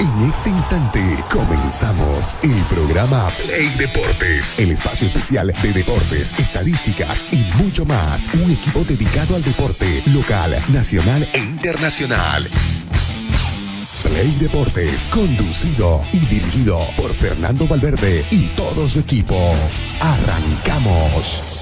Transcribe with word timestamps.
En 0.00 0.22
este 0.22 0.48
instante 0.48 1.22
comenzamos 1.30 2.34
el 2.42 2.58
programa 2.74 3.28
Play 3.44 3.68
Deportes, 3.76 4.58
el 4.58 4.70
espacio 4.70 5.06
especial 5.06 5.52
de 5.62 5.72
deportes, 5.74 6.38
estadísticas 6.38 7.26
y 7.30 7.42
mucho 7.62 7.84
más. 7.84 8.32
Un 8.32 8.50
equipo 8.50 8.82
dedicado 8.82 9.36
al 9.36 9.42
deporte 9.42 10.02
local, 10.06 10.56
nacional 10.72 11.28
e 11.34 11.38
internacional. 11.38 12.48
Play 14.02 14.34
Deportes, 14.40 15.04
conducido 15.04 16.02
y 16.14 16.20
dirigido 16.20 16.80
por 16.96 17.12
Fernando 17.12 17.68
Valverde 17.68 18.24
y 18.30 18.46
todo 18.56 18.88
su 18.88 19.00
equipo. 19.00 19.54
Arrancamos. 20.00 21.59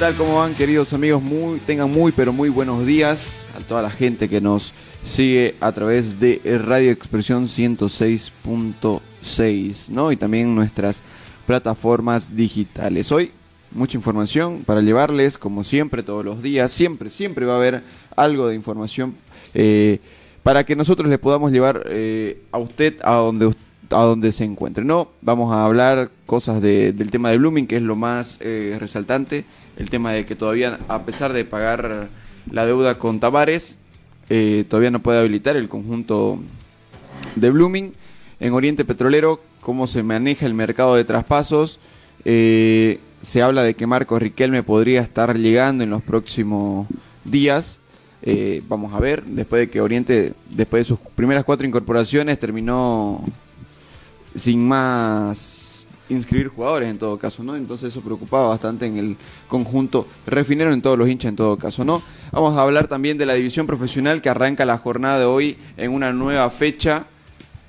Tal? 0.00 0.14
¿Cómo 0.16 0.36
van, 0.36 0.54
queridos 0.54 0.92
amigos? 0.94 1.22
Muy, 1.22 1.58
tengan 1.60 1.90
muy, 1.90 2.10
pero 2.12 2.32
muy 2.32 2.48
buenos 2.48 2.86
días 2.86 3.44
a 3.56 3.60
toda 3.60 3.82
la 3.82 3.90
gente 3.90 4.28
que 4.30 4.40
nos 4.40 4.72
sigue 5.02 5.54
a 5.60 5.72
través 5.72 6.18
de 6.20 6.40
Radio 6.64 6.90
Expresión 6.90 7.44
106.6, 7.46 9.90
¿no? 9.90 10.10
Y 10.12 10.16
también 10.16 10.54
nuestras 10.54 11.02
plataformas 11.46 12.34
digitales. 12.34 13.12
Hoy, 13.12 13.32
mucha 13.72 13.96
información 13.98 14.62
para 14.64 14.80
llevarles, 14.80 15.36
como 15.38 15.64
siempre, 15.64 16.02
todos 16.02 16.24
los 16.24 16.42
días. 16.42 16.70
Siempre, 16.70 17.10
siempre 17.10 17.44
va 17.46 17.52
a 17.54 17.56
haber 17.56 17.82
algo 18.16 18.48
de 18.48 18.54
información 18.54 19.14
eh, 19.54 19.98
para 20.42 20.64
que 20.64 20.74
nosotros 20.76 21.08
le 21.10 21.18
podamos 21.18 21.52
llevar 21.52 21.82
eh, 21.86 22.42
a 22.52 22.58
usted 22.58 22.94
a 23.02 23.14
donde 23.16 23.46
usted 23.46 23.60
a 23.92 24.02
donde 24.04 24.30
se 24.30 24.44
encuentre. 24.44 24.84
No, 24.84 25.08
vamos 25.20 25.52
a 25.52 25.64
hablar 25.64 26.12
cosas 26.24 26.62
de- 26.62 26.92
del 26.92 27.10
tema 27.10 27.30
de 27.30 27.38
Blooming, 27.38 27.66
que 27.66 27.74
es 27.74 27.82
lo 27.82 27.96
más 27.96 28.38
eh, 28.40 28.76
resaltante. 28.78 29.44
El 29.80 29.88
tema 29.88 30.12
de 30.12 30.26
que 30.26 30.36
todavía, 30.36 30.78
a 30.88 31.06
pesar 31.06 31.32
de 31.32 31.46
pagar 31.46 32.08
la 32.52 32.66
deuda 32.66 32.98
con 32.98 33.18
Tavares, 33.18 33.78
eh, 34.28 34.66
todavía 34.68 34.90
no 34.90 35.00
puede 35.00 35.20
habilitar 35.20 35.56
el 35.56 35.70
conjunto 35.70 36.38
de 37.34 37.48
Blooming. 37.48 37.94
En 38.40 38.52
Oriente 38.52 38.84
Petrolero, 38.84 39.40
cómo 39.62 39.86
se 39.86 40.02
maneja 40.02 40.44
el 40.44 40.52
mercado 40.52 40.96
de 40.96 41.04
traspasos. 41.04 41.80
Eh, 42.26 42.98
se 43.22 43.40
habla 43.40 43.62
de 43.62 43.72
que 43.72 43.86
Marcos 43.86 44.20
Riquelme 44.20 44.62
podría 44.62 45.00
estar 45.00 45.38
llegando 45.38 45.82
en 45.82 45.88
los 45.88 46.02
próximos 46.02 46.86
días. 47.24 47.80
Eh, 48.20 48.62
vamos 48.68 48.92
a 48.92 49.00
ver, 49.00 49.24
después 49.24 49.60
de 49.60 49.70
que 49.70 49.80
Oriente, 49.80 50.34
después 50.50 50.82
de 50.82 50.84
sus 50.84 50.98
primeras 51.14 51.42
cuatro 51.42 51.66
incorporaciones, 51.66 52.38
terminó 52.38 53.24
sin 54.34 54.68
más 54.68 55.59
inscribir 56.10 56.48
jugadores 56.48 56.90
en 56.90 56.98
todo 56.98 57.18
caso, 57.18 57.42
¿no? 57.42 57.56
Entonces 57.56 57.88
eso 57.88 58.00
preocupaba 58.02 58.48
bastante 58.48 58.84
en 58.86 58.96
el 58.98 59.16
conjunto 59.48 60.06
refinero, 60.26 60.72
en 60.72 60.82
todos 60.82 60.98
los 60.98 61.08
hinchas 61.08 61.30
en 61.30 61.36
todo 61.36 61.56
caso, 61.56 61.84
¿no? 61.84 62.02
Vamos 62.32 62.56
a 62.56 62.62
hablar 62.62 62.86
también 62.88 63.16
de 63.16 63.24
la 63.26 63.34
división 63.34 63.66
profesional 63.66 64.20
que 64.20 64.28
arranca 64.28 64.64
la 64.64 64.76
jornada 64.78 65.18
de 65.20 65.24
hoy 65.24 65.56
en 65.76 65.92
una 65.92 66.12
nueva 66.12 66.50
fecha. 66.50 67.06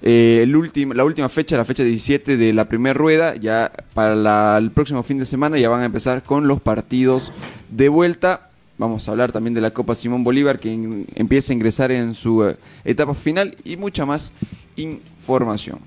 Eh, 0.04 0.40
el 0.44 0.56
último, 0.56 0.94
la 0.96 1.06
última 1.06 1.30
fecha, 1.30 1.56
la 1.56 1.64
fecha 1.66 1.84
17 1.84 2.36
de 2.36 2.54
la 2.54 2.66
primera 2.66 2.94
rueda, 2.94 3.36
ya 3.36 3.72
para 3.94 4.16
la- 4.16 4.58
el 4.58 4.72
próximo 4.72 5.04
fin 5.04 5.20
de 5.20 5.26
semana 5.26 5.60
ya 5.60 5.70
van 5.70 5.82
a 5.84 5.86
empezar 5.86 6.24
con 6.24 6.48
los 6.48 6.60
partidos 6.60 7.32
de 7.70 7.88
vuelta. 7.88 8.50
Vamos 8.80 9.08
a 9.08 9.12
hablar 9.12 9.32
también 9.32 9.54
de 9.54 9.62
la 9.62 9.70
Copa 9.70 9.94
Simón 9.94 10.24
Bolívar 10.24 10.58
que 10.60 10.74
in- 10.74 11.06
empieza 11.14 11.54
a 11.54 11.56
ingresar 11.56 11.92
en 11.92 12.16
su 12.16 12.44
eh, 12.44 12.58
etapa 12.84 13.14
final 13.14 13.56
y 13.64 13.78
mucha 13.78 14.08
más 14.08 14.32
información. 14.76 15.78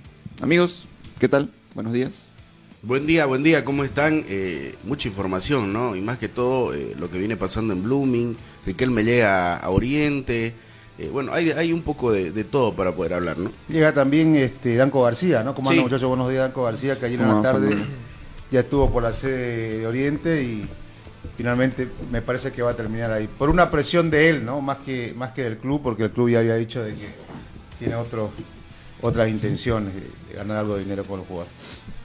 Amigos, 0.41 0.87
¿qué 1.19 1.29
tal? 1.29 1.51
Buenos 1.75 1.93
días. 1.93 2.34
Buen 2.87 3.07
día, 3.07 3.25
buen 3.25 3.43
día, 3.43 3.65
¿cómo 3.65 3.83
están? 3.83 4.27
Eh, 4.29 4.75
mucha 4.85 5.09
información, 5.09 5.73
¿no? 5.73 5.97
Y 5.97 6.03
más 6.03 6.19
que 6.19 6.29
todo 6.29 6.75
eh, 6.75 6.95
lo 6.99 7.11
que 7.11 7.17
viene 7.19 7.35
pasando 7.35 7.73
en 7.73 7.83
Blooming, 7.83 8.37
Riquelme 8.67 9.03
llega 9.05 9.57
a 9.57 9.71
Oriente, 9.71 10.53
eh, 10.99 11.09
bueno, 11.11 11.33
hay, 11.33 11.51
hay 11.53 11.73
un 11.73 11.81
poco 11.83 12.13
de, 12.13 12.31
de 12.31 12.45
todo 12.45 12.75
para 12.75 12.95
poder 12.95 13.15
hablar, 13.15 13.39
¿no? 13.39 13.51
Llega 13.71 13.93
también 13.95 14.37
este 14.37 14.77
Danco 14.77 15.03
García, 15.03 15.43
¿no? 15.43 15.55
¿Cómo 15.55 15.71
anda, 15.71 15.81
Sí. 15.81 15.85
muchachos? 15.85 16.09
Buenos 16.09 16.29
días, 16.29 16.43
Danco 16.43 16.65
García, 16.65 16.99
que 16.99 17.07
ayer 17.07 17.21
en 17.21 17.27
¿Cómo 17.27 17.43
la 17.43 17.53
tarde 17.53 17.77
ya 18.51 18.61
estuvo 18.61 18.91
por 18.93 19.03
la 19.03 19.15
sede 19.15 19.79
de 19.79 19.87
Oriente 19.87 20.43
y 20.43 20.67
finalmente 21.39 21.89
me 22.13 22.21
parece 22.21 22.53
que 22.53 22.61
va 22.61 22.73
a 22.73 22.77
terminar 22.77 23.11
ahí. 23.11 23.29
Por 23.39 23.49
una 23.49 23.71
presión 23.71 24.11
de 24.11 24.29
él, 24.29 24.45
¿no? 24.45 24.61
Más 24.61 24.77
que, 24.79 25.15
más 25.17 25.31
que 25.31 25.45
del 25.45 25.57
club, 25.57 25.81
porque 25.83 26.03
el 26.05 26.11
club 26.11 26.29
ya 26.29 26.41
había 26.41 26.57
dicho 26.57 26.83
de 26.83 26.95
que 26.95 27.09
tiene 27.79 27.95
otro, 27.95 28.31
otras 29.01 29.31
intenciones 29.31 29.95
de, 29.95 30.01
de 30.01 30.35
ganar 30.37 30.59
algo 30.59 30.75
de 30.75 30.83
dinero 30.83 31.03
con 31.05 31.21
los 31.21 31.27
jugadores. 31.27 31.55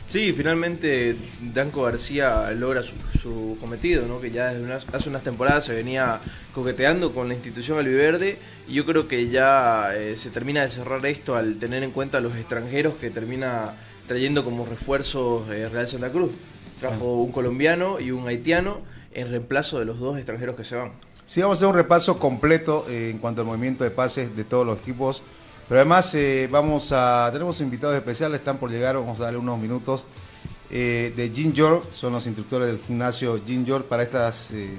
Sí, 0.09 0.34
finalmente 0.36 1.16
Danco 1.53 1.84
García 1.84 2.50
logra 2.52 2.81
su, 2.81 2.96
su 3.22 3.58
cometido, 3.59 4.08
¿no? 4.08 4.20
que 4.20 4.31
ya 4.31 4.47
desde 4.47 4.64
unas- 4.64 4.88
hace 4.92 5.08
unas 5.08 5.24
temporadas 5.24 5.66
se 5.66 5.74
venía 5.75 6.20
coqueteando 6.53 7.14
con 7.14 7.28
la 7.28 7.36
institución 7.36 7.78
albiverde 7.78 8.40
y 8.68 8.74
yo 8.74 8.86
creo 8.88 9.08
que 9.08 9.30
ya 9.30 9.96
eh, 9.96 10.18
se 10.18 10.31
termina 10.31 10.64
de 10.64 10.72
cerrar 10.72 11.06
esto 11.06 11.36
al 11.36 11.59
tener 11.59 11.84
en 11.84 11.92
cuenta 11.92 12.22
los 12.22 12.36
extranjeros 12.36 12.96
que 12.96 13.12
termina 13.12 13.75
trayendo 14.08 14.44
como 14.44 14.66
refuerzos 14.66 15.47
eh, 15.52 15.70
Real 15.70 15.88
Santa 15.88 16.12
Cruz. 16.12 16.31
Trajo 16.80 17.22
un 17.22 17.31
colombiano 17.31 18.00
y 18.00 18.09
un 18.09 18.28
haitiano 18.28 18.81
en 19.14 19.30
reemplazo 19.30 19.78
de 19.78 19.86
los 19.86 20.00
dos 20.00 20.18
extranjeros 20.18 20.56
que 20.56 20.64
se 20.64 20.76
van. 20.76 20.91
Sí, 21.26 21.41
vamos 21.41 21.58
a 21.58 21.59
hacer 21.59 21.68
un 21.68 21.76
repaso 21.76 22.18
completo 22.18 22.88
eh, 22.90 23.12
en 23.12 23.20
cuanto 23.20 23.41
al 23.41 23.47
movimiento 23.47 23.84
de 23.84 23.91
pases 23.91 24.36
de 24.36 24.44
todos 24.44 24.66
los 24.66 24.80
equipos. 24.80 25.22
Pero 25.69 25.81
además 25.81 26.13
eh, 26.16 26.50
vamos 26.52 26.91
a 26.91 27.30
tenemos 27.31 27.62
invitados 27.62 27.96
especiales, 27.96 28.40
están 28.40 28.57
por 28.57 28.72
llegar, 28.72 28.96
vamos 28.96 29.19
a 29.19 29.25
darle 29.25 29.38
unos 29.38 29.59
minutos 29.59 30.03
eh, 30.72 31.13
de 31.16 31.30
Gin 31.30 31.53
York, 31.53 31.91
son 31.94 32.13
los 32.13 32.25
instructores 32.25 32.68
del 32.68 32.80
gimnasio 32.80 33.40
Gin 33.46 33.66
York 33.66 33.85
para 33.85 34.02
estas 34.02 34.50
eh, 34.52 34.72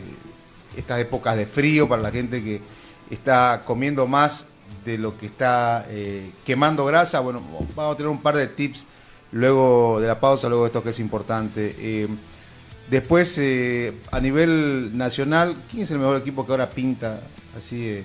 estas 0.77 0.99
épocas 1.01 1.37
de 1.37 1.47
frío, 1.47 1.89
para 1.89 2.03
la 2.03 2.11
gente 2.11 2.43
que 2.43 2.61
está 3.09 3.63
comiendo 3.65 4.09
más 4.09 4.47
de 4.85 4.99
lo 4.99 5.17
que 5.17 5.27
está 5.27 5.87
eh, 5.89 6.31
quemando 6.45 6.85
grasa. 6.85 7.21
Bueno, 7.21 7.41
vamos 7.77 7.95
a 7.95 7.97
tener 7.97 8.11
un 8.11 8.23
par 8.23 8.37
de 8.37 8.49
tips 8.49 8.87
luego 9.31 10.01
de 10.01 10.09
la 10.09 10.19
pausa, 10.19 10.49
luego 10.49 10.65
de 10.65 10.69
esto 10.69 10.83
que 10.83 10.91
es 10.91 10.99
importante. 11.01 12.09
Después, 12.89 13.41
a 14.11 14.21
nivel 14.21 14.97
nacional, 14.97 15.57
¿quién 15.71 15.83
es 15.83 15.91
el 15.91 15.99
mejor 15.99 16.19
equipo 16.19 16.47
que 16.47 16.53
ahora 16.53 16.71
pinta 16.71 17.21
así 17.57 18.01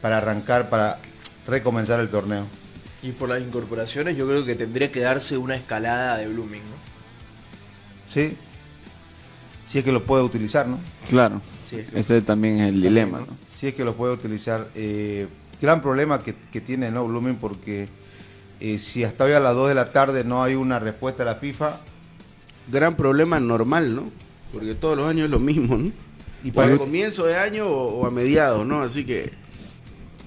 para 0.00 0.18
arrancar, 0.18 0.70
para 0.70 0.98
recomenzar 1.46 2.00
el 2.00 2.08
torneo? 2.08 2.46
Y 3.02 3.12
por 3.12 3.28
las 3.28 3.40
incorporaciones 3.42 4.16
yo 4.16 4.26
creo 4.28 4.44
que 4.44 4.54
tendría 4.54 4.92
que 4.92 5.00
darse 5.00 5.36
una 5.36 5.56
escalada 5.56 6.18
de 6.18 6.28
Blooming. 6.28 6.60
¿no? 6.62 6.76
¿Sí? 8.06 8.36
Si 9.66 9.78
es 9.78 9.84
que 9.84 9.92
lo 9.92 10.04
puede 10.04 10.22
utilizar, 10.22 10.66
¿no? 10.68 10.78
Claro, 11.08 11.40
Sí, 11.64 11.76
es 11.76 11.88
que- 11.90 11.98
ese 12.00 12.22
también 12.22 12.60
es 12.60 12.68
el 12.68 12.82
dilema, 12.82 13.20
¿no? 13.20 13.26
Si 13.50 13.66
es 13.68 13.74
que 13.74 13.84
lo 13.84 13.94
puede 13.94 14.12
utilizar. 14.12 14.68
Eh, 14.74 15.26
gran 15.60 15.80
problema 15.80 16.22
que, 16.22 16.34
que 16.52 16.60
tiene, 16.60 16.90
¿no? 16.90 17.06
Blooming, 17.06 17.36
porque 17.36 17.88
eh, 18.60 18.78
si 18.78 19.02
hasta 19.02 19.24
hoy 19.24 19.32
a 19.32 19.40
las 19.40 19.54
2 19.54 19.68
de 19.70 19.74
la 19.74 19.90
tarde 19.92 20.24
no 20.24 20.42
hay 20.42 20.54
una 20.54 20.78
respuesta 20.78 21.24
de 21.24 21.30
la 21.30 21.36
FIFA, 21.36 21.80
Gran 22.70 22.94
problema 22.96 23.40
normal, 23.40 23.96
¿no? 23.96 24.04
Porque 24.52 24.76
todos 24.76 24.96
los 24.96 25.08
años 25.08 25.24
es 25.24 25.30
lo 25.32 25.40
mismo, 25.40 25.76
¿no? 25.76 25.90
y 26.44 26.50
O 26.50 26.52
para 26.52 26.72
al 26.72 26.78
comienzo 26.78 27.24
de 27.24 27.36
año 27.36 27.66
o, 27.66 28.00
o 28.02 28.06
a 28.06 28.10
mediados, 28.12 28.64
¿no? 28.64 28.82
Así 28.82 29.04
que 29.04 29.32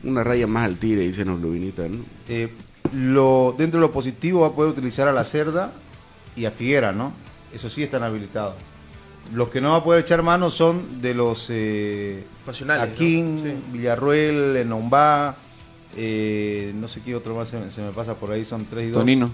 una 0.06 0.24
raya 0.24 0.48
más 0.48 0.66
al 0.66 0.78
tigre, 0.78 1.02
dicen 1.02 1.28
los 1.28 1.40
lubinitas, 1.42 1.90
¿no? 1.90 2.04
eh, 2.30 2.50
lo, 2.94 3.54
dentro 3.58 3.80
de 3.82 3.88
lo 3.88 3.92
positivo 3.92 4.42
va 4.42 4.48
a 4.48 4.52
poder 4.52 4.72
utilizar 4.72 5.08
a 5.08 5.12
la 5.12 5.24
Cerda 5.24 5.74
y 6.36 6.46
a 6.46 6.52
Figuera, 6.52 6.92
¿no? 6.92 7.14
Eso 7.54 7.70
sí 7.70 7.84
están 7.84 8.04
habilitados. 8.04 8.56
Los 9.34 9.50
que 9.50 9.60
no 9.60 9.72
va 9.72 9.78
a 9.78 9.84
poder 9.84 10.02
echar 10.02 10.22
mano 10.22 10.50
son 10.52 11.02
de 11.02 11.14
los 11.16 11.48
eh, 11.50 12.24
Nacionales, 12.46 12.88
¿no? 12.88 12.94
Aquín, 12.94 13.40
Sí. 13.42 13.54
Villarruel, 13.74 14.56
Enombá, 14.58 15.36
eh, 15.98 16.72
no 16.76 16.88
sé 16.88 17.02
qué 17.02 17.16
otro 17.16 17.36
más 17.36 17.48
se, 17.50 17.60
me- 17.60 17.72
se 17.72 17.82
me 17.82 17.92
pasa 17.92 18.16
por 18.16 18.32
ahí, 18.32 18.46
son 18.46 18.66
tres 18.66 18.86
y 18.90 18.92
dos. 18.92 19.00
Tonino. 19.02 19.32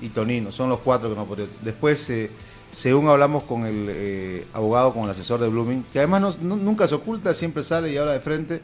Y 0.00 0.08
Tonino, 0.08 0.50
son 0.52 0.68
los 0.68 0.80
cuatro 0.80 1.08
que 1.10 1.14
no 1.16 1.24
podrían. 1.24 1.48
Después, 1.62 2.08
eh, 2.10 2.30
según 2.72 3.08
hablamos 3.08 3.44
con 3.44 3.64
el 3.64 3.86
eh, 3.88 4.44
abogado, 4.52 4.92
con 4.92 5.04
el 5.04 5.10
asesor 5.10 5.40
de 5.40 5.48
Blooming, 5.48 5.84
que 5.92 5.98
además 6.00 6.38
no- 6.40 6.56
nunca 6.56 6.88
se 6.88 6.94
oculta, 6.96 7.32
siempre 7.34 7.62
sale 7.62 7.92
y 7.92 7.96
habla 7.96 8.12
de 8.12 8.20
frente, 8.20 8.60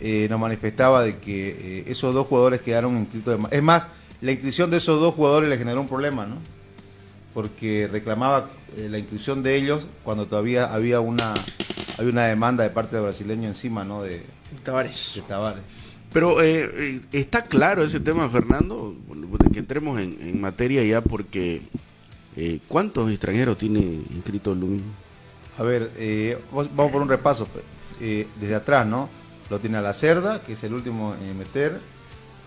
eh, 0.00 0.26
nos 0.30 0.40
manifestaba 0.40 1.02
de 1.02 1.18
que 1.18 1.48
eh, 1.50 1.84
esos 1.86 2.14
dos 2.14 2.26
jugadores 2.26 2.60
quedaron 2.60 2.96
inscritos 2.96 3.38
de 3.38 3.56
Es 3.56 3.62
más, 3.62 3.86
la 4.20 4.32
inscripción 4.32 4.70
de 4.70 4.78
esos 4.78 5.00
dos 5.00 5.14
jugadores 5.14 5.48
le 5.48 5.58
generó 5.58 5.80
un 5.80 5.88
problema, 5.88 6.26
¿no? 6.26 6.36
Porque 7.34 7.88
reclamaba 7.90 8.50
eh, 8.76 8.88
la 8.90 8.98
inscripción 8.98 9.42
de 9.42 9.56
ellos 9.56 9.86
cuando 10.04 10.26
todavía 10.26 10.72
había 10.72 11.00
una 11.00 11.34
había 11.98 12.12
una 12.12 12.24
demanda 12.24 12.64
de 12.64 12.70
parte 12.70 12.96
del 12.96 13.04
brasileño 13.04 13.48
encima, 13.48 13.84
¿no? 13.84 14.02
De, 14.02 14.24
Tavares. 14.64 15.12
de 15.14 15.22
Tavares. 15.22 15.62
Pero 16.12 16.42
eh, 16.42 17.00
está 17.12 17.42
claro 17.42 17.84
ese 17.84 18.00
tema, 18.00 18.28
Fernando, 18.28 18.96
que 19.52 19.58
entremos 19.58 20.00
en, 20.00 20.18
en 20.20 20.40
materia 20.40 20.82
ya 20.82 21.02
porque 21.02 21.62
eh, 22.36 22.58
¿cuántos 22.66 23.10
extranjeros 23.10 23.58
tiene 23.58 23.80
inscrito 23.80 24.54
Blooming? 24.54 24.82
A 25.58 25.62
ver, 25.62 25.90
eh, 25.96 26.38
vamos 26.52 26.90
por 26.90 27.02
un 27.02 27.08
repaso. 27.08 27.46
desde 28.00 28.54
atrás, 28.54 28.86
¿no? 28.86 29.08
Lo 29.50 29.58
tiene 29.58 29.78
a 29.78 29.82
la 29.82 29.92
Cerda, 29.92 30.42
que 30.42 30.52
es 30.54 30.62
el 30.64 30.72
último 30.72 31.14
en 31.20 31.36
meter. 31.36 31.80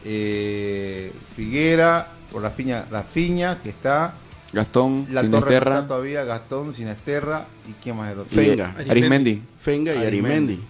Eh, 0.06 1.12
Figuera, 1.36 2.08
por 2.32 2.42
Rafiña, 2.42 2.86
Rafiña, 2.90 3.60
que 3.62 3.70
está. 3.70 4.16
Gastón, 4.54 5.08
La 5.12 5.22
Torre 5.30 5.52
no 5.56 5.58
está 5.58 5.88
todavía, 5.88 6.24
Gastón, 6.24 6.74
Sinesterra. 6.74 7.46
¿Y 7.70 7.74
quién 7.84 7.98
más 7.98 8.08
es 8.08 8.14
el 8.14 8.20
otro? 8.20 8.42
y 8.42 8.46
Fenga. 8.46 8.76
Arismendi. 8.90 9.42
Fenga 9.60 9.94
y 9.94 9.98
Arimendi. 9.98 10.18
Arimendi. 10.54 10.64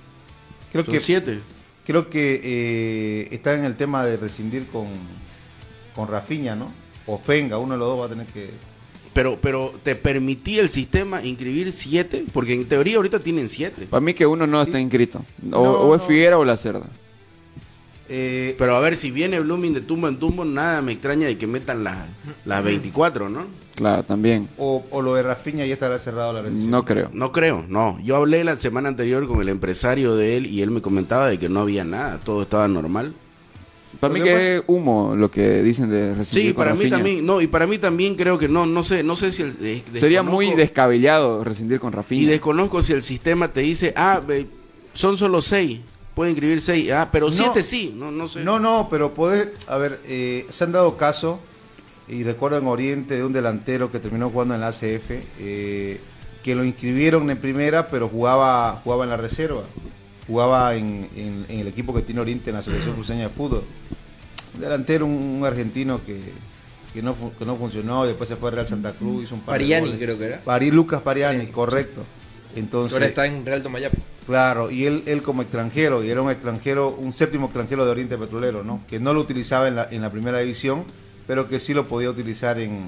Creo 0.71 0.85
Son 0.85 0.93
que, 0.93 1.01
siete. 1.01 1.39
creo 1.85 2.09
que 2.09 2.41
eh, 2.43 3.27
está 3.31 3.53
en 3.53 3.65
el 3.65 3.75
tema 3.75 4.03
de 4.05 4.17
rescindir 4.17 4.67
con, 4.67 4.87
con 5.95 6.07
Rafiña, 6.07 6.55
¿no? 6.55 6.71
O 7.05 7.19
Fenga, 7.19 7.57
uno 7.57 7.73
de 7.73 7.79
los 7.79 7.87
dos 7.89 8.01
va 8.01 8.05
a 8.05 8.09
tener 8.09 8.25
que. 8.27 8.49
Pero, 9.13 9.37
pero 9.41 9.73
te 9.83 9.95
permitía 9.95 10.61
el 10.61 10.69
sistema 10.69 11.23
inscribir 11.23 11.71
siete, 11.71 12.25
porque 12.33 12.53
en 12.53 12.65
teoría 12.65 12.97
ahorita 12.97 13.19
tienen 13.19 13.47
siete. 13.47 13.85
Para 13.89 14.01
mí 14.01 14.13
que 14.13 14.25
uno 14.25 14.47
no 14.47 14.61
está 14.61 14.79
inscrito. 14.79 15.19
O, 15.19 15.23
No, 15.49 15.59
o 15.61 15.95
es 15.95 16.01
no. 16.01 16.07
Figuera 16.07 16.37
o 16.39 16.45
la 16.45 16.57
Cerda. 16.57 16.87
Eh, 18.09 18.55
Pero 18.57 18.75
a 18.75 18.79
ver, 18.79 18.97
si 18.97 19.11
viene 19.11 19.39
Blooming 19.39 19.73
de 19.73 19.81
tumbo 19.81 20.07
en 20.07 20.17
tumbo, 20.17 20.43
nada 20.43 20.81
me 20.81 20.91
extraña 20.91 21.27
de 21.27 21.37
que 21.37 21.47
metan 21.47 21.83
las, 21.83 22.05
las 22.45 22.63
24, 22.63 23.29
¿no? 23.29 23.45
Claro, 23.75 24.03
también. 24.03 24.49
o, 24.57 24.83
o 24.91 25.01
lo 25.01 25.15
de 25.15 25.23
Rafiña 25.23 25.65
ya 25.65 25.73
estará 25.73 25.97
cerrado 25.97 26.33
la 26.33 26.41
rescisión. 26.43 26.69
No 26.69 26.85
creo. 26.85 27.09
No 27.13 27.31
creo, 27.31 27.65
no. 27.67 27.97
Yo 28.03 28.17
hablé 28.17 28.43
la 28.43 28.57
semana 28.57 28.89
anterior 28.89 29.27
con 29.27 29.41
el 29.41 29.49
empresario 29.49 30.15
de 30.15 30.37
él 30.37 30.45
y 30.47 30.61
él 30.61 30.69
me 30.69 30.81
comentaba 30.81 31.27
de 31.29 31.39
que 31.39 31.49
no 31.49 31.61
había 31.61 31.83
nada, 31.83 32.19
todo 32.23 32.43
estaba 32.43 32.67
normal. 32.67 33.13
Para 33.99 34.13
Lo 34.13 34.19
mí 34.19 34.25
que 34.25 34.35
que 34.35 34.55
es 34.57 34.63
humo 34.67 35.15
lo 35.15 35.29
que 35.31 35.61
dicen 35.63 35.89
de 35.89 36.13
rescindir 36.13 36.47
Sí, 36.49 36.53
con 36.53 36.57
para 36.63 36.71
mí 36.73 36.77
Rafinha. 36.83 36.97
también, 36.97 37.25
no, 37.25 37.41
y 37.41 37.47
para 37.47 37.67
mí 37.67 37.77
también 37.77 38.15
creo 38.15 38.37
que 38.37 38.47
no, 38.49 38.65
no 38.65 38.83
sé, 38.83 39.03
no 39.03 39.15
sé 39.15 39.31
si 39.31 39.43
el, 39.43 39.55
eh, 39.61 39.83
Sería 39.95 40.23
muy 40.23 40.53
descabellado 40.55 41.43
rescindir 41.43 41.79
con 41.79 41.93
y 41.93 41.95
Rafinha. 41.95 42.29
desconozco 42.29 42.81
si 42.83 42.93
el 42.93 43.03
sistema 43.03 43.47
te 43.49 43.61
dice, 43.61 43.93
ah, 43.95 44.21
ve, 44.25 44.47
son 44.93 45.17
solo 45.17 45.41
seis, 45.41 45.79
pueden 46.15 46.31
inscribir 46.31 46.61
seis, 46.61 46.91
ah, 46.91 47.09
pero 47.11 47.27
No. 47.27 47.33
siete 47.33 47.63
sí, 47.63 47.93
no, 47.97 48.11
no 48.11 48.27
sé. 48.27 48.43
No, 48.43 48.59
no, 48.59 48.87
pero 48.89 49.13
podés, 49.13 49.47
a 49.67 49.77
ver, 49.77 49.99
eh, 50.07 50.45
se 50.49 50.63
han 50.63 50.71
dado 50.71 50.97
caso, 50.97 51.39
y 52.07 52.23
recuerdo 52.23 52.57
en 52.57 52.67
Oriente 52.67 53.15
de 53.15 53.23
un 53.23 53.31
delantero 53.31 53.89
que 53.91 53.99
terminó 53.99 54.29
jugando 54.29 54.53
en 54.55 54.61
la 54.61 54.67
ACF, 54.67 55.11
eh, 55.39 55.99
que 56.43 56.55
lo 56.55 56.65
inscribieron 56.65 57.29
en 57.29 57.37
primera, 57.37 57.87
pero 57.87 58.09
jugaba, 58.09 58.81
jugaba 58.83 59.05
en 59.05 59.11
la 59.11 59.17
reserva, 59.17 59.61
jugaba 60.27 60.75
en, 60.75 61.09
en- 61.15 61.45
en 61.49 61.59
el 61.59 61.67
equipo 61.67 61.93
que 61.93 62.01
tiene 62.01 62.21
Oriente 62.21 62.49
en 62.49 62.53
la 62.55 62.59
Asociación 62.61 62.93
Cruceña 62.95 63.23
de 63.23 63.29
Fútbol. 63.29 63.63
Un 64.55 64.61
delantero, 64.61 65.05
un, 65.05 65.11
un 65.39 65.45
argentino 65.45 66.01
que, 66.05 66.19
que, 66.93 67.01
no, 67.01 67.15
que 67.37 67.45
no 67.45 67.55
funcionó, 67.55 68.05
después 68.05 68.29
se 68.29 68.35
fue 68.35 68.49
a 68.49 68.53
Real 68.53 68.67
Santa 68.67 68.93
Cruz, 68.93 69.25
hizo 69.25 69.35
un 69.35 69.41
par 69.41 69.55
de 69.57 69.59
Pariani 69.65 69.97
creo 69.97 70.17
que 70.17 70.25
era. 70.25 70.41
Pari, 70.41 70.71
Lucas 70.71 71.01
Pariani, 71.01 71.45
Sí. 71.45 71.51
correcto. 71.51 72.03
Entonces, 72.55 72.93
Ahora 72.93 73.07
está 73.07 73.25
en 73.25 73.45
Real 73.45 73.63
Tomayapo. 73.63 73.97
Claro, 74.27 74.69
y 74.71 74.85
él, 74.85 75.03
él 75.07 75.21
como 75.23 75.41
extranjero, 75.41 76.03
y 76.03 76.09
era 76.09 76.21
un 76.21 76.29
extranjero, 76.31 76.89
un 76.91 77.11
séptimo 77.11 77.45
extranjero 77.47 77.83
de 77.83 77.91
Oriente 77.91 78.17
Petrolero, 78.17 78.63
¿no? 78.63 78.81
Que 78.87 78.99
no 78.99 79.13
lo 79.13 79.19
utilizaba 79.19 79.67
en 79.67 79.75
la, 79.75 79.87
en 79.91 80.01
la 80.01 80.11
primera 80.11 80.37
división, 80.39 80.85
pero 81.27 81.49
que 81.49 81.59
sí 81.59 81.73
lo 81.73 81.85
podía 81.85 82.09
utilizar 82.09 82.59
en... 82.59 82.87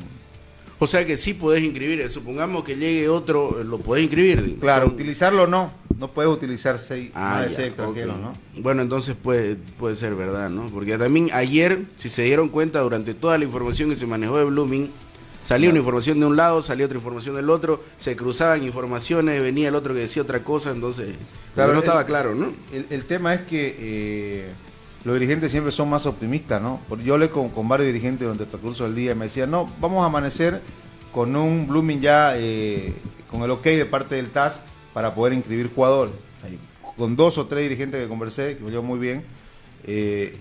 O 0.77 0.88
sea 0.88 1.06
que 1.06 1.16
sí 1.18 1.33
podés 1.33 1.63
inscribir, 1.63 2.01
eh, 2.01 2.10
supongamos 2.10 2.63
que 2.63 2.75
llegue 2.75 3.07
otro, 3.07 3.62
eh, 3.62 3.63
lo 3.63 3.77
podés 3.80 4.04
inscribir. 4.04 4.57
Claro, 4.60 4.86
Son- 4.88 4.95
utilizarlo 4.95 5.48
no, 5.48 5.72
no 5.98 6.12
puedes 6.12 6.30
utilizar 6.31 6.77
seis, 6.80 7.12
Ah, 7.13 7.30
más 7.38 7.50
de 7.50 7.56
seis 7.56 7.68
extranjeros. 7.69 8.18
¿no? 8.18 8.33
Bueno, 8.57 8.81
entonces 8.81 9.16
puede, 9.16 9.56
puede 9.56 9.95
ser 9.95 10.16
verdad, 10.16 10.50
¿no? 10.50 10.66
Porque 10.68 10.98
también 10.98 11.30
ayer, 11.33 11.83
si 11.98 12.10
se 12.10 12.24
dieron 12.24 12.50
cuenta, 12.50 12.81
durante 12.81 13.13
toda 13.13 13.38
la 13.38 13.45
información 13.45 13.89
que 13.89 13.95
se 13.95 14.06
manejó 14.06 14.38
de 14.38 14.44
Blooming, 14.45 14.89
salía 15.44 15.69
una 15.69 15.80
información 15.80 16.19
de 16.19 16.25
un 16.25 16.36
lado, 16.36 16.62
salía 16.62 16.88
otra 16.88 16.98
información 16.98 17.36
del 17.38 17.50
otro, 17.50 17.81
se 17.98 18.18
cruzaban 18.18 18.63
informaciones, 18.63 19.42
venía 19.42 19.69
el 19.69 19.75
otro 19.75 19.94
que 19.94 20.01
decía 20.01 20.24
otra 20.24 20.44
cosa, 20.44 20.72
entonces 20.72 21.16
Claro, 21.54 21.72
no 21.72 21.80
el- 21.80 21.86
estaba 21.86 22.06
claro, 22.06 22.36
¿no? 22.36 22.51
El, 22.74 22.86
el 22.89 23.06
tema 23.06 23.33
es 23.33 23.42
que 23.42 23.75
eh, 23.80 24.50
los 25.06 25.13
dirigentes 25.13 25.52
siempre 25.52 25.72
son 25.72 25.90
más 25.90 26.06
optimistas, 26.07 26.62
¿no? 26.62 26.81
Yo 27.04 27.13
hablé 27.13 27.30
con, 27.30 27.50
con 27.50 27.68
varios 27.68 27.88
dirigentes 27.88 28.22
durante 28.22 28.44
el 28.44 28.50
transcurso 28.50 28.84
del 28.86 28.96
día 28.96 29.12
y 29.12 29.16
me 29.16 29.25
decían, 29.25 29.52
no, 29.52 29.72
vamos 29.80 30.04
a 30.04 30.07
amanecer 30.07 30.62
con 31.13 31.36
un 31.36 31.68
Blooming 31.68 32.02
ya, 32.02 32.34
eh, 32.36 32.94
con 33.30 33.42
el 33.44 33.52
ok 33.52 33.63
de 33.63 33.86
parte 33.86 34.16
del 34.16 34.31
TAS 34.31 34.62
para 34.94 35.13
poder 35.13 35.34
inscribir 35.34 35.72
jugadores. 35.74 36.13
Con 36.98 37.16
dos 37.16 37.38
o 37.38 37.46
tres 37.48 37.63
dirigentes 37.63 38.02
que 38.02 38.07
conversé, 38.07 38.57
que 38.57 38.63
me 38.63 38.72
llevo 38.72 38.84
muy 38.84 38.98
bien, 39.00 39.24
eh, 39.86 40.36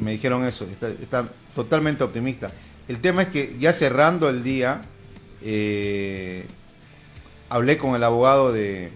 me 0.00 0.12
dijeron 0.12 0.44
eso, 0.44 0.64
está- 0.64 0.90
están 0.90 1.30
totalmente 1.54 2.04
optimistas. 2.04 2.52
El 2.88 3.00
tema 3.00 3.22
es 3.22 3.28
que 3.28 3.56
ya 3.58 3.72
cerrando 3.72 4.28
el 4.28 4.42
día, 4.42 4.82
eh, 5.42 6.44
hablé 7.48 7.78
con 7.78 7.94
el 7.94 8.02
abogado 8.04 8.52
de, 8.52 8.90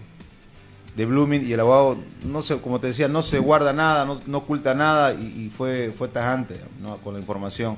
de 0.95 1.05
Blooming 1.05 1.45
y 1.45 1.51
el 1.53 1.59
abogado, 1.59 1.97
no 2.23 2.41
sé, 2.41 2.57
como 2.59 2.79
te 2.79 2.87
decía, 2.87 3.07
no 3.07 3.21
se 3.21 3.39
guarda 3.39 3.73
nada, 3.73 4.05
no, 4.05 4.19
no 4.27 4.37
oculta 4.39 4.73
nada 4.73 5.13
y, 5.13 5.45
y 5.45 5.49
fue, 5.55 5.93
fue 5.97 6.07
tajante 6.07 6.61
¿no? 6.81 6.97
con 6.97 7.13
la 7.15 7.19
información. 7.19 7.77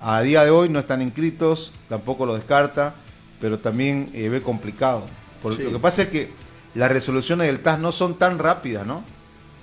A 0.00 0.20
día 0.22 0.44
de 0.44 0.50
hoy 0.50 0.68
no 0.68 0.78
están 0.78 1.02
inscritos, 1.02 1.72
tampoco 1.88 2.24
lo 2.24 2.34
descarta, 2.34 2.94
pero 3.40 3.58
también 3.58 4.08
eh, 4.14 4.28
ve 4.28 4.40
complicado. 4.42 5.02
Por- 5.42 5.56
Sí. 5.56 5.62
Lo 5.62 5.72
que 5.72 5.78
pasa 5.78 6.02
es 6.02 6.08
que 6.08 6.30
las 6.74 6.90
resoluciones 6.90 7.46
del 7.48 7.60
TAS 7.60 7.78
no 7.80 7.92
son 7.92 8.14
tan 8.18 8.38
rápidas, 8.38 8.86
¿no? 8.86 9.02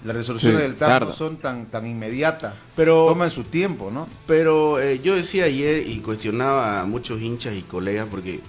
Las 0.04 0.16
resoluciones 0.16 0.60
Sí, 0.62 0.68
del 0.68 0.76
TAS 0.76 1.02
no 1.02 1.12
son 1.12 1.38
tan, 1.38 1.66
tan 1.68 1.86
inmediatas, 1.88 2.54
Pero- 2.76 3.08
toman 3.08 3.32
su 3.32 3.46
tiempo, 3.46 3.90
¿no? 3.92 4.08
Pero 4.28 4.80
eh, 4.80 5.00
yo 5.02 5.16
decía 5.16 5.46
ayer 5.46 5.88
y 5.88 6.00
cuestionaba 6.02 6.82
a 6.82 6.86
muchos 6.86 7.20
hinchas 7.22 7.56
y 7.56 7.64
colegas 7.64 8.08
porque 8.12 8.42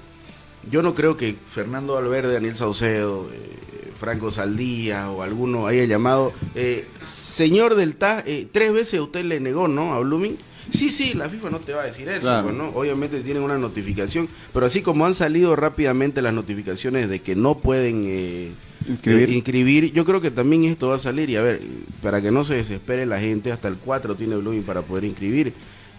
yo 0.71 0.83
no 0.83 0.95
creo 0.95 1.17
que 1.17 1.37
Fernando 1.47 1.95
Valverde, 1.95 2.35
Daniel 2.35 2.57
Saucedo, 2.57 3.29
eh, 3.33 3.51
Franco 3.97 4.31
Saldía 4.31 5.11
o 5.11 5.23
alguno 5.23 5.67
haya 5.67 5.85
llamado, 5.85 6.33
eh, 6.55 6.87
señor 7.05 7.75
del 7.75 7.97
TAS, 7.97 8.25
eh, 8.27 8.47
tres 8.51 8.73
veces 8.73 9.01
usted 9.01 9.25
le 9.25 9.41
negó, 9.41 9.69
¿no? 9.69 9.95
A 9.95 10.01
Blooming. 10.01 10.37
Sí, 10.71 10.91
sí, 10.91 11.15
la 11.15 11.29
FIFA 11.29 11.51
no 11.51 11.61
te 11.61 11.73
va 11.75 11.83
a 11.83 11.87
decir 11.87 12.09
eso, 12.09 12.23
Claro. 12.23 12.45
pues, 12.45 12.57
¿no? 12.57 12.71
Obviamente 12.71 13.21
tienen 13.21 13.43
una 13.45 13.57
notificación, 13.57 14.29
pero 14.53 14.67
así 14.67 14.83
como 14.83 15.07
han 15.07 15.15
salido 15.15 15.55
rápidamente 15.55 16.21
las 16.23 16.35
notificaciones 16.35 17.09
de 17.09 17.21
que 17.21 17.37
no 17.37 17.59
pueden 17.59 18.03
eh, 18.07 18.51
Inscribir. 18.89 19.31
inscribir, 19.31 19.93
yo 19.93 20.05
creo 20.05 20.21
que 20.21 20.33
también 20.33 20.65
esto 20.65 20.89
va 20.89 20.97
a 20.97 20.99
salir 20.99 21.31
y 21.31 21.37
a 21.37 21.43
ver, 21.43 21.61
para 22.03 22.21
que 22.21 22.33
no 22.33 22.43
se 22.43 22.55
desespere 22.57 23.07
la 23.07 23.21
gente, 23.21 23.53
hasta 23.53 23.69
el 23.69 23.77
4 23.77 24.17
tiene 24.17 24.37
Blooming 24.37 24.65
para 24.65 24.83
poder 24.83 25.05
inscribir. 25.05 25.53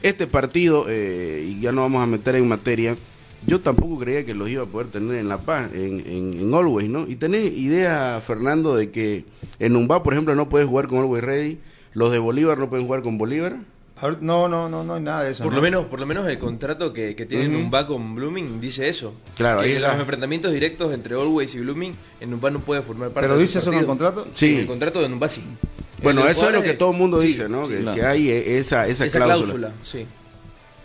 Este 0.04 0.28
partido, 0.28 0.86
eh, 0.90 1.46
y 1.50 1.62
ya 1.62 1.72
no 1.72 1.82
vamos 1.82 2.04
a 2.04 2.06
meter 2.06 2.36
en 2.36 2.48
materia, 2.48 2.96
yo 3.46 3.62
tampoco 3.62 4.00
creía 4.00 4.26
que 4.26 4.34
los 4.34 4.50
iba 4.50 4.64
a 4.64 4.66
poder 4.66 4.88
tener 4.88 5.18
en 5.18 5.30
La 5.30 5.38
Paz, 5.40 5.74
en, 5.74 6.00
en, 6.06 6.40
en 6.40 6.54
Always, 6.54 6.90
¿no? 6.90 7.08
Y 7.08 7.16
tenés 7.16 7.52
idea, 7.54 8.22
Fernando, 8.26 8.76
de 8.76 8.92
que 8.92 9.26
en 9.60 9.76
Umbá, 9.76 10.04
por 10.04 10.14
ejemplo, 10.14 10.36
no 10.36 10.50
puedes 10.50 10.68
jugar 10.68 10.88
con 10.88 11.00
Always 11.00 11.24
Ready, 11.24 11.60
los 11.94 12.12
de 12.12 12.20
Bolívar 12.20 12.58
no 12.58 12.70
pueden 12.70 12.86
jugar 12.86 13.02
con 13.04 13.18
Bolívar. 13.18 13.58
No, 14.22 14.48
no, 14.48 14.70
no, 14.70 14.84
no 14.84 14.94
hay 14.94 15.02
nada 15.02 15.24
de 15.24 15.32
eso. 15.32 15.44
Por 15.44 15.54
¿no? 15.54 15.58
lo 15.58 15.64
menos, 15.64 15.86
por 15.86 16.00
lo 16.00 16.06
menos 16.06 16.28
el 16.28 16.38
contrato 16.38 16.94
que, 16.94 17.16
que 17.16 17.26
tiene 17.26 17.48
Ujú. 17.48 17.58
Numba 17.58 17.88
con 17.88 18.14
Blooming 18.14 18.62
dice 18.62 18.88
eso. 18.90 19.16
Claro, 19.36 19.62
ahí 19.62 19.72
está. 19.72 19.90
los 19.90 20.00
enfrentamientos 20.02 20.54
directos 20.54 20.94
entre 20.94 21.16
Always 21.16 21.56
y 21.56 21.60
Blooming, 21.62 21.94
en 22.22 22.30
Numba 22.30 22.52
no 22.52 22.60
puede 22.60 22.84
formar 22.84 23.10
parte 23.10 23.22
¿Pero 23.28 23.36
de 23.38 23.42
dice 23.42 23.58
eso 23.58 23.72
en 23.72 23.80
el 23.80 23.86
contrato? 23.88 24.28
Sí. 24.34 24.54
En 24.54 24.60
el 24.60 24.68
contrato 24.68 25.02
de 25.02 25.10
Numba 25.10 25.28
sí. 25.30 25.42
Bueno, 26.04 26.28
eso 26.28 26.48
es 26.48 26.54
lo 26.54 26.62
que 26.62 26.74
todo 26.74 26.92
el 26.92 26.98
mundo 26.98 27.20
sí, 27.20 27.30
dice, 27.30 27.50
¿no? 27.50 27.66
sí, 27.66 27.74
que, 27.74 27.80
claro. 27.80 27.96
que 27.96 28.06
hay 28.06 28.30
eh, 28.30 28.60
esa, 28.60 28.86
esa, 28.86 29.06
esa 29.08 29.18
cláusula. 29.18 29.70
cláusula. 29.70 29.74
sí. 29.84 30.06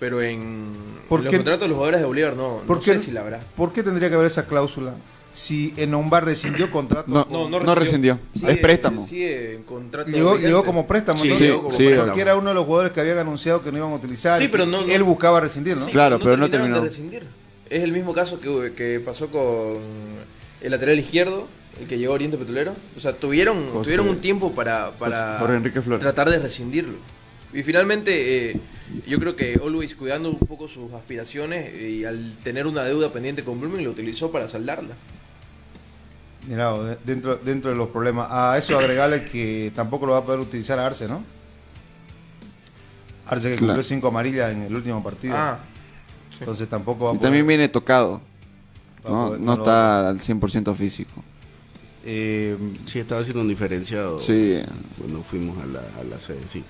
Pero 0.02 0.20
en, 0.20 0.66
¿Por 1.08 1.20
en 1.20 1.24
los 1.26 1.30
qué? 1.30 1.36
contratos 1.36 1.60
de 1.60 1.68
los 1.68 1.76
jugadores 1.76 2.00
de 2.00 2.06
Bolívar 2.06 2.34
no, 2.34 2.62
¿Por 2.66 2.78
no 2.78 2.82
qué- 2.82 2.94
sé 2.94 2.98
si 2.98 3.10
la 3.12 3.20
habrá. 3.20 3.38
¿Por 3.54 3.72
qué 3.72 3.84
tendría 3.84 4.08
que 4.08 4.16
haber 4.16 4.26
esa 4.26 4.48
cláusula? 4.48 4.94
Si 5.32 5.72
Enomba 5.76 6.18
rescindió 6.20 6.72
contrato, 6.72 7.04
No, 7.08 7.28
con- 7.28 7.52
no 7.52 7.74
rescindió. 7.76 8.18
Es 8.44 8.58
préstamo. 8.58 9.06
Sigue 9.06 9.54
en 9.54 9.62
contrato 9.62 10.10
llegó, 10.10 10.36
llegó 10.38 10.64
como 10.64 10.88
préstamo, 10.88 11.18
Sí, 11.20 11.28
¿no? 11.28 11.34
sí, 11.36 11.44
llegó 11.44 11.62
como 11.62 11.76
sí. 11.76 11.84
préstamo. 11.84 12.06
porque 12.08 12.20
era 12.20 12.34
uno 12.34 12.48
de 12.48 12.54
los 12.56 12.64
jugadores 12.64 12.90
que 12.90 13.00
habían 13.00 13.18
anunciado 13.18 13.62
que 13.62 13.70
no 13.70 13.78
iban 13.78 13.92
a 13.92 13.94
utilizar. 13.94 14.40
Sí, 14.40 14.48
pero 14.48 14.66
no- 14.66 14.80
él 14.82 15.02
buscaba 15.04 15.40
rescindir, 15.40 15.76
¿no? 15.76 15.86
Sí, 15.86 15.92
Claro, 15.92 16.18
pero 16.18 16.36
no 16.36 16.50
terminaron 16.50 16.50
terminó. 16.50 16.80
de 16.80 16.88
rescindir. 16.88 17.22
Es 17.70 17.84
el 17.84 17.92
mismo 17.92 18.12
caso 18.12 18.40
que, 18.40 18.72
que 18.76 18.98
pasó 18.98 19.28
con 19.28 19.78
el 20.60 20.70
lateral 20.72 20.98
izquierdo, 20.98 21.46
el 21.80 21.86
que 21.86 21.96
llegó 21.96 22.12
a 22.12 22.16
Oriente 22.16 22.36
Petrolero. 22.38 22.74
O 22.98 23.00
sea, 23.00 23.12
tuvieron, 23.12 23.70
José- 23.70 23.84
tuvieron 23.84 24.08
un 24.08 24.20
tiempo 24.20 24.50
para, 24.52 24.90
para 24.98 25.38
Enrique 25.54 25.80
tratar 26.00 26.28
de 26.28 26.40
rescindirlo. 26.40 26.94
Y 27.52 27.62
finalmente, 27.62 28.50
eh, 28.50 28.56
yo 29.06 29.18
creo 29.18 29.36
que 29.36 29.54
Always, 29.62 29.94
cuidando 29.94 30.30
un 30.30 30.38
poco 30.38 30.68
sus 30.68 30.92
aspiraciones 30.92 31.78
y 31.80 32.04
al 32.04 32.36
tener 32.42 32.66
una 32.66 32.82
deuda 32.82 33.12
pendiente 33.12 33.44
con 33.44 33.60
Blooming, 33.60 33.84
lo 33.84 33.90
utilizó 33.90 34.30
para 34.32 34.48
saldarla. 34.48 34.94
Mira, 36.48 36.72
de- 36.78 36.98
dentro, 37.04 37.36
dentro 37.36 37.70
de 37.70 37.76
los 37.76 37.88
problemas. 37.88 38.28
A 38.30 38.56
eso 38.58 38.78
agregarle 38.78 39.24
que 39.24 39.70
tampoco 39.74 40.06
lo 40.06 40.12
va 40.12 40.18
a 40.18 40.24
poder 40.24 40.40
utilizar 40.40 40.78
a 40.78 40.86
Arce, 40.86 41.06
¿no? 41.08 41.22
Arce 43.26 43.50
que 43.50 43.56
Claro. 43.56 43.74
cumplió 43.74 43.82
cinco 43.84 44.08
amarillas 44.08 44.52
en 44.52 44.62
el 44.62 44.74
último 44.74 45.02
partido. 45.02 45.34
Ah, 45.36 45.60
Entonces 46.40 46.66
tampoco 46.68 47.04
va 47.04 47.10
a 47.10 47.14
Y 47.14 47.18
poder. 47.18 47.28
también 47.28 47.46
viene 47.46 47.68
tocado. 47.68 48.20
No, 49.04 49.26
poder- 49.28 49.40
no 49.40 49.52
está 49.54 50.08
al 50.08 50.18
100% 50.20 50.74
físico. 50.74 51.22
Eh, 52.04 52.56
Sí, 52.86 52.98
estaba 52.98 53.20
haciendo 53.20 53.42
un 53.42 53.48
diferenciado 53.48 54.18
Sí. 54.18 54.60
cuando 54.98 55.22
fuimos 55.22 55.56
a 55.62 55.66
la, 55.66 55.80
a 56.00 56.04
la 56.04 56.18
sede, 56.18 56.40
sí. 56.48 56.64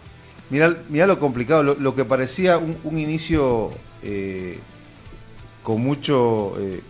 Mira, 0.53 0.77
mira 0.91 1.07
lo 1.07 1.19
complicado, 1.19 1.63
lo, 1.63 1.75
lo 1.77 1.95
que 1.95 2.05
parecía 2.05 2.59
un, 2.59 2.77
un 2.85 2.99
inicio 2.99 3.71
eh, 4.03 4.59
con 5.63 5.81
mucho 5.81 6.55
eh, 6.61 6.83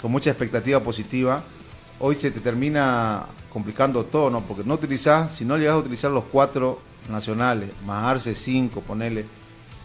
con 0.00 0.12
mucha 0.12 0.30
expectativa 0.30 0.80
positiva, 0.80 1.42
hoy 1.98 2.14
se 2.14 2.30
te 2.30 2.38
termina 2.38 3.26
complicando 3.52 4.04
todo, 4.04 4.30
¿no? 4.30 4.42
Porque 4.42 4.62
no 4.62 4.74
utilizás, 4.74 5.34
si 5.34 5.44
no 5.44 5.58
llegas 5.58 5.74
a 5.74 5.78
utilizar 5.78 6.12
los 6.12 6.22
cuatro 6.30 6.80
nacionales, 7.10 7.70
más 7.84 8.04
Arce 8.04 8.36
cinco, 8.36 8.82
ponele, 8.82 9.24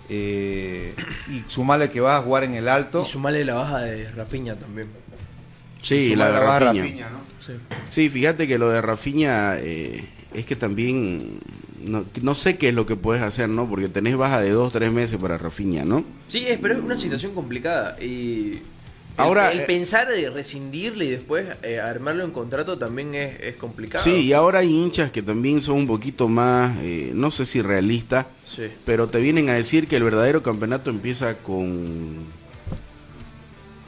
eh, 0.09 0.93
y 1.27 1.43
sumarle 1.47 1.89
que 1.89 2.01
vas 2.01 2.19
a 2.19 2.23
jugar 2.23 2.43
en 2.43 2.53
el 2.53 2.67
alto. 2.69 3.01
Y 3.01 3.09
sumarle 3.09 3.45
la 3.45 3.55
baja 3.55 3.79
de 3.79 4.11
Rafinha 4.11 4.53
también. 4.55 4.89
Sí, 5.81 5.95
y 5.95 6.15
la 6.15 6.29
baja 6.29 6.55
a 6.55 6.59
Rafinha. 6.59 6.83
Rafinha, 6.83 7.09
¿no? 7.09 7.19
Sí. 7.43 7.53
Sí, 7.89 8.09
fíjate 8.09 8.47
que 8.47 8.59
lo 8.59 8.69
de 8.69 8.79
Rafinha 8.79 9.57
eh, 9.57 10.07
es 10.35 10.45
que 10.45 10.55
también 10.55 11.39
no, 11.85 12.05
no 12.21 12.35
sé 12.35 12.57
qué 12.57 12.69
es 12.69 12.75
lo 12.75 12.85
que 12.85 12.95
puedes 12.95 13.21
hacer, 13.23 13.49
¿no? 13.49 13.67
Porque 13.69 13.87
tenés 13.89 14.15
baja 14.17 14.39
de 14.41 14.49
dos, 14.51 14.71
tres 14.73 14.91
meses 14.91 15.19
para 15.19 15.37
Rafinha, 15.37 15.85
¿no? 15.85 16.03
Sí, 16.29 16.45
es, 16.47 16.57
pero 16.59 16.73
es 16.75 16.79
una 16.81 16.97
situación 16.97 17.33
complicada. 17.33 17.97
Y 18.01 18.53
el- 18.53 18.61
Ahora, 19.17 19.51
el, 19.51 19.59
eh, 19.59 19.63
pensar 19.67 20.07
de 20.07 20.29
rescindirle 20.31 21.05
y 21.05 21.09
después 21.11 21.45
eh, 21.61 21.79
armarlo 21.79 22.23
en 22.23 22.31
contrato 22.31 22.77
también 22.79 23.13
es, 23.13 23.39
es 23.41 23.55
complicado. 23.57 24.03
Sí, 24.03 24.11
y 24.21 24.33
ahora 24.33 24.59
hay 24.59 24.73
hinchas 24.73 25.11
que 25.11 25.21
también 25.21 25.61
son 25.61 25.75
un 25.77 25.87
poquito 25.87 26.27
más, 26.27 26.77
eh, 26.81 27.11
no 27.13 27.29
sé 27.29 27.45
si 27.45 27.61
realistas, 27.61 28.25
Sí. 28.45 28.63
pero 28.85 29.07
te 29.07 29.19
vienen 29.19 29.49
a 29.49 29.53
decir 29.53 29.87
que 29.87 29.95
el 29.97 30.03
verdadero 30.03 30.41
campeonato 30.43 30.89
empieza 30.89 31.35
con 31.37 32.41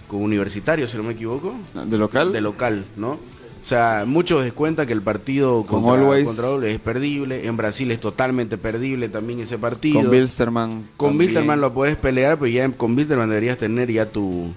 con 0.08 0.22
Universitario, 0.22 0.88
si 0.88 0.98
no 0.98 1.04
me 1.04 1.14
equivoco, 1.14 1.56
¿De 1.74 1.98
local? 1.98 2.32
de 2.32 2.40
local, 2.42 2.86
¿no? 2.96 3.20
O 3.66 3.68
sea, 3.68 4.04
muchos 4.06 4.44
descuentan 4.44 4.86
que 4.86 4.94
el 4.94 5.02
partido 5.02 5.64
Con 5.68 5.82
contra, 5.82 6.00
Always. 6.04 6.26
contra 6.28 6.48
Always 6.50 6.76
es 6.76 6.80
perdible, 6.80 7.48
en 7.48 7.58
Brasil 7.58 7.90
es 7.90 8.00
totalmente 8.00 8.60
perdible 8.60 9.10
también 9.10 9.40
ese 9.40 9.58
partido. 9.58 10.00
Con 10.02 10.12
Bilsterman. 10.12 10.88
Con. 10.96 11.18
Bilderman 11.18 11.60
lo 11.60 11.74
puedes 11.74 11.96
pelear, 11.98 12.38
pero 12.38 12.46
ya 12.46 12.64
en- 12.66 12.74
con 12.74 12.96
Bilderman 12.96 13.28
deberías 13.28 13.58
tener 13.58 13.92
ya 13.92 14.06
tu- 14.06 14.54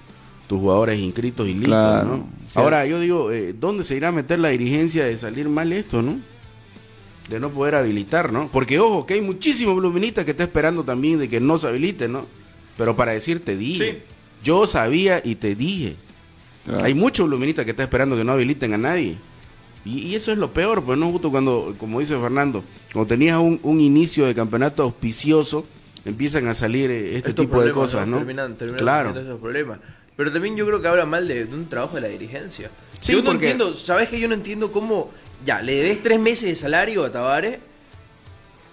tus 0.47 0.59
jugadores 0.59 0.99
inscritos 0.99 1.47
y 1.47 1.53
listos, 1.55 1.69
Claro, 1.69 2.05
¿no? 2.07 2.27
cierto. 2.45 2.59
Ahora, 2.59 2.85
yo 2.85 2.99
digo, 2.99 3.31
eh, 3.31 3.55
¿dónde 3.59 3.83
se 3.83 3.95
irá 3.95 4.09
a 4.09 4.11
meter 4.11 4.37
la 4.37 4.49
dirigencia 4.49 5.03
de 5.05 5.17
salir 5.17 5.49
mal 5.49 5.73
esto, 5.73 6.03
no? 6.03 6.19
De 7.29 7.39
no 7.39 7.49
poder 7.49 7.73
habilitar, 7.75 8.31
¿no? 8.31 8.47
Porque, 8.51 8.79
ojo, 8.79 9.07
que 9.07 9.15
hay 9.15 9.21
muchísimos 9.21 9.75
bluministas 9.75 10.23
que 10.23 10.31
está 10.31 10.43
esperando 10.43 10.83
también 10.83 11.17
de 11.17 11.27
que 11.27 11.39
no 11.39 11.57
se 11.57 11.67
habilite, 11.67 12.07
¿no? 12.07 12.27
Pero 12.77 12.95
para 12.95 13.13
decir, 13.13 13.43
te 13.43 13.57
dije. 13.57 13.91
Sí. 13.91 13.97
Yo 14.43 14.67
sabía 14.67 15.19
y 15.25 15.33
te 15.33 15.55
dije. 15.55 15.95
Claro. 16.69 16.85
Hay 16.85 16.93
muchos 16.93 17.27
bluministas 17.27 17.65
que 17.65 17.71
están 17.71 17.85
esperando 17.85 18.15
que 18.15 18.23
no 18.23 18.31
habiliten 18.33 18.73
a 18.73 18.77
nadie. 18.77 19.17
Y, 19.85 19.99
y 20.07 20.15
eso 20.15 20.31
es 20.31 20.37
lo 20.37 20.53
peor, 20.53 20.83
pues 20.83 20.97
no 20.99 21.11
justo 21.11 21.31
cuando, 21.31 21.73
como 21.77 21.99
dice 21.99 22.17
Fernando, 22.19 22.63
cuando 22.93 23.07
tenías 23.07 23.37
un, 23.39 23.59
un 23.63 23.79
inicio 23.81 24.25
de 24.25 24.35
campeonato 24.35 24.83
auspicioso, 24.83 25.65
empiezan 26.05 26.47
a 26.47 26.53
salir 26.53 26.91
eh, 26.91 27.15
este 27.17 27.29
Estos 27.29 27.45
tipo 27.45 27.61
de 27.61 27.71
cosas, 27.71 28.05
¿no? 28.07 28.17
Terminan, 28.17 28.55
terminan 28.55 28.79
claro. 28.79 29.19
esos 29.19 29.39
problemas. 29.39 29.79
Pero 30.15 30.31
también 30.31 30.55
yo 30.57 30.65
creo 30.67 30.81
que 30.81 30.87
habla 30.89 31.05
mal 31.05 31.27
de, 31.27 31.45
de 31.45 31.55
un 31.55 31.67
trabajo 31.67 31.95
de 31.95 32.01
la 32.01 32.07
dirigencia. 32.09 32.69
Sí, 32.99 33.13
yo 33.13 33.19
no 33.19 33.31
porque- 33.31 33.51
entiendo, 33.51 33.73
¿sabes 33.73 34.09
que 34.09 34.19
yo 34.19 34.27
no 34.27 34.33
entiendo 34.33 34.71
cómo, 34.71 35.11
ya, 35.45 35.61
le 35.61 35.73
debes 35.75 36.03
tres 36.03 36.19
meses 36.19 36.49
de 36.49 36.55
salario 36.55 37.05
a 37.05 37.11
Tavares 37.11 37.57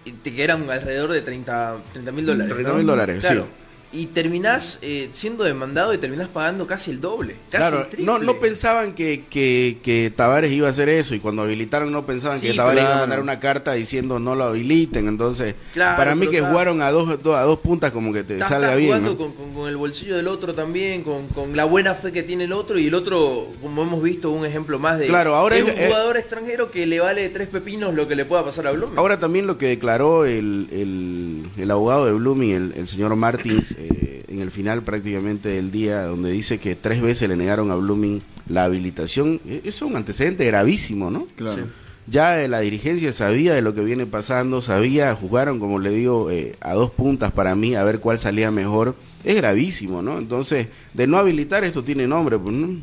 y 0.04 0.10
te 0.12 0.34
quedan 0.34 0.68
alrededor 0.68 1.12
de 1.12 1.22
30 1.22 1.76
mil 2.12 2.26
dólares. 2.26 2.52
30.000 2.56 2.62
¿no? 2.64 2.82
dólares, 2.82 3.20
claro. 3.20 3.42
sí. 3.42 3.65
Y 3.92 4.06
terminás 4.06 4.78
eh, 4.82 5.08
siendo 5.12 5.44
demandado 5.44 5.94
y 5.94 5.98
terminás 5.98 6.28
pagando 6.28 6.66
casi 6.66 6.90
el 6.90 7.00
doble. 7.00 7.36
Casi 7.50 7.62
Claro, 7.68 7.80
el 7.82 7.86
triple. 7.88 8.04
no, 8.04 8.18
no 8.18 8.38
pensaban 8.40 8.94
que, 8.94 9.24
que, 9.30 9.78
que 9.82 10.12
Tavares 10.14 10.50
iba 10.50 10.66
a 10.66 10.70
hacer 10.72 10.88
eso 10.88 11.14
y 11.14 11.20
cuando 11.20 11.42
habilitaron 11.42 11.92
no 11.92 12.04
pensaban 12.04 12.40
Sí, 12.40 12.48
que 12.48 12.54
Tavares 12.54 12.82
iba 12.82 12.96
a 12.96 12.98
mandar 12.98 13.20
una 13.20 13.38
carta 13.40 13.72
diciendo 13.74 14.18
no 14.18 14.34
lo 14.34 14.44
habiliten. 14.44 15.06
Entonces, 15.08 15.54
Claro, 15.72 15.96
para 15.96 16.14
mí 16.14 16.26
que 16.28 16.40
jugaron 16.40 16.82
a 16.82 16.90
dos, 16.90 17.22
do- 17.22 17.36
a 17.36 17.42
dos 17.44 17.60
puntas 17.60 17.92
como 17.92 18.12
que 18.12 18.24
te 18.24 18.38
salga 18.40 18.74
bien. 18.74 18.88
jugando 18.88 19.10
¿no? 19.12 19.16
con, 19.18 19.32
con- 19.32 19.54
con 19.54 19.68
el 19.68 19.76
bolsillo 19.76 20.16
del 20.16 20.26
otro 20.28 20.52
también, 20.52 21.02
con, 21.04 21.28
con 21.28 21.56
la 21.56 21.64
buena 21.64 21.94
fe 21.94 22.10
que 22.12 22.22
tiene 22.24 22.44
el 22.44 22.52
otro 22.52 22.78
y 22.78 22.88
el 22.88 22.94
otro, 22.94 23.46
como 23.62 23.82
hemos 23.84 24.02
visto, 24.02 24.30
un 24.30 24.44
ejemplo 24.44 24.78
más 24.80 24.98
de, 24.98 25.06
Claro, 25.06 25.36
ahora 25.36 25.56
es- 25.56 25.62
un 25.64 25.70
eh, 25.70 25.84
jugador 25.86 26.16
extranjero 26.16 26.70
que 26.72 26.86
le 26.86 26.98
vale 27.00 27.28
tres 27.28 27.46
pepinos 27.48 27.94
lo 27.94 28.08
que 28.08 28.16
le 28.16 28.24
pueda 28.24 28.44
pasar 28.44 28.66
a 28.66 28.72
Blum. 28.72 28.90
Ahora 28.98 29.18
también 29.18 29.46
lo 29.46 29.56
que 29.58 29.66
declaró 29.68 30.24
el, 30.26 30.66
el, 30.72 31.44
el 31.56 31.70
abogado 31.70 32.06
de 32.06 32.12
Blooming, 32.12 32.50
el, 32.50 32.72
el 32.76 32.88
señor 32.88 33.14
Martins, 33.14 33.75
eh, 33.76 34.24
en 34.28 34.40
el 34.40 34.50
final 34.50 34.82
prácticamente 34.82 35.48
del 35.48 35.70
día, 35.70 36.04
donde 36.04 36.30
dice 36.32 36.58
que 36.58 36.74
tres 36.74 37.00
veces 37.00 37.28
le 37.28 37.36
negaron 37.36 37.70
a 37.70 37.74
Blooming 37.76 38.22
la 38.48 38.64
habilitación, 38.64 39.40
eh, 39.46 39.60
eso 39.64 39.84
es 39.84 39.90
un 39.90 39.96
antecedente 39.96 40.44
gravísimo, 40.44 41.10
¿no? 41.10 41.26
Claro. 41.36 41.56
Sí. 41.56 41.70
Ya 42.08 42.40
eh, 42.40 42.46
la 42.46 42.60
dirigencia 42.60 43.12
sabía 43.12 43.54
de 43.54 43.62
lo 43.62 43.74
que 43.74 43.80
viene 43.80 44.06
pasando, 44.06 44.62
sabía, 44.62 45.14
jugaron, 45.14 45.58
como 45.58 45.80
le 45.80 45.90
digo, 45.90 46.30
eh, 46.30 46.54
a 46.60 46.74
dos 46.74 46.92
puntas 46.92 47.32
para 47.32 47.56
mí, 47.56 47.74
a 47.74 47.82
ver 47.82 47.98
cuál 47.98 48.18
salía 48.18 48.50
mejor. 48.50 48.94
Es 49.24 49.34
gravísimo, 49.36 50.02
¿no? 50.02 50.18
Entonces, 50.18 50.68
de 50.94 51.06
no 51.08 51.16
habilitar, 51.18 51.64
esto 51.64 51.82
tiene 51.82 52.06
nombre, 52.06 52.38
pues, 52.38 52.54
¿no? 52.54 52.80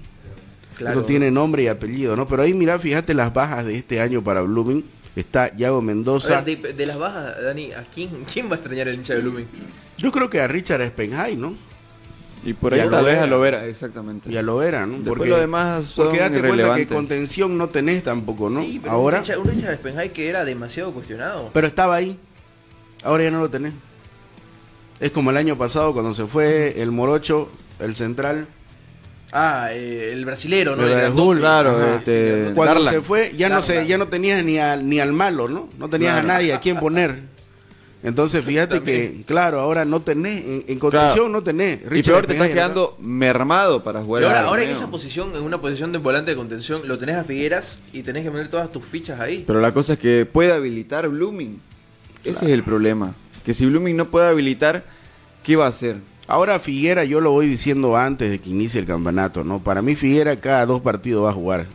Claro. 0.76 1.00
Esto 1.00 1.08
tiene 1.08 1.32
nombre 1.32 1.64
y 1.64 1.68
apellido, 1.68 2.18
¿no? 2.18 2.28
Pero 2.28 2.42
ahí, 2.42 2.54
mira, 2.54 2.78
fíjate 2.80 3.14
las 3.14 3.34
bajas 3.34 3.66
de 3.66 3.78
este 3.78 4.02
año 4.02 4.22
para 4.22 4.42
Blooming. 4.42 4.84
Está 5.15 5.55
Yago 5.55 5.82
Mendoza. 5.82 6.41
ver, 6.41 6.60
de, 6.62 6.74
de 6.74 6.86
las 6.86 6.98
bajas, 6.98 7.36
Dani, 7.41 7.72
¿a 7.72 7.84
quién, 7.93 8.10
quién 8.32 8.48
va 8.48 8.53
a 8.53 8.55
extrañar 8.55 8.88
el 8.88 8.96
hincha 8.96 9.13
de 9.13 9.22
Blooming? 9.22 9.46
Yo 9.98 10.12
creo 10.12 10.29
que 10.29 10.41
a 10.41 10.48
Richard 10.48 10.86
Spenhai, 10.88 11.36
¿no? 11.36 11.55
Y 12.46 12.53
por 12.53 12.74
Y 12.74 12.79
ahí 12.79 12.88
a 12.88 12.89
tal 12.89 13.05
vez 13.05 13.20
a 13.20 13.27
Lovera, 13.27 13.65
exactamente. 13.67 14.29
Y 14.29 14.36
a 14.36 14.41
Lovera, 14.41 14.86
¿no? 14.86 14.98
Después 15.00 15.29
lo 15.29 15.38
demás 15.38 15.86
son 15.86 16.08
porque 16.08 16.20
date 16.20 16.41
cuenta 16.41 16.75
que 16.75 16.88
contención 16.88 17.58
no 17.58 17.70
tenés 17.70 18.03
tampoco, 18.03 18.50
¿no? 18.50 18.62
Sí, 18.62 18.79
pero 18.82 18.93
Ahora, 18.93 19.20
un 19.20 19.24
Richard, 19.24 19.39
un 19.39 19.48
Richard 19.48 20.12
que 20.12 20.27
era 20.27 20.43
demasiado 20.43 20.91
cuestionado. 20.91 21.51
pero 21.53 21.67
estaba 21.67 21.96
ahí. 21.96 22.17
Ahora 23.03 23.24
ya 23.24 23.32
no 23.32 23.39
lo 23.39 23.50
tenés. 23.50 23.74
Es 25.00 25.12
como 25.12 25.32
el 25.32 25.38
año 25.38 25.58
pasado 25.58 25.93
cuando 25.93 26.13
se 26.13 26.25
fue 26.25 26.82
el 26.82 26.91
Morocho, 26.91 27.50
el 27.79 27.96
central. 27.96 28.48
Ah, 29.36 29.70
eh, 29.72 30.12
el 30.13 30.24
brasilero, 30.25 30.75
¿no? 30.75 30.84
Pero 30.84 31.34
El 31.34 31.40
claro, 31.40 31.72
Ajá, 31.72 31.96
este. 31.96 32.52
Cuando 32.54 32.75
Darlan. 32.75 32.94
se 32.94 33.02
fue, 33.02 33.34
ya 33.36 33.50
no 33.50 33.63
se, 33.63 33.88
ya 33.88 33.98
no 33.98 34.08
tenías 34.08 34.44
ni, 34.44 34.60
al- 34.60 34.88
ni 34.88 35.00
al 35.00 35.12
malo, 35.12 35.50
¿no? 35.50 35.70
No 35.80 35.90
tenías 35.90 36.12
Claro. 36.13 36.30
a 36.30 36.34
nadie 36.34 36.54
a 36.54 36.60
quien 36.60 36.78
poner. 36.80 37.34
Entonces, 38.04 38.44
fíjate 38.46 38.84
que, 38.84 39.24
claro, 39.25 39.60
ahora 39.60 39.86
no 39.86 40.02
tenés, 40.02 40.46
en, 40.46 40.66
en 40.68 40.78
contención 40.78 41.32
no 41.32 41.42
tenés. 41.42 41.80
y 41.82 41.86
Richard 41.86 42.13
peor 42.13 42.28
te 42.28 42.34
estás 42.34 42.50
quedando 42.50 42.96
mermado 43.00 43.84
para 43.84 44.04
jugar 44.04 44.22
Y 44.22 44.25
ahora, 44.28 44.42
ahora 44.42 44.62
en 44.63 44.70
esa 44.70 44.92
posición, 44.92 45.36
en 45.36 45.42
una 45.42 45.60
posición 45.60 45.92
de 45.92 45.98
volante 45.98 46.30
de 46.32 46.38
contención, 46.38 46.88
lo 46.88 46.98
tenés 47.00 47.16
a 47.16 47.24
Figueras 47.24 47.80
y 47.92 48.04
tenés 48.04 48.24
que 48.24 48.30
poner 48.30 48.50
todas 48.50 48.72
tus 48.72 48.84
fichas 48.86 49.20
ahí. 49.20 49.44
Pero 49.48 49.60
la 49.62 49.72
cosa 49.74 49.94
es 49.94 50.00
que 50.00 50.28
puede 50.32 50.52
habilitar 50.54 51.08
Blooming. 51.10 51.60
Ese 52.24 52.46
es 52.46 52.52
el 52.52 52.63
problema. 52.63 53.16
Que 53.44 53.54
si 53.56 53.66
Blooming 53.66 53.96
no 53.98 54.06
puede 54.06 54.28
habilitar, 54.28 54.84
¿qué 55.42 55.56
va 55.56 55.66
a 55.66 55.70
hacer? 55.70 55.96
Ahora 56.27 56.60
Figuera, 56.60 57.03
yo 57.03 57.20
lo 57.22 57.32
voy 57.32 57.48
diciendo 57.48 57.98
antes 57.98 58.30
de 58.32 58.39
que 58.39 58.50
inicie 58.50 58.80
el 58.80 58.86
campeonato, 58.86 59.44
¿no? 59.44 59.60
Para 59.60 59.82
mí 59.82 59.96
Figuera 59.96 60.36
cada 60.38 60.65
dos 60.65 60.82
partidos 60.82 61.25
va 61.25 61.30
a 61.32 61.34
jugar. 61.34 61.65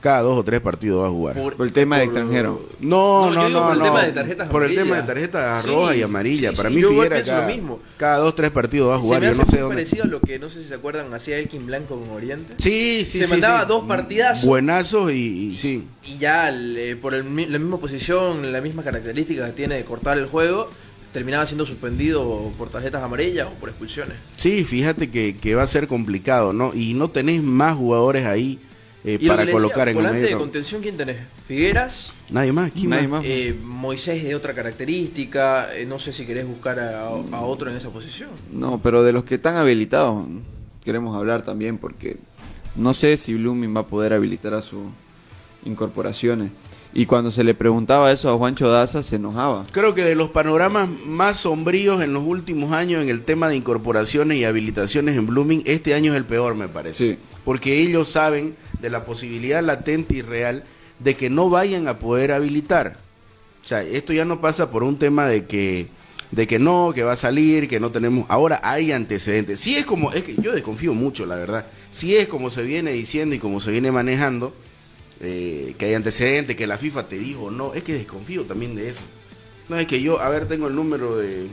Cada 0.00 0.22
dos 0.22 0.38
o 0.38 0.42
tres 0.42 0.62
partidos 0.62 1.02
va 1.02 1.08
a 1.08 1.10
jugar. 1.10 1.36
Por 1.36 1.66
el 1.66 1.72
tema 1.74 1.98
de 1.98 2.04
extranjero. 2.04 2.62
No, 2.80 3.26
No, 3.28 3.34
no, 3.34 3.42
yo 3.42 3.48
digo 3.48 3.60
no, 3.60 3.66
por 3.66 3.76
el 3.76 3.82
tema 3.82 4.02
de 4.02 4.12
tarjetas 4.12 4.48
Por 4.48 4.62
el 4.64 4.74
tema 4.74 4.96
de 4.96 5.02
tarjetas 5.02 5.62
Sí, 5.62 5.68
rojas 5.68 5.96
y 5.96 6.02
amarillas. 6.02 6.52
sí, 6.52 6.56
Para 6.56 6.68
sí, 6.70 6.74
mí 6.76 6.82
Figuera 6.82 7.22
cada, 7.22 7.46
lo 7.46 7.54
mismo. 7.54 7.80
cada 7.98 8.16
dos 8.16 8.34
tres 8.34 8.50
partidos 8.50 8.88
va 8.88 8.94
a 8.94 8.96
Se 8.96 9.02
jugar. 9.02 9.22
Yo 9.24 9.28
no 9.28 9.34
sé 9.34 9.42
muy 9.50 9.58
dónde. 9.60 9.74
parecido 9.74 10.04
a 10.04 10.06
lo 10.06 10.20
que, 10.22 10.38
no 10.38 10.48
sé 10.48 10.62
si 10.62 10.68
se 10.68 10.74
acuerdan, 10.76 11.12
hacía 11.12 11.36
Elkin 11.36 11.66
Blanco 11.66 12.00
con 12.00 12.08
Oriente. 12.16 12.54
Sí, 12.56 13.02
sí, 13.04 13.18
Se 13.18 13.24
sí, 13.26 13.30
mandaba 13.30 13.60
sí. 13.60 13.66
dos 13.68 13.84
partidazos. 13.84 14.46
Buenazos 14.46 15.12
y, 15.12 15.16
y 15.48 15.56
sí. 15.58 15.84
Y 16.06 16.16
ya 16.16 16.48
el, 16.48 16.96
por 17.02 17.12
el 17.12 17.24
mi- 17.24 17.44
la 17.44 17.58
misma 17.58 17.76
posición, 17.78 18.50
la 18.52 18.62
misma 18.62 18.82
característica 18.82 19.44
que 19.48 19.52
tiene 19.52 19.74
de 19.74 19.84
cortar 19.84 20.16
el 20.16 20.24
juego, 20.28 20.66
terminaba 21.12 21.44
siendo 21.46 21.66
suspendido 21.66 22.52
por 22.56 22.70
tarjetas 22.70 23.02
amarillas 23.02 23.48
o 23.48 23.54
por 23.58 23.68
expulsiones. 23.68 24.16
Sí, 24.36 24.64
fíjate 24.64 25.10
que, 25.10 25.36
que 25.36 25.54
va 25.54 25.62
a 25.62 25.66
ser 25.66 25.86
complicado, 25.88 26.52
¿no? 26.52 26.72
Y 26.74 26.94
no 26.94 27.10
tenés 27.10 27.42
más 27.42 27.76
jugadores 27.76 28.26
ahí 28.26 28.58
eh, 29.04 29.18
Y 29.20 29.26
para 29.28 29.50
colocar 29.50 29.86
decía, 29.88 30.00
en 30.00 30.06
el 30.06 30.12
medio. 30.12 30.28
de 30.28 30.36
contención, 30.36 30.82
¿quién 30.82 30.96
tenés? 30.96 31.16
Figueras, 31.48 32.12
Nadie 32.30 32.52
más. 32.52 32.70
¿quién 32.72 32.90
Nadie 32.90 33.08
más? 33.08 33.22
más. 33.22 33.28
eh, 33.30 33.56
Moisés 33.64 34.22
de 34.22 34.34
otra 34.34 34.54
característica, 34.54 35.74
eh, 35.74 35.84
no 35.86 35.98
sé 35.98 36.12
si 36.12 36.26
querés 36.26 36.46
buscar 36.46 36.78
a, 36.78 37.06
a 37.08 37.40
otro 37.42 37.70
en 37.70 37.76
esa 37.76 37.88
posición. 37.90 38.30
No, 38.52 38.80
pero 38.82 39.02
de 39.02 39.12
los 39.12 39.24
que 39.24 39.36
están 39.36 39.56
habilitados 39.56 40.24
queremos 40.84 41.16
hablar 41.16 41.42
también 41.42 41.76
porque 41.78 42.18
no 42.76 42.94
sé 42.94 43.16
si 43.16 43.34
Blooming 43.34 43.74
va 43.74 43.80
a 43.80 43.86
poder 43.86 44.12
habilitar 44.12 44.54
a 44.54 44.60
sus 44.60 44.82
incorporaciones. 45.64 46.50
Y 46.92 47.06
cuando 47.06 47.30
se 47.30 47.44
le 47.44 47.54
preguntaba 47.54 48.10
eso 48.10 48.30
a 48.30 48.36
Juancho 48.36 48.68
Daza 48.68 49.02
se 49.02 49.16
enojaba. 49.16 49.64
Creo 49.70 49.94
que 49.94 50.02
de 50.02 50.16
los 50.16 50.30
panoramas 50.30 50.88
más 51.06 51.38
sombríos 51.38 52.02
en 52.02 52.12
los 52.12 52.24
últimos 52.24 52.72
años 52.72 53.02
en 53.02 53.08
el 53.08 53.22
tema 53.22 53.48
de 53.48 53.56
incorporaciones 53.56 54.38
y 54.38 54.44
habilitaciones 54.44 55.16
en 55.16 55.26
Blooming, 55.26 55.62
este 55.66 55.94
año 55.94 56.12
es 56.12 56.18
el 56.18 56.24
peor, 56.24 56.56
me 56.56 56.68
parece. 56.68 57.12
Sí. 57.12 57.18
Porque 57.44 57.80
ellos 57.80 58.10
saben 58.10 58.56
de 58.80 58.90
la 58.90 59.04
posibilidad 59.04 59.62
latente 59.62 60.16
y 60.16 60.22
real 60.22 60.64
de 60.98 61.14
que 61.14 61.30
no 61.30 61.48
vayan 61.48 61.86
a 61.86 61.98
poder 61.98 62.32
habilitar. 62.32 62.96
O 63.64 63.68
sea, 63.68 63.82
esto 63.82 64.12
ya 64.12 64.24
no 64.24 64.40
pasa 64.40 64.70
por 64.70 64.82
un 64.82 64.98
tema 64.98 65.26
de 65.26 65.46
que 65.46 65.88
de 66.30 66.46
que 66.46 66.58
no, 66.58 66.92
que 66.94 67.02
va 67.02 67.12
a 67.12 67.16
salir, 67.16 67.68
que 67.68 67.80
no 67.80 67.90
tenemos. 67.90 68.26
Ahora 68.28 68.60
hay 68.62 68.92
antecedentes. 68.92 69.60
Si 69.60 69.76
es 69.76 69.84
como, 69.84 70.12
es 70.12 70.22
que 70.22 70.36
yo 70.36 70.52
desconfío 70.52 70.94
mucho, 70.94 71.26
la 71.26 71.34
verdad. 71.34 71.66
Si 71.90 72.16
es 72.16 72.28
como 72.28 72.50
se 72.50 72.62
viene 72.62 72.92
diciendo 72.92 73.34
y 73.34 73.38
como 73.38 73.60
se 73.60 73.70
viene 73.72 73.90
manejando, 73.90 74.54
eh, 75.20 75.74
que 75.78 75.84
hay 75.86 75.94
antecedentes, 75.94 76.56
que 76.56 76.66
la 76.66 76.78
FIFA 76.78 77.06
te 77.08 77.18
dijo 77.18 77.50
no, 77.50 77.74
es 77.74 77.82
que 77.82 77.92
desconfío 77.94 78.44
también 78.44 78.74
de 78.74 78.88
eso. 78.90 79.02
No 79.68 79.78
es 79.78 79.86
que 79.86 80.02
yo, 80.02 80.20
a 80.20 80.28
ver, 80.28 80.46
tengo 80.48 80.66
el 80.68 80.74
número 80.74 81.16
de, 81.16 81.46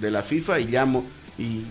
de 0.00 0.10
la 0.10 0.22
FIFA 0.22 0.60
y 0.60 0.66
llamo 0.66 1.04
y 1.38 1.62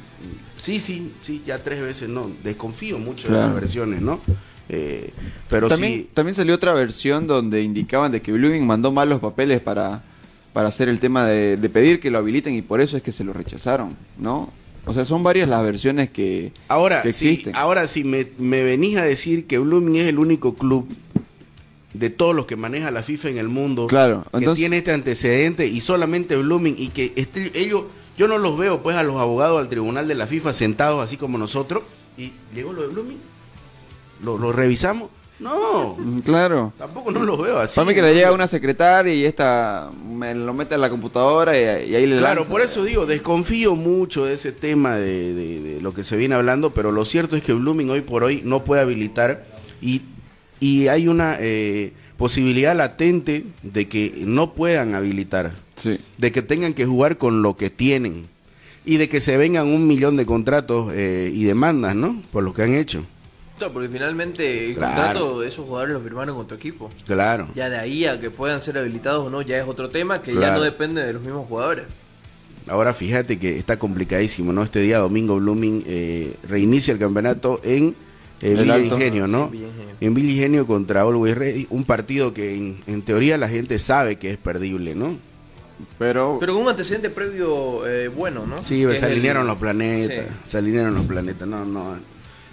sí, 0.59 0.79
sí, 0.79 1.11
sí, 1.21 1.41
ya 1.45 1.63
tres 1.63 1.81
veces 1.81 2.09
no, 2.09 2.29
desconfío 2.43 2.99
mucho 2.99 3.23
de 3.27 3.33
Claro. 3.35 3.47
las 3.47 3.55
versiones, 3.55 4.01
¿no? 4.01 4.19
Eh, 4.67 5.11
pero 5.49 5.67
también, 5.67 5.93
sí, 5.93 6.09
también 6.13 6.35
salió 6.35 6.55
otra 6.55 6.73
versión 6.73 7.27
donde 7.27 7.61
indicaban 7.61 8.11
de 8.11 8.21
que 8.21 8.31
Blooming 8.31 8.65
mandó 8.65 8.91
mal 8.91 9.07
los 9.09 9.19
papeles 9.19 9.61
para, 9.61 10.03
para 10.53 10.67
hacer 10.69 10.89
el 10.89 10.99
tema 10.99 11.25
de, 11.27 11.55
de 11.57 11.69
pedir 11.69 11.99
que 11.99 12.09
lo 12.11 12.17
habiliten 12.17 12.55
y 12.55 12.61
por 12.63 12.81
eso 12.81 12.97
es 12.97 13.03
que 13.03 13.11
se 13.11 13.23
lo 13.23 13.31
rechazaron, 13.33 13.95
¿no? 14.17 14.51
O 14.87 14.93
sea, 14.93 15.05
son 15.05 15.23
varias 15.23 15.47
las 15.49 15.63
versiones 15.63 16.09
que, 16.09 16.51
ahora 16.67 17.01
que 17.03 17.09
existen. 17.09 17.55
ahora 17.55 17.87
si 17.87 18.03
me, 18.03 18.27
me 18.37 18.63
venís 18.63 18.97
a 18.97 19.03
decir 19.03 19.45
que 19.47 19.57
Blooming 19.59 19.95
es 19.97 20.07
el 20.07 20.19
único 20.19 20.53
club 20.55 20.87
de 21.99 22.09
todos 22.09 22.35
los 22.35 22.45
que 22.45 22.55
maneja 22.55 22.91
la 22.91 23.03
FIFA 23.03 23.29
en 23.29 23.37
el 23.37 23.47
mundo 23.49 23.87
Claro, 23.87 24.23
que 24.37 24.47
tiene 24.49 24.77
este 24.79 24.91
antecedente 24.91 25.67
y 25.67 25.81
solamente 25.81 26.35
Blooming 26.35 26.75
y 26.77 26.89
que 26.89 27.13
este- 27.15 27.51
ellos 27.59 27.83
yo 28.17 28.27
no 28.27 28.37
los 28.37 28.57
veo 28.57 28.81
pues 28.81 28.95
a 28.95 29.03
los 29.03 29.17
abogados 29.17 29.59
al 29.59 29.69
tribunal 29.69 30.07
de 30.07 30.15
la 30.15 30.27
FIFA 30.27 30.53
sentados 30.53 31.03
así 31.03 31.17
como 31.17 31.37
nosotros 31.37 31.83
y 32.17 32.31
llegó 32.53 32.73
lo 32.73 32.81
de 32.83 32.87
Blooming 32.89 33.17
lo, 34.23 34.37
lo 34.37 34.51
revisamos 34.51 35.09
no 35.39 35.95
Mm, 35.99 36.19
Claro. 36.19 36.71
tampoco 36.77 37.11
no 37.11 37.23
los 37.23 37.37
veo 37.41 37.59
así 37.59 37.75
Para 37.75 37.87
mí 37.89 37.93
que 37.93 38.01
le 38.01 38.13
llega 38.13 38.31
una 38.31 38.47
secretaria 38.47 39.13
y 39.13 39.25
esta 39.25 39.91
me 40.09 40.33
lo 40.33 40.53
mete 40.53 40.75
en 40.75 40.81
la 40.81 40.89
computadora 40.89 41.57
y, 41.57 41.89
y 41.91 41.95
ahí 41.95 42.05
le 42.05 42.17
Claro, 42.17 42.35
lanza. 42.41 42.49
por 42.49 42.61
eso 42.61 42.83
digo, 42.85 43.05
desconfío 43.05 43.75
mucho 43.75 44.23
de 44.25 44.33
ese 44.35 44.53
tema 44.53 44.95
de, 44.95 45.33
de- 45.33 45.59
de 45.61 45.81
lo 45.81 45.93
que 45.93 46.05
se 46.05 46.15
viene 46.15 46.35
hablando, 46.35 46.69
pero 46.69 46.91
lo 46.93 47.03
cierto 47.03 47.35
es 47.35 47.43
que 47.43 47.51
Blooming 47.53 47.89
hoy 47.89 47.99
por 48.01 48.23
hoy 48.23 48.41
no 48.45 48.63
puede 48.63 48.81
habilitar 48.81 49.45
y, 49.81 50.03
y 50.59 50.87
hay 50.87 51.07
una 51.07 51.37
eh, 51.39 51.93
posibilidad 52.17 52.75
latente 52.75 53.45
de 53.63 53.87
que 53.87 54.23
no 54.25 54.53
puedan 54.53 54.95
habilitar, 54.95 55.53
Sí. 55.75 55.99
de 56.17 56.31
que 56.31 56.41
tengan 56.41 56.73
que 56.73 56.85
jugar 56.85 57.17
con 57.17 57.41
lo 57.41 57.57
que 57.57 57.69
tienen 57.69 58.25
y 58.85 58.97
de 58.97 59.09
que 59.09 59.19
se 59.21 59.35
vengan 59.37 59.67
un 59.67 59.87
millón 59.87 60.15
de 60.15 60.25
contratos 60.25 60.91
eh, 60.93 61.31
y 61.33 61.43
demandas, 61.43 61.95
¿no? 61.95 62.21
Por 62.31 62.43
lo 62.43 62.53
que 62.53 62.61
han 62.63 62.73
hecho. 62.75 63.03
Claro, 63.57 63.73
porque 63.73 63.89
finalmente 63.89 64.67
el 64.67 64.75
Claro. 64.75 64.95
contrato, 64.95 65.43
esos 65.43 65.65
jugadores 65.65 65.93
lo 65.93 66.01
firmaron 66.01 66.35
con 66.35 66.47
tu 66.47 66.55
equipo. 66.55 66.89
Claro. 67.05 67.47
Ya 67.55 67.69
de 67.69 67.77
ahí 67.77 68.05
a 68.05 68.19
que 68.19 68.29
puedan 68.29 68.61
ser 68.61 68.77
habilitados 68.77 69.25
o 69.27 69.29
no, 69.29 69.41
ya 69.41 69.57
es 69.57 69.67
otro 69.67 69.89
tema 69.89 70.21
que 70.21 70.33
ya 70.33 70.51
no 70.51 70.61
depende 70.61 71.05
de 71.05 71.13
los 71.13 71.21
mismos 71.21 71.47
jugadores. 71.47 71.85
Ahora 72.67 72.93
fíjate 72.93 73.37
que 73.37 73.57
está 73.57 73.77
complicadísimo, 73.77 74.51
¿no? 74.51 74.63
Este 74.63 74.79
día 74.81 74.97
domingo 74.97 75.35
Blooming 75.37 75.83
eh, 75.85 76.35
reinicia 76.49 76.91
el 76.93 76.99
campeonato 76.99 77.61
en 77.63 77.95
eh, 78.41 78.51
El 78.51 78.63
Villa. 78.63 78.79
Ingenio, 78.79 79.27
¿no? 79.27 79.45
Sí, 79.51 79.57
Villa 79.57 79.67
Ingenio. 79.67 79.84
En 80.05 80.13
Villa 80.13 80.31
Ingenio 80.33 80.67
contra 80.67 81.01
Always 81.01 81.35
Ready, 81.35 81.67
un 81.69 81.83
partido 81.83 82.33
que 82.33 82.55
en, 82.55 82.77
en 82.85 83.01
teoría 83.01 83.37
la 83.37 83.49
gente 83.49 83.79
sabe 83.79 84.17
que 84.17 84.29
es 84.31 84.37
perdible, 84.37 84.93
¿no? 84.93 85.17
Pero, 85.97 86.37
Pero 86.39 86.53
con 86.53 86.61
un 86.63 86.69
antecedente 86.69 87.09
previo 87.09 87.85
eh, 87.87 88.07
bueno, 88.07 88.45
¿no? 88.45 88.59
Sí, 88.63 88.83
se 88.83 88.91
es 88.93 89.01
el- 89.03 89.11
alinearon 89.13 89.47
los 89.47 89.57
planetas, 89.57 90.25
Sí. 90.27 90.49
se 90.51 90.57
alinearon 90.59 90.93
los 90.93 91.05
planetas, 91.05 91.47
no, 91.47 91.65
no. 91.65 91.95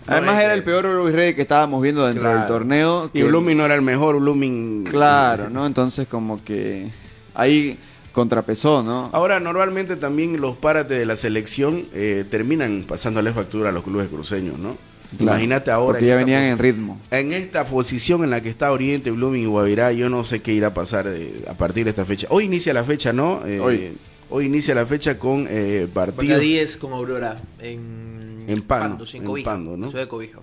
además 0.07 0.41
era 0.41 0.55
el 0.55 0.65
peor 0.65 0.85
Luis 0.87 1.15
Rey 1.15 1.35
que 1.35 1.43
estábamos 1.43 1.81
viendo 1.83 2.05
dentro 2.07 2.23
Claro. 2.23 2.39
del 2.39 2.49
torneo. 2.49 3.11
Y 3.13 3.21
que- 3.21 3.25
Blooming 3.25 3.57
no 3.59 3.65
era 3.67 3.75
el 3.75 3.83
mejor, 3.83 4.19
Blooming... 4.19 4.85
Claro, 4.85 5.49
¿no? 5.51 5.67
Entonces 5.67 6.09
como 6.09 6.43
que 6.43 6.91
ahí 7.35 7.79
contrapesó, 8.13 8.83
¿no? 8.83 9.11
Ahora, 9.13 9.39
normalmente 9.41 9.97
también 9.97 10.41
los 10.41 10.57
parates 10.57 10.99
de 10.99 11.07
la 11.07 11.17
selección 11.17 11.85
eh, 11.93 12.25
terminan 12.31 12.85
pasándole 12.89 13.31
factura 13.33 13.69
a 13.69 13.73
los 13.73 13.85
clubes 13.85 14.09
cruceños, 14.09 14.59
¿no? 14.59 14.77
Claro, 15.17 15.33
Imagínate 15.33 15.71
ahora... 15.71 15.99
Porque 15.99 16.07
ya 16.07 16.15
en 16.15 16.21
esta 16.21 16.27
venían 16.27 16.53
en 16.53 16.59
ritmo. 16.59 17.01
En 17.11 17.33
esta 17.33 17.65
posición 17.65 18.25
en 18.25 18.31
la 18.31 18.41
que 18.41 18.49
está 18.49 18.73
Oriente, 18.73 19.11
Blooming 19.11 19.43
y 19.43 19.47
Guavirá, 19.47 19.93
yo 19.93 20.09
no 20.09 20.25
sé 20.25 20.41
qué 20.41 20.53
irá 20.53 20.69
a 20.69 20.75
pasar 20.75 21.07
eh, 21.09 21.45
a 21.49 21.55
partir 21.55 21.85
de 21.85 21.91
esta 21.91 22.05
fecha. 22.05 22.27
Hoy 22.31 22.45
inicia 22.45 22.73
la 22.73 22.85
fecha, 22.85 23.13
¿no? 23.13 23.47
Eh, 23.47 23.61
Hoy. 23.61 23.93
hoy 24.31 24.47
inicia 24.47 24.75
la 24.75 24.87
fecha 24.87 25.19
con 25.19 25.47
eh, 25.49 25.87
partidos. 25.93 26.41
10 26.41 26.77
con 26.79 26.93
Aurora 26.93 27.37
en, 27.61 28.45
En 28.47 28.63
Pando, 28.63 29.05
en 29.05 29.17
en 29.17 29.25
Cobija, 29.25 29.51
Pando, 29.51 29.77
de 29.77 30.09
Cobija. 30.09 30.41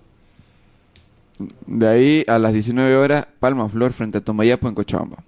De 1.65 1.87
ahí 1.87 2.23
a 2.27 2.37
las 2.37 2.53
19 2.53 2.95
horas, 2.95 3.27
Palma 3.39 3.69
Flor 3.69 3.93
frente 3.93 4.17
a 4.17 4.21
Tomayapo 4.21 4.67
en 4.67 4.75
Cochabamba. 4.75 5.23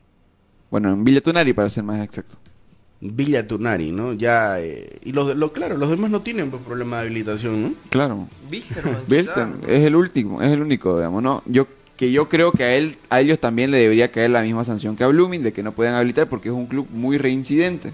Bueno, 0.70 0.92
en 0.92 1.04
Villa 1.04 1.22
Tunari 1.22 1.54
para 1.54 1.70
ser 1.70 1.84
más 1.84 2.04
exacto. 2.04 2.36
Villa 3.02 3.48
Tunari, 3.48 3.92
¿no? 3.92 4.14
Ya, 4.14 4.60
eh, 4.62 5.00
y 5.04 5.12
los, 5.12 5.28
de- 5.28 5.36
lo, 5.36 5.52
claro, 5.54 5.76
los 5.78 5.90
demás 5.90 6.12
no 6.12 6.22
tienen 6.22 6.52
pues, 6.52 6.62
problema 6.62 6.98
de 6.98 7.06
habilitación, 7.08 7.62
¿no? 7.64 7.74
Claro. 7.90 8.28
Wilstermann, 8.52 8.98
Wilson 9.10 9.58
quizá, 9.62 9.72
es 9.74 9.84
el 9.86 9.96
último, 9.96 10.42
es 10.42 10.52
el 10.52 10.62
único, 10.62 10.98
digamos, 10.98 11.24
¿no? 11.24 11.44
Yo 11.48 11.68
que 11.98 12.12
yo 12.12 12.30
creo 12.30 12.52
que 12.52 12.64
a 12.64 12.76
él 12.76 12.96
a 13.10 13.22
ellos 13.22 13.38
también 13.40 13.70
le 13.70 13.78
debería 13.78 14.12
caer 14.12 14.32
la 14.32 14.42
misma 14.42 14.66
sanción 14.66 14.96
que 14.96 15.04
a 15.04 15.08
Blooming 15.08 15.44
de 15.44 15.54
que 15.54 15.62
no 15.62 15.72
pueden 15.72 15.94
habilitar 15.94 16.28
porque 16.30 16.50
es 16.50 16.56
un 16.56 16.66
club 16.66 16.88
muy 16.92 17.18
reincidente. 17.20 17.94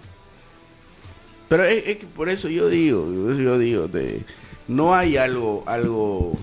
Pero 1.50 1.64
es, 1.64 1.88
es 1.88 1.98
que 1.98 2.06
por 2.08 2.30
eso 2.30 2.50
yo 2.50 2.68
digo, 2.70 3.06
eso 3.32 3.40
yo 3.42 3.58
digo, 3.60 3.88
de, 3.88 4.22
no 4.68 4.94
hay 4.96 5.18
algo, 5.18 5.64
algo, 5.68 6.38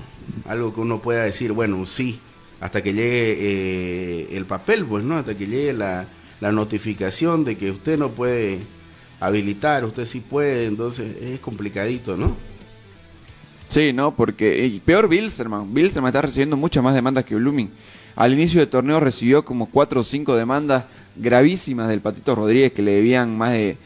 algo 0.47 0.75
que 0.75 0.81
uno 0.81 1.01
pueda 1.01 1.25
decir, 1.25 1.53
bueno, 1.53 1.85
sí, 1.87 2.19
hasta 2.61 2.83
que 2.83 2.93
llegue 2.95 3.37
eh, 3.39 4.29
el 4.37 4.47
papel, 4.47 4.85
pues, 4.87 5.05
¿no? 5.05 5.17
Hasta 5.19 5.35
que 5.37 5.47
llegue 5.47 5.73
la, 5.75 6.07
la 6.45 6.53
notificación 6.53 7.43
de 7.43 7.57
que 7.57 7.71
usted 7.71 7.97
no 7.97 8.11
puede 8.11 8.59
habilitar, 9.19 9.83
usted 9.83 10.05
sí 10.05 10.21
puede, 10.21 10.67
entonces 10.67 11.17
es 11.23 11.41
complicadito, 11.41 12.19
¿no? 12.19 12.37
Sí, 13.69 13.95
¿no? 13.95 14.15
Porque 14.15 14.67
y 14.67 14.79
peor 14.79 15.09
Bilsterman. 15.09 15.73
Bilsterman 15.73 16.11
está 16.11 16.21
recibiendo 16.21 16.55
muchas 16.59 16.85
más 16.85 16.95
demandas 16.95 17.25
que 17.25 17.35
Blooming. 17.35 17.71
Al 18.15 18.35
inicio 18.35 18.61
del 18.61 18.69
torneo 18.69 19.01
recibió 19.01 19.43
como 19.43 19.71
cuatro 19.71 20.03
o 20.03 20.05
cinco 20.05 20.37
demandas 20.37 20.85
gravísimas 21.17 21.89
del 21.89 22.03
Patito 22.03 22.35
Rodríguez 22.35 22.73
que 22.73 22.83
le 22.83 22.93
debían 22.93 23.39
más 23.39 23.53
de 23.53 23.79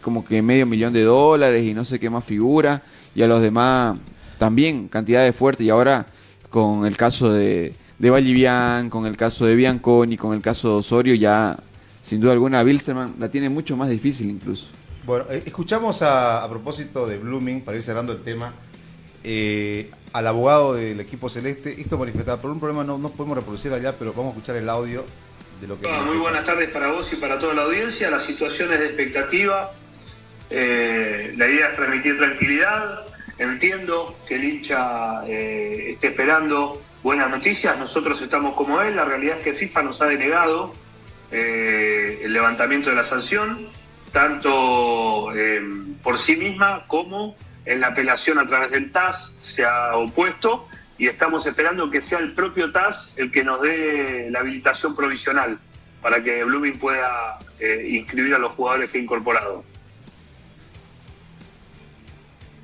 como 0.00 0.24
que 0.24 0.42
medio 0.42 0.66
millón 0.66 0.92
de 0.92 1.02
dólares 1.02 1.64
y 1.64 1.74
no 1.74 1.84
sé 1.84 1.98
qué 1.98 2.08
más 2.08 2.24
figura. 2.24 2.84
Y 3.16 3.22
a 3.22 3.26
los 3.26 3.42
demás 3.42 3.98
también 4.38 4.86
cantidades 4.86 5.34
fuertes. 5.34 5.66
Y 5.66 5.70
ahora 5.70 6.06
con 6.50 6.86
el 6.86 6.96
caso 6.96 7.32
de, 7.32 7.74
de 7.98 8.10
Vallivian, 8.10 8.90
con 8.90 9.06
el 9.06 9.16
caso 9.16 9.44
de 9.44 9.56
Bianconi, 9.56 10.16
con 10.16 10.34
el 10.34 10.40
caso 10.40 10.68
de 10.68 10.74
Osorio, 10.76 11.16
ya 11.16 11.58
sin 12.10 12.20
duda 12.20 12.32
alguna 12.32 12.64
Bilsterman 12.64 13.14
la 13.20 13.30
tiene 13.30 13.48
mucho 13.48 13.76
más 13.76 13.88
difícil 13.88 14.28
incluso. 14.30 14.66
Bueno, 15.04 15.26
eh, 15.30 15.44
escuchamos 15.46 16.02
a, 16.02 16.42
a 16.42 16.48
propósito 16.48 17.06
de 17.06 17.18
Blooming, 17.18 17.60
para 17.60 17.76
ir 17.76 17.84
cerrando 17.84 18.12
el 18.12 18.22
tema, 18.24 18.52
eh, 19.22 19.92
al 20.12 20.26
abogado 20.26 20.74
del 20.74 20.98
equipo 20.98 21.30
celeste. 21.30 21.80
Esto 21.80 21.98
manifestaba, 21.98 22.42
por 22.42 22.50
un 22.50 22.58
problema 22.58 22.82
no, 22.82 22.98
no 22.98 23.10
podemos 23.10 23.38
reproducir 23.38 23.72
allá, 23.72 23.94
pero 23.96 24.12
vamos 24.12 24.34
a 24.34 24.38
escuchar 24.38 24.56
el 24.56 24.68
audio 24.68 25.04
de 25.60 25.68
lo 25.68 25.78
que... 25.78 25.86
Muy 25.86 26.18
buenas 26.18 26.44
tardes 26.44 26.68
para 26.70 26.88
vos 26.90 27.06
y 27.12 27.16
para 27.16 27.38
toda 27.38 27.54
la 27.54 27.62
audiencia. 27.62 28.10
La 28.10 28.26
situación 28.26 28.72
es 28.72 28.80
de 28.80 28.86
expectativa. 28.86 29.70
Eh, 30.50 31.32
la 31.36 31.48
idea 31.48 31.68
es 31.68 31.76
transmitir 31.76 32.18
tranquilidad. 32.18 33.06
Entiendo 33.38 34.16
que 34.26 34.34
el 34.34 34.44
hincha 34.44 35.24
eh, 35.28 35.92
esté 35.92 36.08
esperando 36.08 36.82
buenas 37.04 37.30
noticias. 37.30 37.78
Nosotros 37.78 38.20
estamos 38.20 38.56
como 38.56 38.82
él. 38.82 38.96
La 38.96 39.04
realidad 39.04 39.38
es 39.38 39.44
que 39.44 39.52
FIFA 39.52 39.82
nos 39.84 40.02
ha 40.02 40.06
denegado 40.06 40.72
eh, 41.30 42.22
el 42.24 42.32
levantamiento 42.32 42.90
de 42.90 42.96
la 42.96 43.04
sanción, 43.04 43.68
tanto 44.12 45.32
eh, 45.34 45.62
por 46.02 46.18
sí 46.18 46.36
misma 46.36 46.84
como 46.86 47.36
en 47.64 47.80
la 47.80 47.88
apelación 47.88 48.38
a 48.38 48.46
través 48.46 48.70
del 48.70 48.90
TAS 48.90 49.36
se 49.40 49.64
ha 49.64 49.96
opuesto 49.96 50.66
y 50.98 51.06
estamos 51.06 51.46
esperando 51.46 51.90
que 51.90 52.02
sea 52.02 52.18
el 52.18 52.32
propio 52.32 52.72
TAS 52.72 53.12
el 53.16 53.30
que 53.30 53.44
nos 53.44 53.62
dé 53.62 54.28
la 54.30 54.40
habilitación 54.40 54.96
provisional 54.96 55.58
para 56.02 56.22
que 56.22 56.44
Blooming 56.44 56.78
pueda 56.78 57.38
eh, 57.58 57.88
inscribir 57.92 58.34
a 58.34 58.38
los 58.38 58.52
jugadores 58.52 58.90
que 58.90 58.98
ha 58.98 59.00
incorporado. 59.02 59.64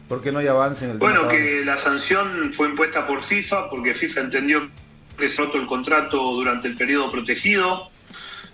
¿Por 0.09 0.23
qué 0.23 0.31
no 0.31 0.39
hay 0.39 0.47
avance 0.47 0.85
en 0.85 0.93
el 0.93 0.99
Bueno, 0.99 1.29
que 1.29 1.65
la 1.65 1.79
sanción 1.79 2.53
fue 2.55 2.69
impuesta 2.69 3.07
por 3.07 3.23
FIFA 3.23 3.71
porque 3.71 3.95
FIFA 3.95 4.21
entendió 4.21 4.69
que 5.19 5.29
se 5.29 5.37
roto 5.43 5.59
el 5.59 5.67
contrato 5.67 6.17
durante 6.33 6.69
el 6.69 6.77
periodo 6.77 7.11
protegido. 7.11 7.91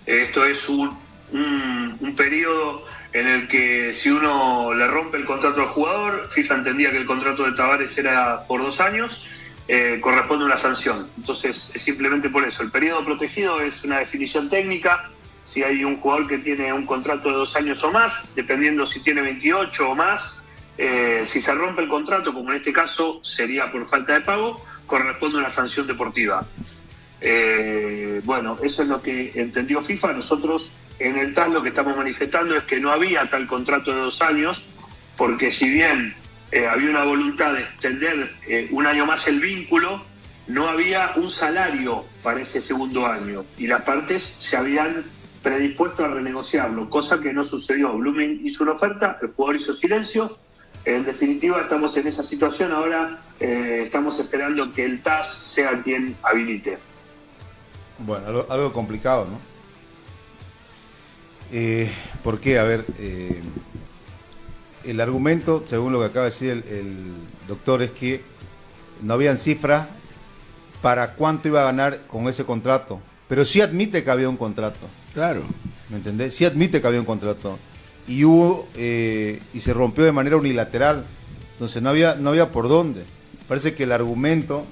Esto 0.05 0.45
es 0.45 0.67
un, 0.69 0.97
un, 1.31 1.97
un 1.99 2.15
periodo 2.15 2.85
en 3.13 3.27
el 3.27 3.47
que 3.47 3.95
si 4.01 4.09
uno 4.09 4.73
le 4.73 4.87
rompe 4.87 5.17
el 5.17 5.25
contrato 5.25 5.61
al 5.61 5.67
jugador, 5.67 6.29
FIFA 6.33 6.55
entendía 6.55 6.91
que 6.91 6.97
el 6.97 7.05
contrato 7.05 7.43
de 7.43 7.53
Tavares 7.53 7.95
era 7.97 8.45
por 8.47 8.61
dos 8.61 8.79
años, 8.79 9.25
eh, 9.67 9.99
corresponde 10.01 10.45
una 10.45 10.57
sanción. 10.57 11.07
Entonces, 11.17 11.69
es 11.73 11.81
simplemente 11.83 12.29
por 12.29 12.43
eso. 12.43 12.63
El 12.63 12.71
periodo 12.71 13.05
protegido 13.05 13.61
es 13.61 13.83
una 13.83 13.99
definición 13.99 14.49
técnica. 14.49 15.09
Si 15.45 15.63
hay 15.63 15.83
un 15.85 15.97
jugador 15.97 16.27
que 16.27 16.39
tiene 16.39 16.73
un 16.73 16.85
contrato 16.85 17.29
de 17.29 17.35
dos 17.35 17.55
años 17.55 17.83
o 17.83 17.91
más, 17.91 18.27
dependiendo 18.35 18.85
si 18.87 18.99
tiene 19.01 19.21
28 19.21 19.89
o 19.89 19.95
más, 19.95 20.21
eh, 20.79 21.25
si 21.29 21.41
se 21.41 21.53
rompe 21.53 21.83
el 21.83 21.87
contrato, 21.87 22.33
como 22.33 22.49
en 22.49 22.57
este 22.57 22.73
caso 22.73 23.21
sería 23.23 23.71
por 23.71 23.87
falta 23.87 24.13
de 24.13 24.21
pago, 24.21 24.59
corresponde 24.87 25.37
una 25.37 25.51
sanción 25.51 25.85
deportiva. 25.85 26.45
Eh, 27.25 28.21
bueno, 28.25 28.57
eso 28.61 28.83
es 28.83 28.89
lo 28.89 29.01
que 29.01 29.31
entendió 29.35 29.81
FIFA. 29.81 30.13
Nosotros 30.13 30.69
en 30.99 31.17
el 31.17 31.33
TAS 31.33 31.49
lo 31.49 31.63
que 31.63 31.69
estamos 31.69 31.95
manifestando 31.95 32.55
es 32.57 32.63
que 32.65 32.81
no 32.81 32.91
había 32.91 33.29
tal 33.29 33.47
contrato 33.47 33.91
de 33.91 34.01
dos 34.01 34.21
años, 34.21 34.61
porque 35.17 35.49
si 35.49 35.69
bien 35.69 36.13
eh, 36.51 36.67
había 36.67 36.89
una 36.89 37.05
voluntad 37.05 37.53
de 37.53 37.61
extender 37.61 38.29
eh, 38.45 38.67
un 38.71 38.85
año 38.85 39.05
más 39.05 39.25
el 39.25 39.39
vínculo, 39.39 40.03
no 40.47 40.67
había 40.67 41.13
un 41.15 41.31
salario 41.31 42.03
para 42.21 42.41
ese 42.41 42.61
segundo 42.61 43.07
año 43.07 43.45
y 43.57 43.67
las 43.67 43.83
partes 43.83 44.23
se 44.41 44.57
habían 44.57 45.05
predispuesto 45.41 46.03
a 46.03 46.09
renegociarlo, 46.09 46.89
cosa 46.89 47.21
que 47.21 47.31
no 47.31 47.45
sucedió. 47.45 47.93
Blooming 47.93 48.45
hizo 48.45 48.63
una 48.63 48.73
oferta, 48.73 49.17
el 49.21 49.29
jugador 49.29 49.61
hizo 49.61 49.73
silencio. 49.73 50.37
En 50.83 51.05
definitiva, 51.05 51.61
estamos 51.61 51.95
en 51.95 52.07
esa 52.07 52.23
situación. 52.23 52.73
Ahora 52.73 53.19
estamos 53.39 54.19
esperando 54.19 54.71
que 54.73 54.83
el 54.83 55.01
TAS 55.01 55.33
sea 55.33 55.81
quien 55.81 56.15
habilite. 56.23 56.77
Bueno, 58.05 58.45
algo, 58.49 58.73
complicado, 58.73 59.25
¿no? 59.25 59.39
Eh, 61.51 61.89
¿Por 62.23 62.39
qué? 62.39 62.59
A 62.59 62.63
ver, 62.63 62.85
eh, 62.99 63.41
el 64.83 64.99
argumento, 64.99 65.63
según 65.65 65.93
lo 65.93 65.99
que 65.99 66.05
acaba 66.05 66.25
de 66.25 66.31
decir 66.31 66.49
el, 66.51 67.13
doctor, 67.47 67.81
es 67.81 67.91
que 67.91 68.21
no 69.01 69.13
habían 69.13 69.37
cifras 69.37 69.87
para 70.81 71.13
cuánto 71.13 71.47
iba 71.47 71.61
a 71.61 71.65
ganar 71.65 72.01
con 72.07 72.27
ese 72.27 72.43
contrato. 72.43 72.99
Pero 73.27 73.45
sí 73.45 73.61
admite 73.61 74.03
que 74.03 74.11
había 74.11 74.27
un 74.27 74.37
contrato. 74.37 74.87
Claro. 75.13 75.43
¿Me 75.89 75.97
entendés? 75.97 76.35
Sí 76.35 76.45
admite 76.45 76.81
que 76.81 76.87
había 76.87 76.99
un 76.99 77.05
contrato. 77.05 77.57
Y 78.07 78.25
hubo, 78.25 78.67
eh, 78.75 79.39
y 79.53 79.59
se 79.61 79.73
rompió 79.73 80.03
de 80.03 80.11
manera 80.11 80.35
unilateral. 80.35 81.05
Entonces 81.53 81.81
no 81.81 81.89
había, 81.89 82.15
no 82.15 82.31
había 82.31 82.51
por 82.51 82.67
dónde. 82.67 83.05
Parece 83.47 83.73
que 83.73 83.83
el 83.83 83.91
argumento, 83.91 84.65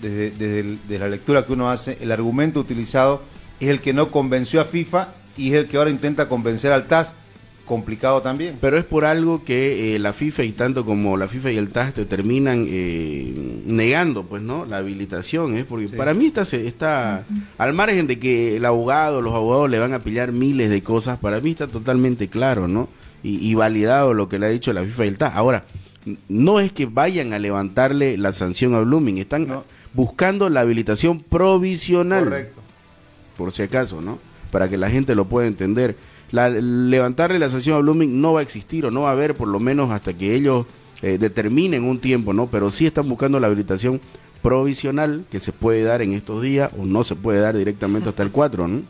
desde, 0.00 0.30
desde 0.30 0.98
la 0.98 1.08
lectura 1.08 1.46
que 1.46 1.52
uno 1.52 1.70
hace, 1.70 1.98
el 2.00 2.12
argumento 2.12 2.60
utilizado 2.60 3.22
es 3.60 3.68
el 3.68 3.80
que 3.80 3.92
no 3.92 4.10
convenció 4.10 4.60
a 4.60 4.64
FIFA 4.64 5.08
y 5.36 5.50
es 5.50 5.54
el 5.54 5.66
que 5.66 5.76
ahora 5.76 5.90
intenta 5.90 6.28
convencer 6.28 6.72
al 6.72 6.86
TAS 6.86 7.14
complicado 7.64 8.22
también. 8.22 8.58
Pero 8.60 8.76
es 8.76 8.84
por 8.84 9.04
algo 9.04 9.44
que 9.44 9.94
eh, 9.94 9.98
la 9.98 10.12
FIFA 10.12 10.44
y 10.44 10.52
tanto 10.52 10.84
como 10.84 11.16
la 11.16 11.28
FIFA 11.28 11.52
y 11.52 11.56
el 11.56 11.70
TAS 11.70 11.94
te 11.94 12.04
terminan 12.04 12.66
eh, 12.68 13.62
negando, 13.66 14.24
pues, 14.24 14.42
¿no? 14.42 14.66
La 14.66 14.78
habilitación, 14.78 15.56
¿eh? 15.56 15.64
Porque 15.64 15.88
para 15.88 16.14
mí 16.14 16.26
está, 16.26 16.42
está, 16.42 17.24
al 17.58 17.72
margen 17.72 18.06
de 18.06 18.18
que 18.18 18.56
el 18.56 18.64
abogado, 18.64 19.22
los 19.22 19.34
abogados 19.34 19.70
le 19.70 19.78
van 19.78 19.94
a 19.94 20.02
pillar 20.02 20.32
miles 20.32 20.70
de 20.70 20.82
cosas, 20.82 21.18
para 21.18 21.40
mí 21.40 21.52
está 21.52 21.66
totalmente 21.66 22.28
claro, 22.28 22.68
¿no? 22.68 22.88
Y, 23.26 23.54
validado 23.54 24.12
lo 24.12 24.28
que 24.28 24.38
le 24.38 24.44
ha 24.44 24.50
dicho 24.50 24.70
la 24.74 24.84
FIFA 24.84 25.04
y 25.06 25.08
el 25.08 25.16
TAS. 25.16 25.34
Ahora, 25.34 25.64
no 26.28 26.60
es 26.60 26.72
que 26.72 26.84
vayan 26.84 27.32
a 27.32 27.38
levantarle 27.38 28.18
la 28.18 28.34
sanción 28.34 28.74
a 28.74 28.80
Blooming, 28.80 29.16
están 29.16 29.46
buscando 29.94 30.48
la 30.50 30.60
habilitación 30.60 31.20
provisional. 31.22 32.24
Correcto. 32.24 32.60
Por 33.36 33.52
si 33.52 33.62
acaso, 33.62 34.00
¿no? 34.00 34.18
Para 34.50 34.68
que 34.68 34.76
la 34.76 34.90
gente 34.90 35.14
lo 35.14 35.24
pueda 35.24 35.46
entender 35.46 35.96
la, 36.30 36.48
levantarle 36.48 37.38
la 37.38 37.48
sanción 37.48 37.76
a 37.76 37.80
Blooming 37.80 38.20
no 38.20 38.32
va 38.32 38.40
a 38.40 38.42
existir 38.42 38.84
o 38.86 38.90
no 38.90 39.02
va 39.02 39.10
a 39.10 39.12
haber 39.12 39.34
por 39.34 39.48
lo 39.48 39.60
menos 39.60 39.90
hasta 39.90 40.12
que 40.14 40.34
ellos 40.34 40.66
eh, 41.02 41.18
determinen 41.18 41.84
un 41.84 42.00
tiempo, 42.00 42.32
¿no? 42.32 42.48
Pero 42.48 42.70
sí 42.70 42.86
están 42.86 43.08
buscando 43.08 43.38
la 43.38 43.46
habilitación 43.46 44.00
provisional 44.42 45.24
que 45.30 45.40
se 45.40 45.52
puede 45.52 45.84
dar 45.84 46.02
en 46.02 46.12
estos 46.12 46.42
días 46.42 46.70
o 46.78 46.84
no 46.84 47.04
se 47.04 47.14
puede 47.14 47.40
dar 47.40 47.56
directamente 47.56 48.08
hasta 48.08 48.22
el 48.22 48.30
4, 48.30 48.68
¿no? 48.68 48.82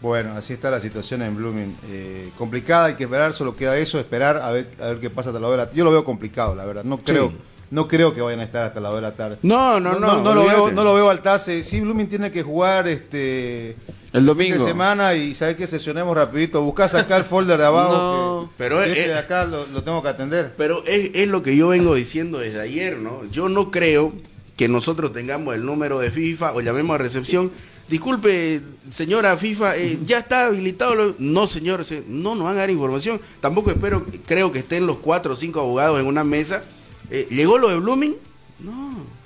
Bueno, 0.00 0.32
así 0.32 0.52
está 0.52 0.70
la 0.70 0.80
situación 0.80 1.22
en 1.22 1.36
Blooming. 1.36 1.76
Eh, 1.88 2.30
complicada, 2.38 2.86
hay 2.86 2.94
que 2.94 3.04
esperar, 3.04 3.32
solo 3.32 3.56
queda 3.56 3.76
eso, 3.76 3.98
esperar 3.98 4.36
a 4.38 4.52
ver, 4.52 4.70
a 4.80 4.86
ver 4.86 5.00
qué 5.00 5.10
pasa 5.10 5.30
hasta 5.30 5.40
la 5.40 5.48
hora. 5.48 5.70
Yo 5.72 5.84
lo 5.84 5.90
veo 5.90 6.04
complicado, 6.04 6.54
la 6.54 6.64
verdad. 6.64 6.84
No 6.84 6.98
creo, 6.98 7.32
no 7.70 7.88
creo 7.88 8.14
que 8.14 8.20
vayan 8.20 8.40
a 8.40 8.44
estar 8.44 8.64
hasta 8.64 8.80
la 8.80 8.90
hora 8.90 8.96
de 8.96 9.02
la 9.02 9.12
tarde. 9.14 9.38
No, 9.42 9.80
no, 9.80 9.98
no. 9.98 10.22
No, 10.22 10.34
lo, 10.34 10.44
veo, 10.44 10.70
no 10.70 10.84
lo 10.84 10.94
veo 10.94 11.10
al 11.10 11.20
TASE. 11.20 11.62
Sí, 11.62 11.80
Blooming 11.80 12.08
tiene 12.08 12.30
que 12.30 12.42
jugar 12.42 12.86
este 12.86 13.76
el 14.12 14.24
domingo. 14.24 14.54
Fin 14.54 14.64
de 14.64 14.70
semana 14.70 15.14
y 15.14 15.34
sabes 15.34 15.56
que 15.56 15.66
sesionemos 15.66 16.16
rapidito. 16.16 16.62
Buscás 16.62 16.94
acá 16.94 17.16
el 17.16 17.24
folder 17.24 17.58
de 17.58 17.66
abajo. 17.66 18.50
pero 18.56 18.82
es, 18.82 18.94
de 18.94 19.14
acá 19.18 19.44
lo, 19.44 19.64
tengo 19.82 20.02
que 20.02 20.08
atender. 20.08 20.54
Pero 20.56 20.84
es, 20.86 21.10
es, 21.14 21.28
lo 21.28 21.42
que 21.42 21.56
yo 21.56 21.68
vengo 21.68 21.94
diciendo 21.94 22.38
desde 22.38 22.60
ayer, 22.60 22.96
¿no? 22.98 23.24
Yo 23.30 23.48
no 23.48 23.70
creo 23.70 24.12
que 24.56 24.68
nosotros 24.68 25.12
tengamos 25.12 25.54
el 25.54 25.64
número 25.64 25.98
de 25.98 26.10
FIFA 26.10 26.52
o 26.52 26.60
llamemos 26.60 26.94
a 26.94 26.98
recepción. 26.98 27.50
Disculpe, 27.88 28.62
señora 28.90 29.36
FIFA, 29.36 29.76
eh, 29.76 29.98
ya 30.04 30.18
está 30.18 30.46
habilitado. 30.46 31.14
No, 31.18 31.46
señor, 31.46 31.84
no 32.08 32.34
nos 32.34 32.44
van 32.44 32.56
a 32.56 32.60
dar 32.60 32.70
información. 32.70 33.20
Tampoco 33.40 33.70
espero, 33.70 34.06
creo 34.26 34.50
que 34.50 34.60
estén 34.60 34.86
los 34.86 34.96
cuatro 34.96 35.34
o 35.34 35.36
cinco 35.36 35.60
abogados 35.60 36.00
en 36.00 36.06
una 36.06 36.24
mesa. 36.24 36.62
Eh, 37.10 37.28
¿Llegó 37.30 37.58
lo 37.58 37.68
de 37.68 37.78
Blooming? 37.78 38.16
No. 38.60 39.16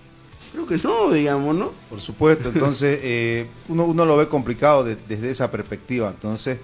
Creo 0.53 0.67
que 0.67 0.79
no, 0.79 1.13
digamos, 1.13 1.55
¿no? 1.55 1.73
Por 1.89 2.01
supuesto, 2.01 2.49
entonces 2.49 2.99
eh, 3.03 3.47
uno, 3.69 3.85
uno 3.85 4.05
lo 4.05 4.17
ve 4.17 4.29
complicado 4.29 4.85
desde 4.85 5.31
esa 5.31 5.51
perspectiva. 5.51 6.11
Entonces, 6.11 6.59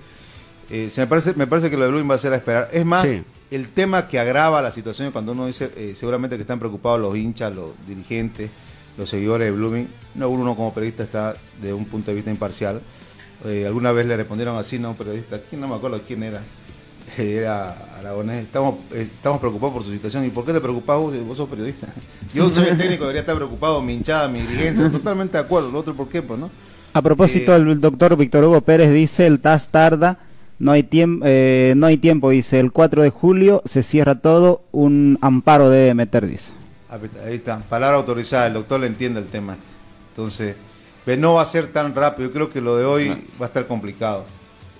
eh, 0.71 0.91
se 0.91 1.01
me, 1.03 1.07
parece, 1.07 1.35
me 1.35 1.47
parece 1.47 1.71
que 1.71 1.77
lo 1.77 1.85
de 1.85 1.91
Blooming 1.91 2.11
va 2.11 2.17
a 2.17 2.19
ser 2.19 2.33
a 2.33 2.37
esperar. 2.37 2.69
Es 2.73 2.85
más, 2.85 3.07
el 3.51 3.69
tema 3.69 4.09
que 4.09 4.19
agrava 4.19 4.61
la 4.61 4.73
situación 4.73 5.13
cuando 5.13 5.33
uno 5.33 5.47
dice 5.47 5.71
eh, 5.77 5.95
seguramente 5.97 6.37
que 6.37 6.43
están 6.43 6.59
preocupados 6.59 7.01
los 7.01 7.17
hinchas, 7.17 7.55
los 7.55 7.71
dirigentes, 7.87 8.51
los 8.99 9.09
seguidores 9.09 9.47
de 9.47 9.53
Blooming. 9.53 9.89
No, 10.17 10.29
uno 10.31 10.57
como 10.57 10.75
periodista 10.75 11.05
está 11.05 11.37
de 11.61 11.73
un 11.73 11.85
punto 11.85 12.11
de 12.11 12.17
vista 12.17 12.31
imparcial. 12.31 12.81
alguna 13.45 13.93
vez 13.93 14.07
le 14.07 14.17
respondieron 14.17 14.59
así, 14.59 14.81
no, 14.81 14.95
periodista, 14.95 15.41
¿quién 15.49 15.61
no 15.61 15.69
me 15.69 15.77
acuerdo 15.77 16.01
quién 16.05 16.25
era? 16.25 16.43
era 17.19 17.77
Aragonés, 17.99 18.45
estamos, 18.45 18.77
eh, 18.93 19.09
estamos 19.15 19.41
preocupados 19.41 19.75
por 19.75 19.85
su 19.85 19.91
situación. 19.91 20.25
¿Y 20.25 20.31
por 20.31 20.45
qué 20.45 20.53
te 20.53 20.61
preocupas 20.61 20.99
vos? 20.99 21.27
Vos 21.27 21.37
sos 21.37 21.49
periodista. 21.49 21.89
Yo 22.35 22.53
soy 22.53 22.69
el 22.69 22.79
técnico, 22.79 23.05
debería 23.05 23.21
estar 23.21 23.37
preocupado, 23.37 23.81
mi 23.83 23.95
hinchada, 23.95 24.29
mi 24.29 24.41
dirigencia, 24.43 24.91
totalmente 24.93 25.39
de 25.39 25.45
acuerdo. 25.45 25.71
Lo 25.71 25.79
otro, 25.79 25.95
¿por 25.95 26.09
qué? 26.09 26.23
Pues, 26.23 26.39
¿no? 26.39 26.51
A 26.93 27.03
propósito, 27.03 27.53
eh, 27.55 27.57
el 27.57 27.81
doctor 27.81 28.17
Víctor 28.17 28.45
Hugo 28.45 28.61
Pérez 28.63 28.93
dice, 28.93 29.27
el 29.27 29.41
TAS 29.41 29.69
tarda, 29.69 30.19
no 30.59 30.73
hay, 30.73 30.83
tiempo 30.83 31.27
eh, 31.29 31.75
no 31.77 31.87
hay 31.87 31.99
tiempo, 31.99 32.31
dice, 32.31 32.59
el 32.59 32.73
4 32.73 33.03
de 33.03 33.11
julio 33.11 33.63
se 33.67 33.83
cierra 33.83 34.21
todo, 34.21 34.63
un 34.73 35.19
amparo 35.21 35.69
debe 35.69 35.93
meter, 35.93 36.27
dice. 36.27 36.53
Ahí 36.89 37.35
está, 37.35 37.59
palabra 37.59 37.99
autorizada, 37.99 38.47
el 38.47 38.55
doctor 38.55 38.81
le 38.81 38.87
entiende 38.87 39.21
el 39.21 39.27
tema. 39.27 39.59
Entonces, 40.11 40.57
no 41.19 41.35
va 41.35 41.43
a 41.43 41.47
ser 41.47 41.67
tan 41.67 41.95
rápido, 41.95 42.29
yo 42.29 42.33
creo 42.33 42.51
que 42.51 42.63
lo 42.63 42.77
de 42.77 42.87
hoy 42.87 43.09
va 43.41 43.45
a 43.45 43.49
estar 43.49 43.67
complicado. 43.67 44.25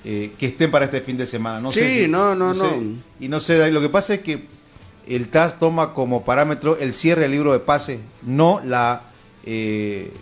Eh, 0.09 0.31
que 0.39 0.47
estén 0.47 0.71
para 0.71 0.85
este 0.85 1.01
fin 1.01 1.17
de 1.17 1.27
semana. 1.27 1.59
No 1.59 1.73
sí, 1.73 1.81
sé 1.81 2.07
no, 2.07 2.37
no, 2.37 2.55
no. 2.55 2.71
y 3.19 3.27
no 3.27 3.41
sé, 3.41 3.73
lo 3.73 3.81
que 3.81 3.89
pasa 3.89 4.15
es 4.15 4.21
que 4.21 4.47
el 5.09 5.27
TAS 5.27 5.59
toma 5.59 5.95
como 5.95 6.25
parámetro 6.25 6.79
el 6.79 6.93
cierre 6.93 7.23
del 7.23 7.33
libro 7.33 7.53
de 7.53 7.59
pase, 7.59 7.99
no 8.23 8.61
la 8.65 9.03
eh, 9.45 10.13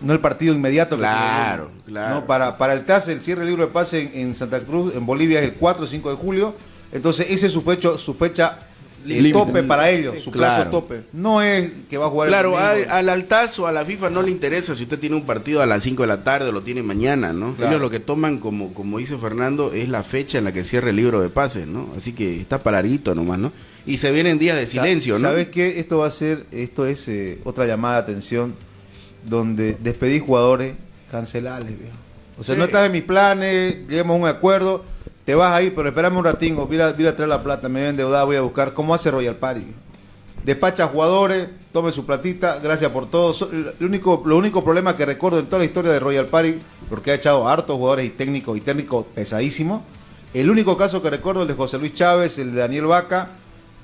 no 0.00 0.12
el 0.12 0.20
partido 0.20 0.54
inmediato. 0.54 0.96
Claro, 0.96 1.72
claro. 1.84 2.28
Para, 2.28 2.58
para 2.58 2.74
el 2.74 2.84
TAS 2.84 3.08
el 3.08 3.20
cierre 3.20 3.40
del 3.40 3.48
libro 3.48 3.66
de 3.66 3.72
pase 3.72 4.08
en, 4.14 4.36
Santa 4.36 4.60
Cruz, 4.60 4.94
en 4.94 5.04
Bolivia, 5.04 5.40
es 5.40 5.46
el 5.46 5.54
4 5.54 5.82
o 5.82 5.86
5 5.88 6.10
de 6.10 6.16
julio. 6.16 6.54
Entonces 6.92 7.26
ese 7.28 7.46
es 7.46 7.52
su 7.52 7.62
fecha, 7.62 7.98
su 7.98 8.14
fecha 8.14 8.67
el 9.06 9.32
tope 9.32 9.62
para 9.62 9.90
ellos, 9.90 10.20
su 10.20 10.30
plazo 10.30 10.68
tope. 10.70 11.02
No 11.12 11.42
es 11.42 11.70
que 11.88 11.98
va 11.98 12.06
a 12.06 12.08
jugar 12.10 12.28
Claro, 12.28 12.56
al 12.56 13.08
Altaz 13.08 13.58
o 13.58 13.66
a 13.66 13.72
la 13.72 13.84
FIFA 13.84 14.10
no 14.10 14.22
le 14.22 14.30
interesa 14.30 14.74
si 14.74 14.84
usted 14.84 14.98
tiene 14.98 15.16
un 15.16 15.26
partido 15.26 15.62
a 15.62 15.66
las 15.66 15.82
5 15.82 16.02
de 16.02 16.06
la 16.08 16.24
tarde 16.24 16.48
o 16.48 16.52
lo 16.52 16.62
tiene 16.62 16.82
mañana, 16.82 17.32
¿no? 17.32 17.54
Ellos 17.58 17.80
lo 17.80 17.90
que 17.90 18.00
toman, 18.00 18.38
como, 18.38 18.74
como 18.74 18.98
dice 18.98 19.16
Fernando, 19.18 19.72
es 19.72 19.88
la 19.88 20.02
fecha 20.02 20.38
en 20.38 20.44
la 20.44 20.52
que 20.52 20.64
cierra 20.64 20.90
el 20.90 20.96
libro 20.96 21.20
de 21.20 21.28
pases, 21.28 21.66
¿no? 21.66 21.92
Así 21.96 22.12
que 22.12 22.40
está 22.40 22.58
paradito 22.58 23.14
nomás, 23.14 23.38
¿no? 23.38 23.52
Y 23.86 23.98
se 23.98 24.10
vienen 24.10 24.38
días 24.38 24.56
de 24.56 24.66
silencio, 24.66 25.14
¿no? 25.14 25.20
¿Sabes 25.20 25.48
qué? 25.48 25.80
Esto 25.80 25.98
va 25.98 26.06
a 26.06 26.10
ser, 26.10 26.44
esto 26.52 26.86
es 26.86 27.08
eh, 27.08 27.38
otra 27.44 27.66
llamada 27.66 28.02
de 28.02 28.12
atención 28.12 28.54
donde 29.24 29.76
despedí 29.80 30.18
jugadores, 30.18 30.74
cancelales, 31.10 31.74
O 32.38 32.44
sea, 32.44 32.54
no 32.54 32.64
estás 32.64 32.86
en 32.86 32.92
mis 32.92 33.02
planes, 33.02 33.76
lleguemos 33.88 34.14
a 34.14 34.18
un 34.20 34.26
acuerdo 34.26 34.84
te 35.28 35.34
vas 35.34 35.52
ahí, 35.52 35.68
pero 35.68 35.90
espérame 35.90 36.16
un 36.16 36.24
ratingo, 36.24 36.66
voy 36.66 36.80
a, 36.80 36.96
traer 36.96 37.28
la 37.28 37.42
plata, 37.42 37.68
me 37.68 37.80
voy 37.80 37.86
a 37.88 37.90
endeudar, 37.90 38.24
voy 38.24 38.36
a 38.36 38.40
buscar 38.40 38.72
cómo 38.72 38.94
hace 38.94 39.10
Royal 39.10 39.36
Party. 39.36 39.66
Despacha 40.42 40.86
jugadores, 40.86 41.48
tome 41.70 41.92
su 41.92 42.06
platita, 42.06 42.58
gracias 42.60 42.90
por 42.90 43.10
todo. 43.10 43.34
El 43.52 43.74
único, 43.84 44.22
lo 44.24 44.38
único 44.38 44.64
problema 44.64 44.96
que 44.96 45.04
recuerdo 45.04 45.38
en 45.38 45.44
toda 45.44 45.58
la 45.58 45.66
historia 45.66 45.92
de 45.92 46.00
Royal 46.00 46.28
Party, 46.28 46.54
porque 46.88 47.10
ha 47.10 47.14
echado 47.14 47.46
hartos 47.46 47.76
jugadores 47.76 48.06
y 48.06 48.08
técnicos 48.08 48.56
y 48.56 48.62
técnicos 48.62 49.04
pesadísimos, 49.14 49.82
el 50.32 50.48
único 50.48 50.78
caso 50.78 51.02
que 51.02 51.10
recuerdo 51.10 51.42
es 51.42 51.50
el 51.50 51.54
de 51.54 51.62
José 51.62 51.76
Luis 51.76 51.92
Chávez, 51.92 52.38
el 52.38 52.54
de 52.54 52.60
Daniel 52.60 52.86
Vaca 52.86 53.28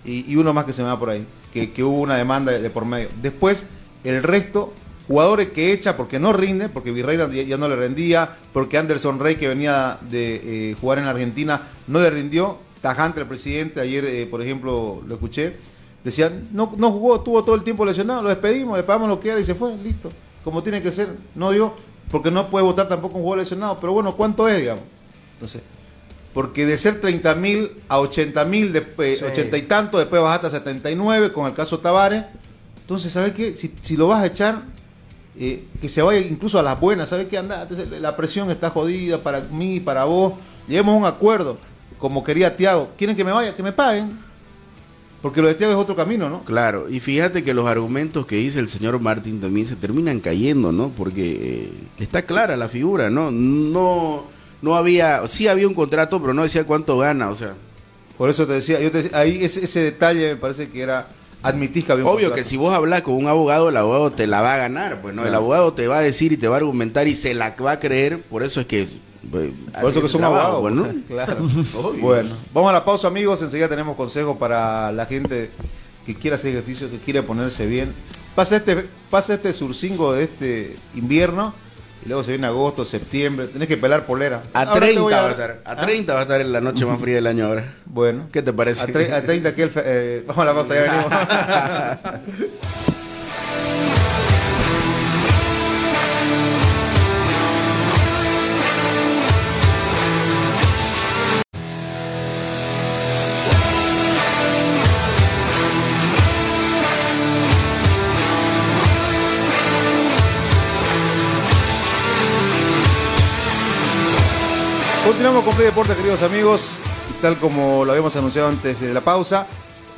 y, 0.02 0.34
uno 0.36 0.54
más 0.54 0.64
que 0.64 0.72
se 0.72 0.80
me 0.80 0.88
va 0.88 0.98
por 0.98 1.10
ahí, 1.10 1.26
que, 1.52 1.84
hubo 1.84 2.00
una 2.00 2.16
demanda 2.16 2.52
de 2.52 2.70
por 2.70 2.86
medio. 2.86 3.10
Después, 3.20 3.66
el 4.02 4.22
resto 4.22 4.72
jugadores 5.06 5.48
que 5.48 5.72
echa 5.72 5.96
porque 5.96 6.18
no 6.18 6.32
rinde, 6.32 6.68
porque 6.68 6.90
Virreira 6.90 7.28
ya, 7.28 7.56
no 7.56 7.68
le 7.68 7.76
rendía, 7.76 8.30
porque 8.52 8.78
Anderson 8.78 9.18
Rey 9.18 9.36
que 9.36 9.48
venía 9.48 9.98
de 10.02 10.70
eh, 10.70 10.76
jugar 10.80 10.98
en 10.98 11.04
Argentina 11.04 11.60
no 11.86 12.00
le 12.00 12.10
rindió, 12.10 12.58
tajante 12.80 13.20
el 13.20 13.26
presidente, 13.26 13.80
ayer 13.80 14.04
eh, 14.04 14.26
por 14.26 14.42
ejemplo 14.42 15.02
lo 15.06 15.14
escuché, 15.14 15.56
decían, 16.04 16.48
no, 16.52 16.74
no 16.76 16.90
jugó, 16.92 17.20
tuvo 17.20 17.44
todo 17.44 17.54
el 17.54 17.64
tiempo 17.64 17.84
lesionado, 17.84 18.22
lo 18.22 18.28
despedimos, 18.28 18.76
le 18.76 18.82
pagamos 18.82 19.08
lo 19.08 19.20
que 19.20 19.30
era 19.30 19.40
y 19.40 19.44
se 19.44 19.54
fue, 19.54 19.76
listo, 19.76 20.10
como 20.42 20.62
tiene 20.62 20.82
que 20.82 20.92
ser, 20.92 21.08
no 21.34 21.50
dio, 21.50 21.74
porque 22.10 22.30
no 22.30 22.48
puede 22.50 22.64
votar 22.64 22.88
tampoco 22.88 23.16
un 23.16 23.22
jugador 23.22 23.40
lesionado, 23.40 23.78
pero 23.80 23.92
bueno, 23.92 24.16
¿cuánto 24.16 24.48
es, 24.48 24.60
digamos? 24.60 24.84
Entonces, 25.34 25.62
porque 26.32 26.66
de 26.66 26.76
ser 26.76 27.00
30 27.00 27.34
mil 27.36 27.70
a 27.88 28.00
80 28.00 28.44
mil, 28.44 28.76
80 28.76 29.56
y 29.56 29.62
tanto, 29.62 29.98
después 29.98 30.20
bajaste 30.20 30.48
a 30.48 30.50
79 30.50 31.32
con 31.32 31.46
el 31.46 31.54
caso 31.54 31.78
Tavares, 31.78 32.24
entonces, 32.80 33.12
¿sabes 33.12 33.32
qué? 33.32 33.54
Si, 33.54 33.74
si 33.80 33.96
lo 33.96 34.08
vas 34.08 34.22
a 34.22 34.26
echar, 34.26 34.73
eh, 35.38 35.64
que 35.80 35.88
se 35.88 36.00
vaya 36.00 36.20
incluso 36.20 36.58
a 36.58 36.62
las 36.62 36.78
buenas, 36.78 37.08
¿sabes 37.08 37.26
qué? 37.26 37.38
Anda, 37.38 37.68
la 38.00 38.16
presión 38.16 38.50
está 38.50 38.70
jodida 38.70 39.18
para 39.18 39.40
mí, 39.40 39.80
para 39.80 40.04
vos, 40.04 40.34
lleguemos 40.68 40.94
a 40.94 40.98
un 40.98 41.06
acuerdo, 41.06 41.58
como 41.98 42.22
quería 42.22 42.56
Tiago, 42.56 42.90
quieren 42.96 43.16
que 43.16 43.24
me 43.24 43.32
vaya, 43.32 43.54
que 43.54 43.62
me 43.62 43.72
paguen, 43.72 44.18
Porque 45.20 45.40
lo 45.40 45.48
de 45.48 45.54
Thiago 45.54 45.72
es 45.72 45.78
otro 45.78 45.96
camino, 45.96 46.28
¿no? 46.28 46.44
Claro, 46.44 46.88
y 46.88 47.00
fíjate 47.00 47.42
que 47.42 47.54
los 47.54 47.66
argumentos 47.66 48.26
que 48.26 48.36
dice 48.36 48.60
el 48.60 48.68
señor 48.68 49.00
Martín 49.00 49.40
también 49.40 49.66
se 49.66 49.74
terminan 49.74 50.20
cayendo, 50.20 50.70
¿no? 50.70 50.90
Porque 50.90 51.32
eh, 51.40 51.72
está 51.98 52.22
clara 52.22 52.56
la 52.56 52.68
figura, 52.68 53.10
¿no? 53.10 53.30
No, 53.30 54.24
no 54.62 54.76
había, 54.76 55.26
sí 55.26 55.48
había 55.48 55.66
un 55.66 55.74
contrato, 55.74 56.20
pero 56.20 56.34
no 56.34 56.42
decía 56.42 56.64
cuánto 56.64 56.98
gana, 56.98 57.30
o 57.30 57.34
sea. 57.34 57.54
Por 58.16 58.30
eso 58.30 58.46
te 58.46 58.52
decía, 58.52 58.80
yo 58.80 58.92
te, 58.92 59.10
ahí 59.14 59.42
ese, 59.42 59.64
ese 59.64 59.80
detalle 59.80 60.34
me 60.34 60.36
parece 60.36 60.68
que 60.68 60.80
era 60.80 61.08
admitís 61.44 61.84
que 61.84 61.92
había 61.92 62.04
un 62.04 62.10
Obvio 62.10 62.28
contrato. 62.28 62.42
que 62.42 62.48
si 62.48 62.56
vos 62.56 62.74
hablas 62.74 63.02
con 63.02 63.14
un 63.14 63.28
abogado, 63.28 63.68
el 63.68 63.76
abogado 63.76 64.10
te 64.10 64.26
la 64.26 64.40
va 64.40 64.54
a 64.54 64.56
ganar, 64.56 65.00
pues, 65.02 65.14
¿no? 65.14 65.24
El 65.26 65.34
abogado 65.34 65.72
te 65.74 65.86
va 65.86 65.98
a 65.98 66.00
decir 66.00 66.32
y 66.32 66.36
te 66.36 66.48
va 66.48 66.56
a 66.56 66.58
argumentar 66.58 67.06
y 67.06 67.14
se 67.14 67.34
la 67.34 67.54
va 67.56 67.72
a 67.72 67.80
creer, 67.80 68.20
por 68.22 68.42
eso 68.42 68.60
es 68.60 68.66
que... 68.66 68.88
pues, 69.30 69.50
Por 69.80 69.90
eso 69.90 70.02
que 70.02 70.08
son 70.08 70.24
abogados, 70.24 70.60
pues, 70.60 70.74
¿no? 70.74 70.88
Claro. 71.08 71.36
Obvio. 71.82 72.00
Bueno, 72.00 72.36
vamos 72.52 72.70
a 72.70 72.72
la 72.72 72.84
pausa, 72.84 73.08
amigos. 73.08 73.42
Enseguida 73.42 73.68
tenemos 73.68 73.96
consejos 73.96 74.36
para 74.38 74.90
la 74.92 75.06
gente 75.06 75.50
que 76.06 76.14
quiere 76.14 76.36
hacer 76.36 76.50
ejercicio, 76.50 76.90
que 76.90 76.98
quiere 76.98 77.22
ponerse 77.22 77.66
bien. 77.66 77.92
Pasa 78.34 78.56
este, 78.56 78.86
pasa 79.10 79.34
este 79.34 79.52
surcingo 79.52 80.12
de 80.12 80.24
este 80.24 80.76
invierno 80.94 81.54
y 82.04 82.08
luego 82.08 82.22
se 82.24 82.30
viene 82.32 82.46
agosto, 82.46 82.84
septiembre. 82.84 83.46
Tenés 83.48 83.68
que 83.68 83.76
pelar 83.76 84.04
polera. 84.06 84.42
A 84.52 84.60
Ahora 84.62 84.74
te 84.74 84.80
30 84.80 85.00
voy 85.02 85.12
va 85.12 85.26
a 85.26 85.30
estar, 85.30 85.50
a 85.64 85.70
¿Ah? 85.72 85.76
30 85.80 86.12
va 86.14 86.18
a 86.20 86.22
estar 86.22 86.40
en 86.40 86.52
la 86.52 86.60
noche 86.60 86.84
más 86.86 87.00
fría 87.00 87.14
del 87.16 87.26
año 87.26 87.46
ahora. 87.46 87.72
Bueno. 87.86 88.28
¿Qué 88.32 88.42
te 88.42 88.52
parece? 88.52 88.82
A, 88.82 88.86
tre- 88.86 89.12
a 89.12 89.22
30 89.22 89.54
que 89.54 89.62
el 89.62 89.70
fe- 89.70 89.82
eh, 89.84 90.24
vamos 90.26 90.42
a 90.42 90.46
la 90.46 90.54
pausa, 90.54 90.74
ya 90.74 90.82
venimos. 90.82 91.12
Continuamos 115.14 115.44
con 115.44 115.54
Play 115.54 115.66
Deportes, 115.66 115.94
queridos 115.94 116.22
amigos. 116.24 116.70
Y 117.08 117.22
tal 117.22 117.38
como 117.38 117.84
lo 117.84 117.92
habíamos 117.92 118.16
anunciado 118.16 118.48
antes 118.48 118.80
de 118.80 118.92
la 118.92 119.00
pausa, 119.00 119.46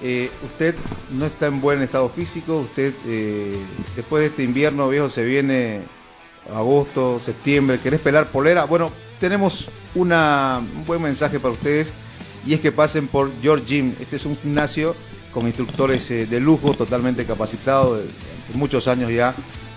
eh, 0.02 0.30
usted 0.44 0.74
no 1.12 1.24
está 1.24 1.46
en 1.46 1.62
buen 1.62 1.80
estado 1.80 2.10
físico. 2.10 2.58
Usted, 2.58 2.92
eh, 3.06 3.56
después 3.96 4.20
de 4.20 4.26
este 4.26 4.42
invierno 4.42 4.90
viejo, 4.90 5.08
se 5.08 5.24
viene 5.24 5.84
agosto, 6.54 7.18
septiembre. 7.18 7.80
¿Querés 7.80 8.00
pelar 8.00 8.26
polera? 8.26 8.66
Bueno, 8.66 8.92
tenemos 9.18 9.70
una, 9.94 10.58
un 10.58 10.84
buen 10.84 11.00
mensaje 11.00 11.40
para 11.40 11.54
ustedes. 11.54 11.94
Y 12.44 12.52
es 12.52 12.60
que 12.60 12.70
pasen 12.70 13.08
por 13.08 13.32
George 13.40 13.64
Gym. 13.64 13.94
Este 13.98 14.16
es 14.16 14.26
un 14.26 14.36
gimnasio 14.36 14.94
con 15.32 15.46
instructores 15.46 16.10
eh, 16.10 16.26
de 16.26 16.40
lujo, 16.40 16.74
totalmente 16.74 17.24
capacitados, 17.24 18.00
de, 18.00 18.08
muchos 18.52 18.86
años 18.86 19.10
ya 19.10 19.34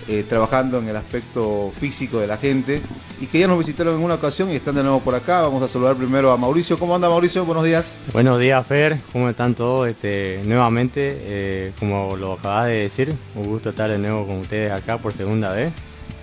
eh, 0.09 0.25
trabajando 0.27 0.79
en 0.79 0.87
el 0.87 0.95
aspecto 0.95 1.71
físico 1.79 2.19
de 2.19 2.25
la 2.25 2.37
gente 2.37 2.81
y 3.21 3.27
que 3.27 3.37
ya 3.37 3.47
nos 3.47 3.59
visitaron 3.59 3.95
en 3.95 4.01
una 4.01 4.15
ocasión 4.15 4.49
y 4.49 4.55
están 4.55 4.73
de 4.73 4.81
nuevo 4.81 5.01
por 5.01 5.13
acá. 5.13 5.41
Vamos 5.41 5.61
a 5.61 5.67
saludar 5.69 5.95
primero 5.95 6.31
a 6.31 6.37
Mauricio. 6.37 6.79
¿Cómo 6.79 6.95
anda 6.95 7.07
Mauricio? 7.07 7.45
Buenos 7.45 7.63
días. 7.63 7.93
Buenos 8.11 8.39
días, 8.39 8.65
Fer. 8.65 8.97
¿Cómo 9.13 9.29
están 9.29 9.53
todos? 9.53 9.87
Este, 9.87 10.41
nuevamente, 10.45 11.15
eh, 11.21 11.73
como 11.77 12.15
lo 12.15 12.33
acabas 12.33 12.65
de 12.65 12.73
decir, 12.73 13.13
un 13.35 13.43
gusto 13.43 13.69
estar 13.69 13.87
de 13.87 13.99
nuevo 13.99 14.25
con 14.25 14.37
ustedes 14.37 14.71
acá 14.71 14.97
por 14.97 15.13
segunda 15.13 15.51
vez. 15.51 15.71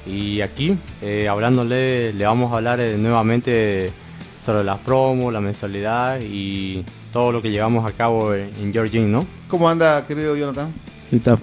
Y 0.05 0.41
aquí, 0.41 0.77
eh, 1.01 1.29
hablándole, 1.29 2.13
le 2.13 2.25
vamos 2.25 2.53
a 2.53 2.57
hablar 2.57 2.81
eh, 2.81 2.97
nuevamente 2.99 3.93
sobre 4.45 4.65
las 4.65 4.79
promos, 4.79 5.33
la 5.33 5.41
mensualidad 5.41 6.19
y 6.21 6.85
todo 7.13 7.31
lo 7.31 7.41
que 7.41 7.53
llevamos 7.53 7.89
a 7.89 7.93
cabo 7.93 8.35
en, 8.35 8.53
en 8.61 8.73
Georgine, 8.73 9.07
¿no? 9.07 9.25
¿Cómo 9.49 9.69
anda, 9.69 10.05
querido 10.07 10.35
Jonathan? 10.35 10.75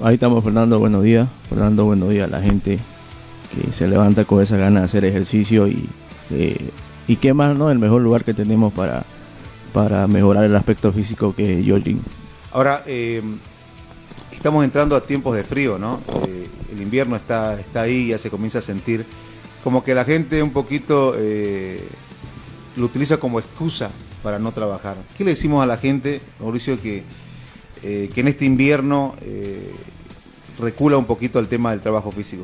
Ahí, 0.02 0.16
estamos, 0.16 0.44
Fernando, 0.44 0.78
buenos 0.78 1.04
días. 1.04 1.30
Fernando, 1.48 1.86
buenos 1.86 2.10
días 2.10 2.30
la 2.30 2.42
gente 2.42 2.80
que 3.56 3.72
se 3.72 3.88
levanta 3.88 4.26
con 4.26 4.44
esa 4.44 4.58
ganas 4.58 4.82
de 4.82 4.86
hacer 4.86 5.06
ejercicio 5.06 5.70
y, 5.70 5.88
eh, 6.32 6.70
y 7.08 7.16
qué 7.16 7.34
más, 7.34 7.56
¿no? 7.56 7.72
El 7.72 7.80
mejor 7.80 8.02
lugar 8.02 8.26
que 8.26 8.34
tenemos 8.34 8.74
para, 8.74 9.06
para 9.72 10.06
mejorar 10.08 10.44
el 10.44 10.56
aspecto 10.58 10.92
físico 10.92 11.34
que 11.34 11.60
es 11.60 11.66
Georgine. 11.66 12.02
Ahora, 12.52 12.84
eh, 12.86 13.22
estamos 14.34 14.66
entrando 14.66 14.98
a 14.98 15.02
tiempos 15.02 15.34
de 15.34 15.46
frío, 15.46 15.78
¿no? 15.80 16.02
Eh, 16.28 16.48
el 16.74 16.82
invierno 16.82 17.16
está, 17.16 17.58
está 17.58 17.84
ahí, 17.84 18.08
ya 18.08 18.18
se 18.18 18.30
comienza 18.30 18.60
a 18.60 18.62
sentir 18.62 19.06
como 19.64 19.82
que 19.82 19.96
la 19.96 20.04
gente 20.04 20.44
un 20.44 20.52
poquito 20.52 21.16
eh, 21.18 21.82
lo 22.76 22.86
utiliza 22.86 23.16
como 23.16 23.40
excusa 23.40 23.92
para 24.24 24.40
no 24.40 24.52
trabajar. 24.52 24.98
¿Qué 25.18 25.24
le 25.24 25.32
decimos 25.32 25.64
a 25.64 25.66
la 25.66 25.78
gente, 25.78 26.20
Mauricio, 26.42 26.82
que, 26.82 27.04
eh, 27.84 28.10
que 28.14 28.22
en 28.22 28.28
este 28.30 28.46
invierno 28.46 29.16
eh, 29.22 29.72
recula 30.60 30.98
un 30.98 31.06
poquito 31.06 31.40
el 31.40 31.48
tema 31.48 31.72
del 31.72 31.82
trabajo 31.82 32.12
físico? 32.12 32.44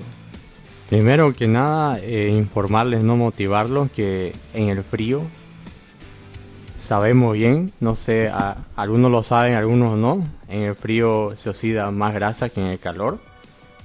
Primero 0.89 1.33
que 1.33 1.47
nada, 1.47 1.99
eh, 2.01 2.31
informarles, 2.35 3.03
no 3.03 3.15
motivarlos, 3.15 3.91
que 3.91 4.33
en 4.53 4.69
el 4.69 4.83
frío 4.83 5.21
sabemos 6.79 7.35
bien, 7.35 7.71
no 7.79 7.95
sé, 7.95 8.29
a- 8.29 8.57
algunos 8.75 9.11
lo 9.11 9.23
saben, 9.23 9.53
algunos 9.53 9.97
no, 9.97 10.27
en 10.47 10.63
el 10.63 10.75
frío 10.75 11.33
se 11.35 11.49
oxida 11.49 11.91
más 11.91 12.13
grasa 12.13 12.49
que 12.49 12.61
en 12.61 12.67
el 12.67 12.79
calor, 12.79 13.19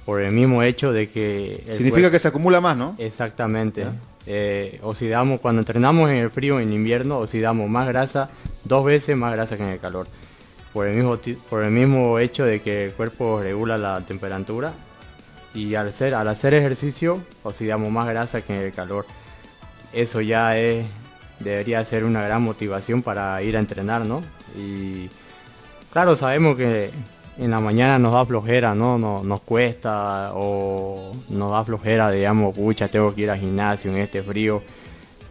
por 0.05 0.21
el 0.21 0.31
mismo 0.31 0.63
hecho 0.63 0.91
de 0.93 1.07
que... 1.09 1.61
Significa 1.63 1.95
cuerpo- 2.01 2.11
que 2.11 2.19
se 2.19 2.27
acumula 2.27 2.61
más, 2.61 2.77
¿no? 2.77 2.95
Exactamente. 2.97 3.85
Eh, 4.27 4.79
oxidamos, 4.81 5.39
cuando 5.39 5.61
entrenamos 5.61 6.09
en 6.09 6.17
el 6.17 6.31
frío, 6.31 6.59
en 6.59 6.71
invierno, 6.73 7.19
oxidamos 7.19 7.69
más 7.69 7.87
grasa, 7.87 8.29
dos 8.63 8.83
veces 8.85 9.15
más 9.15 9.31
grasa 9.33 9.57
que 9.57 9.63
en 9.63 9.69
el 9.69 9.79
calor. 9.79 10.07
Por 10.75 10.87
el 10.87 10.95
mismo, 10.97 11.17
por 11.49 11.63
el 11.63 11.71
mismo 11.71 12.19
hecho 12.19 12.43
de 12.43 12.59
que 12.59 12.87
el 12.87 12.91
cuerpo 12.91 13.39
regula 13.41 13.77
la 13.77 14.01
temperatura 14.01 14.73
y 15.53 15.73
al 15.75 15.87
hacer, 15.87 16.13
al 16.13 16.27
hacer 16.27 16.53
ejercicio 16.53 17.21
oxidamos 17.43 17.89
más 17.89 18.05
grasa 18.09 18.41
que 18.41 18.53
en 18.53 18.61
el 18.61 18.73
calor. 18.73 19.05
Eso 19.93 20.19
ya 20.19 20.57
es, 20.57 20.85
debería 21.39 21.85
ser 21.85 22.03
una 22.03 22.23
gran 22.23 22.41
motivación 22.41 23.01
para 23.01 23.41
ir 23.41 23.55
a 23.55 23.61
entrenar, 23.61 24.01
¿no? 24.01 24.21
Y 24.57 25.09
claro, 25.93 26.17
sabemos 26.17 26.57
que 26.57 26.91
en 27.37 27.51
la 27.51 27.61
mañana 27.61 27.97
nos 27.97 28.11
da 28.11 28.25
flojera, 28.25 28.75
¿no? 28.75 28.97
Nos, 28.97 29.23
nos 29.23 29.39
cuesta 29.43 30.33
o 30.33 31.13
nos 31.29 31.51
da 31.51 31.63
flojera, 31.63 32.11
digamos, 32.11 32.53
pucha, 32.53 32.89
tengo 32.89 33.15
que 33.15 33.21
ir 33.21 33.31
al 33.31 33.39
gimnasio 33.39 33.91
en 33.91 33.97
este 33.99 34.21
frío. 34.21 34.61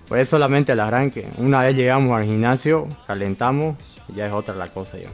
Pues 0.08 0.22
es 0.22 0.28
solamente 0.30 0.72
el 0.72 0.80
arranque. 0.80 1.28
Una 1.36 1.60
vez 1.60 1.76
llegamos 1.76 2.16
al 2.16 2.24
gimnasio, 2.24 2.88
calentamos, 3.06 3.76
ya 4.14 4.26
es 4.26 4.32
otra 4.32 4.54
la 4.54 4.68
cosa 4.68 4.96
ya. 4.96 5.10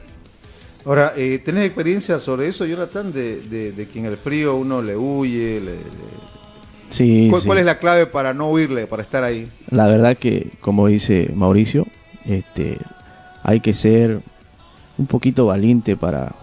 Ahora, 0.85 1.13
eh, 1.15 1.39
¿tenés 1.43 1.65
experiencia 1.65 2.19
sobre 2.19 2.47
eso, 2.47 2.65
Jonathan, 2.65 3.11
de, 3.13 3.39
de- 3.41 3.71
de 3.71 3.87
que 3.87 3.99
en 3.99 4.05
el 4.05 4.17
frío 4.17 4.55
uno 4.55 4.81
le 4.81 4.95
huye? 4.97 5.59
le- 5.59 5.75
le- 5.75 6.31
Sí, 6.89 7.27
¿Cuál, 7.29 7.41
sí. 7.41 7.47
cuál 7.47 7.59
es 7.59 7.65
la 7.65 7.79
clave 7.79 8.05
para 8.05 8.33
no 8.33 8.49
huirle, 8.49 8.85
para 8.87 9.01
estar 9.03 9.23
ahí? 9.23 9.47
La 9.69 9.87
verdad 9.87 10.17
que, 10.17 10.51
como 10.59 10.87
dice 10.87 11.31
Mauricio, 11.33 11.87
este, 12.25 12.77
hay 13.43 13.61
que 13.61 13.73
ser 13.73 14.21
un 14.97 15.05
poquito 15.07 15.45
valiente 15.45 15.95
para, 15.95 16.35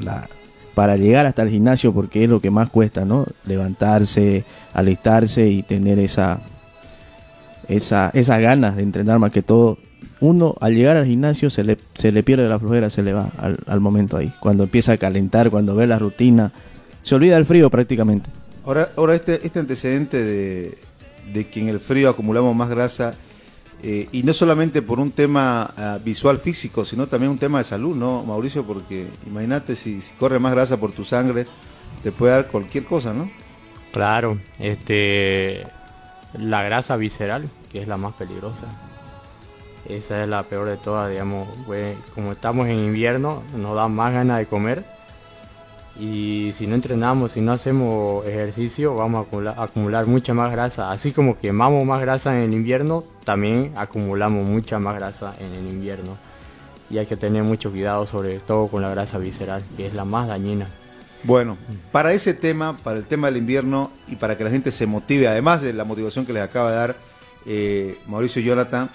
la, 0.00 0.30
para 0.74 0.96
llegar 0.96 1.26
hasta 1.26 1.42
el 1.42 1.50
gimnasio 1.50 1.92
porque 1.92 2.24
es 2.24 2.30
lo 2.30 2.40
que 2.40 2.50
más 2.50 2.70
cuesta, 2.70 3.04
¿no? 3.04 3.26
Levantarse, 3.44 4.44
alistarse 4.72 5.46
y 5.48 5.62
tener 5.62 5.98
esa, 5.98 6.40
esa, 7.68 8.10
esas 8.14 8.40
ganas 8.40 8.76
de 8.76 8.82
entrenar 8.82 9.18
más 9.18 9.30
que 9.32 9.42
todo. 9.42 9.76
Uno 10.20 10.54
al 10.60 10.74
llegar 10.74 10.96
al 10.96 11.06
gimnasio 11.06 11.50
se 11.50 11.62
le, 11.62 11.78
se 11.94 12.10
le 12.12 12.22
pierde 12.22 12.48
la 12.48 12.58
flojera, 12.58 12.88
se 12.90 13.02
le 13.02 13.12
va 13.12 13.30
al, 13.38 13.58
al 13.66 13.80
momento 13.80 14.16
ahí. 14.16 14.32
Cuando 14.40 14.64
empieza 14.64 14.92
a 14.92 14.96
calentar, 14.96 15.50
cuando 15.50 15.74
ve 15.74 15.86
la 15.86 15.98
rutina, 15.98 16.52
se 17.02 17.14
olvida 17.14 17.34
del 17.34 17.44
frío 17.44 17.68
prácticamente. 17.70 18.30
Ahora, 18.64 18.90
ahora 18.96 19.14
este, 19.14 19.46
este 19.46 19.58
antecedente 19.58 20.22
de, 20.24 20.78
de 21.32 21.48
que 21.48 21.60
en 21.60 21.68
el 21.68 21.80
frío 21.80 22.08
acumulamos 22.08 22.56
más 22.56 22.68
grasa, 22.68 23.14
eh, 23.82 24.08
y 24.10 24.22
no 24.22 24.32
solamente 24.32 24.80
por 24.82 24.98
un 24.98 25.10
tema 25.10 25.70
ah, 25.76 25.98
visual 26.02 26.38
físico, 26.38 26.84
sino 26.84 27.06
también 27.06 27.30
un 27.30 27.38
tema 27.38 27.58
de 27.58 27.64
salud, 27.64 27.94
¿no, 27.94 28.24
Mauricio? 28.24 28.64
Porque 28.64 29.06
imagínate 29.26 29.76
si, 29.76 30.00
si 30.00 30.14
corre 30.14 30.38
más 30.38 30.52
grasa 30.52 30.78
por 30.78 30.92
tu 30.92 31.04
sangre, 31.04 31.46
te 32.02 32.10
puede 32.10 32.32
dar 32.32 32.46
cualquier 32.46 32.84
cosa, 32.84 33.12
¿no? 33.12 33.30
Claro, 33.92 34.38
este, 34.58 35.66
la 36.38 36.62
grasa 36.62 36.96
visceral, 36.96 37.50
que 37.70 37.82
es 37.82 37.88
la 37.88 37.96
más 37.96 38.14
peligrosa. 38.14 38.64
Esa 39.88 40.22
es 40.22 40.28
la 40.28 40.42
peor 40.44 40.68
de 40.68 40.76
todas, 40.76 41.10
digamos. 41.10 41.48
pues, 41.66 41.96
como 42.14 42.32
estamos 42.32 42.68
en 42.68 42.78
invierno, 42.78 43.42
nos 43.56 43.76
da 43.76 43.88
más 43.88 44.12
ganas 44.12 44.38
de 44.38 44.46
comer. 44.46 44.84
Y 45.98 46.52
si 46.52 46.66
no 46.66 46.74
entrenamos, 46.74 47.32
si 47.32 47.40
no 47.40 47.52
hacemos 47.52 48.26
ejercicio, 48.26 48.94
vamos 48.94 49.26
a 49.32 49.62
acumular, 49.62 50.06
mucha 50.06 50.34
más 50.34 50.52
grasa. 50.52 50.90
Así 50.90 51.12
como 51.12 51.38
quemamos 51.38 51.84
más 51.84 52.00
grasa 52.00 52.36
en 52.36 52.42
el 52.42 52.54
invierno, 52.54 53.04
también 53.24 53.72
acumulamos 53.76 54.44
mucha 54.44 54.78
más 54.78 54.96
grasa 54.96 55.34
en 55.40 55.52
el 55.52 55.66
invierno. 55.66 56.18
Y 56.90 56.98
hay 56.98 57.06
que 57.06 57.16
tener 57.16 57.42
mucho 57.42 57.70
cuidado, 57.70 58.06
sobre 58.06 58.38
todo 58.40 58.68
con 58.68 58.82
la 58.82 58.90
grasa 58.90 59.18
visceral, 59.18 59.62
que 59.76 59.86
es 59.86 59.94
la 59.94 60.04
más 60.04 60.28
dañina. 60.28 60.68
Bueno, 61.24 61.56
para 61.92 62.12
ese 62.12 62.34
tema, 62.34 62.76
para 62.76 62.98
el 62.98 63.06
tema 63.06 63.28
del 63.28 63.38
invierno 63.38 63.90
y 64.06 64.16
para 64.16 64.36
que 64.36 64.44
la 64.44 64.50
gente 64.50 64.70
se 64.70 64.86
motive, 64.86 65.26
además 65.26 65.62
de 65.62 65.72
la 65.72 65.84
motivación 65.84 66.26
que 66.26 66.32
les 66.32 66.42
acaba 66.42 66.70
de 66.70 66.76
dar 66.76 66.96
eh, 67.46 67.98
Mauricio 68.06 68.42
y 68.42 68.44
Jonathan, 68.44 68.90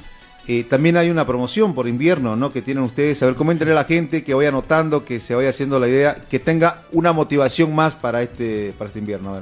Eh, 0.47 0.63
también 0.63 0.97
hay 0.97 1.09
una 1.09 1.25
promoción 1.25 1.75
por 1.75 1.87
invierno, 1.87 2.35
¿no? 2.35 2.51
Que 2.51 2.61
tienen 2.61 2.83
ustedes. 2.83 3.21
A 3.21 3.27
ver, 3.27 3.35
coméntenle 3.35 3.73
a 3.73 3.75
la 3.75 3.83
gente 3.83 4.23
que 4.23 4.33
vaya 4.33 4.49
anotando, 4.49 5.05
que 5.05 5.19
se 5.19 5.35
vaya 5.35 5.49
haciendo 5.49 5.79
la 5.79 5.87
idea, 5.87 6.15
que 6.15 6.39
tenga 6.39 6.83
una 6.91 7.13
motivación 7.13 7.75
más 7.75 7.95
para 7.95 8.21
este, 8.21 8.73
para 8.77 8.87
este 8.87 8.99
invierno. 8.99 9.39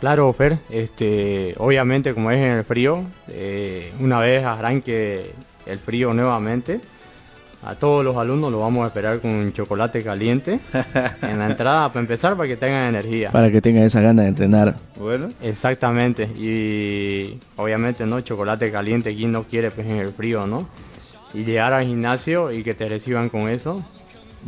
Claro, 0.00 0.32
Fer, 0.32 0.58
este, 0.70 1.54
obviamente 1.58 2.14
como 2.14 2.30
es 2.30 2.38
en 2.38 2.52
el 2.52 2.64
frío, 2.64 3.04
eh, 3.28 3.92
una 4.00 4.18
vez 4.18 4.44
arranque 4.44 5.32
el 5.66 5.78
frío 5.78 6.14
nuevamente, 6.14 6.80
a 7.64 7.74
todos 7.74 8.04
los 8.04 8.16
alumnos 8.16 8.50
los 8.50 8.60
vamos 8.60 8.84
a 8.84 8.86
esperar 8.88 9.20
con 9.20 9.30
un 9.30 9.52
chocolate 9.52 10.02
caliente 10.02 10.60
en 11.22 11.38
la 11.38 11.50
entrada 11.50 11.88
para 11.88 12.00
empezar 12.00 12.34
para 12.36 12.48
que 12.48 12.56
tengan 12.56 12.88
energía. 12.94 13.30
Para 13.30 13.50
que 13.50 13.60
tengan 13.60 13.82
esa 13.84 14.00
gana 14.00 14.22
de 14.22 14.28
entrenar. 14.28 14.76
Bueno. 14.98 15.28
Exactamente, 15.42 16.24
y 16.24 17.38
obviamente 17.56 18.06
no, 18.06 18.20
chocolate 18.22 18.70
caliente, 18.72 19.14
¿quién 19.14 19.32
no 19.32 19.44
quiere 19.44 19.70
pues 19.70 19.86
en 19.86 19.96
el 19.96 20.12
frío, 20.12 20.46
no? 20.46 20.68
Y 21.34 21.44
llegar 21.44 21.72
al 21.72 21.84
gimnasio 21.86 22.50
y 22.50 22.62
que 22.64 22.74
te 22.74 22.88
reciban 22.88 23.28
con 23.28 23.48
eso. 23.48 23.84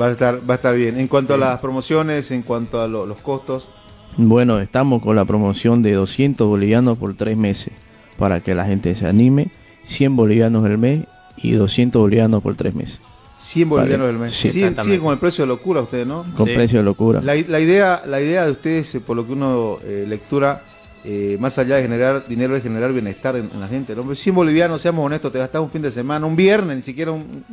Va 0.01 0.07
a 0.07 0.11
estar, 0.13 0.39
va 0.49 0.55
a 0.55 0.57
estar 0.57 0.75
bien. 0.75 0.99
En 0.99 1.07
cuanto 1.07 1.35
a 1.35 1.37
las 1.39 1.59
promociones, 1.61 2.31
en 2.31 2.43
cuanto 2.43 2.81
a 2.81 2.89
lo- 2.89 3.07
los 3.07 3.19
costos, 3.19 3.69
Bueno, 4.17 4.59
estamos 4.61 5.03
con 5.03 5.17
la 5.17 5.25
promoción 5.25 5.81
de 5.83 5.93
200 5.93 6.47
bolivianos 6.47 6.99
por 6.99 7.15
tres 7.15 7.37
meses 7.37 7.73
para 8.19 8.41
que 8.41 8.55
la 8.55 8.65
gente 8.67 8.95
se 8.95 9.07
anime. 9.07 9.49
100 9.85 10.17
bolivianos 10.17 10.65
el 10.67 10.77
mes 10.79 11.05
y 11.37 11.53
200 11.53 12.01
bolivianos 12.01 12.43
por 12.43 12.55
tres 12.57 12.75
meses. 12.75 13.01
100 13.39 13.69
Vale. 13.69 13.81
bolivianos 13.81 14.07
del 14.07 14.19
mes. 14.19 14.35
Sí, 14.35 14.51
Sigue, 14.51 14.65
exactamente. 14.67 14.95
sigue 14.95 15.05
con 15.05 15.13
el 15.13 15.19
precio 15.19 15.43
de 15.43 15.49
locura 15.49 15.81
ustedes, 15.81 16.07
¿no? 16.07 16.25
Con 16.37 16.47
Sí. 16.47 16.55
precio 16.55 16.79
de 16.79 16.85
locura. 16.85 17.21
La, 17.23 17.35
la 17.49 17.59
idea, 17.61 18.03
la 18.07 18.21
idea 18.21 18.45
de 18.45 18.53
ustedes, 18.53 18.95
eh, 18.95 19.01
por 19.01 19.17
lo 19.17 19.27
que 19.27 19.33
uno 19.33 19.79
eh, 19.85 20.05
lectura, 20.09 20.63
eh, 21.05 21.37
más 21.41 21.59
allá 21.59 21.77
de 21.77 21.83
generar 21.83 22.25
dinero, 22.29 22.55
es 22.55 22.63
generar 22.63 22.93
bienestar 22.93 23.35
en, 23.35 23.51
en 23.53 23.59
la 23.61 23.67
gente. 23.67 23.97
¿no? 23.97 24.15
100 24.15 24.35
bolivianos, 24.35 24.81
seamos 24.81 25.05
honestos, 25.05 25.33
te 25.33 25.39
gastas 25.41 25.61
un 25.61 25.71
fin 25.71 25.83
de 25.83 25.91
semana, 25.91 26.25
un 26.25 26.37
viernes, 26.37 26.77
ni 26.77 26.83
siquiera 26.83 27.11
un. 27.11 27.45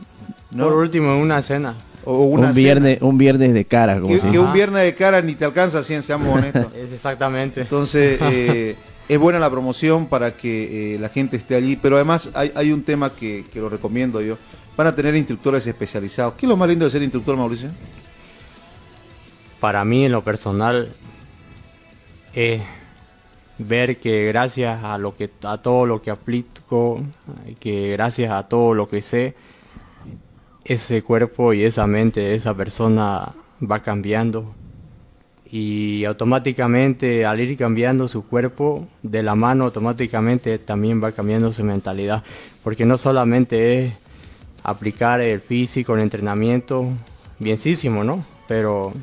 ¿no? 0.52 0.66
Por 0.66 0.74
último, 0.78 1.08
en 1.14 1.22
una 1.22 1.42
cena. 1.42 1.76
O 2.06 2.26
una 2.26 2.50
un 2.50 2.54
cena. 2.54 2.64
viernes, 2.64 2.98
un 3.02 3.18
viernes 3.18 3.54
de 3.56 3.66
cara, 3.66 3.96
como 4.00 4.08
Que, 4.14 4.20
se 4.22 4.30
que 4.30 4.38
un 4.40 4.54
viernes 4.54 4.84
de 4.84 4.94
cara 4.94 5.22
ni 5.24 5.34
te 5.34 5.46
alcanza 5.46 5.84
100, 5.84 6.04
seamos 6.04 6.28
honestos. 6.38 6.68
Es 6.76 6.92
exactamente. 6.94 7.62
Entonces, 7.62 8.20
eh, 8.22 8.76
es 9.10 9.20
buena 9.20 9.40
la 9.40 9.50
promoción 9.50 10.08
para 10.08 10.38
que 10.38 10.96
eh, 10.96 11.00
la 11.00 11.10
gente 11.10 11.36
esté 11.36 11.56
allí, 11.56 11.76
pero 11.76 11.98
además 11.98 12.30
hay, 12.34 12.72
un 12.72 12.84
tema 12.84 13.14
que, 13.14 13.44
que 13.52 13.60
lo 13.60 13.68
recomiendo 13.68 14.22
yo. 14.22 14.38
Van 14.78 14.88
a 14.88 14.96
tener 14.96 15.14
instructores 15.16 15.68
especializados. 15.68 16.36
¿Qué 16.36 16.46
es 16.46 16.50
lo 16.50 16.56
más 16.56 16.70
lindo 16.70 16.86
de 16.86 16.92
ser 16.92 17.04
instructor, 17.04 17.36
Mauricio? 17.36 17.70
para 19.60 19.84
mí 19.86 20.06
en 20.06 20.12
lo 20.12 20.24
personal 20.24 20.90
es 22.34 22.62
ver 23.58 24.00
que 24.00 24.26
gracias 24.28 24.84
a 24.84 24.98
lo 24.98 25.16
que 25.16 25.30
a 25.44 25.58
todo 25.58 25.86
lo 25.86 26.02
que 26.02 26.12
aplico 26.12 27.04
que 27.60 27.92
gracias 27.92 28.32
a 28.32 28.48
todo 28.48 28.74
lo 28.74 28.88
que 28.88 29.02
sé 29.02 29.36
ese 30.64 31.02
cuerpo 31.02 31.54
y 31.54 31.64
esa 31.64 31.88
mente 31.88 32.22
de 32.22 32.36
esa 32.36 32.54
persona 32.54 33.34
va 33.60 33.80
cambiando 33.82 34.54
y 35.52 36.06
automáticamente 36.06 37.26
al 37.26 37.40
ir 37.40 37.58
cambiando 37.58 38.08
su 38.08 38.24
cuerpo 38.26 38.88
de 39.02 39.24
la 39.24 39.36
mano 39.36 39.66
automáticamente 39.66 40.60
también 40.60 41.04
va 41.04 41.12
cambiando 41.12 41.52
su 41.54 41.64
mentalidad 41.64 42.24
porque 42.64 42.86
no 42.86 42.98
solamente 42.98 43.86
es 43.86 43.94
aplicar 44.64 45.22
el 45.22 45.40
físico 45.42 45.96
el 45.96 46.02
entrenamiento 46.02 46.86
bienísimo 47.40 48.04
no 48.04 48.24
pero 48.48 48.94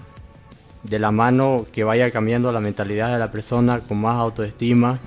de 0.85 0.99
la 1.01 1.11
mano 1.11 1.65
que 1.73 1.83
vaya 1.83 2.11
cambiando 2.13 2.53
la 2.53 2.61
mentalidad 2.61 3.13
de 3.13 3.19
la 3.19 3.33
persona 3.33 3.81
con 3.81 4.01
más 4.01 4.15
autoestima, 4.17 4.99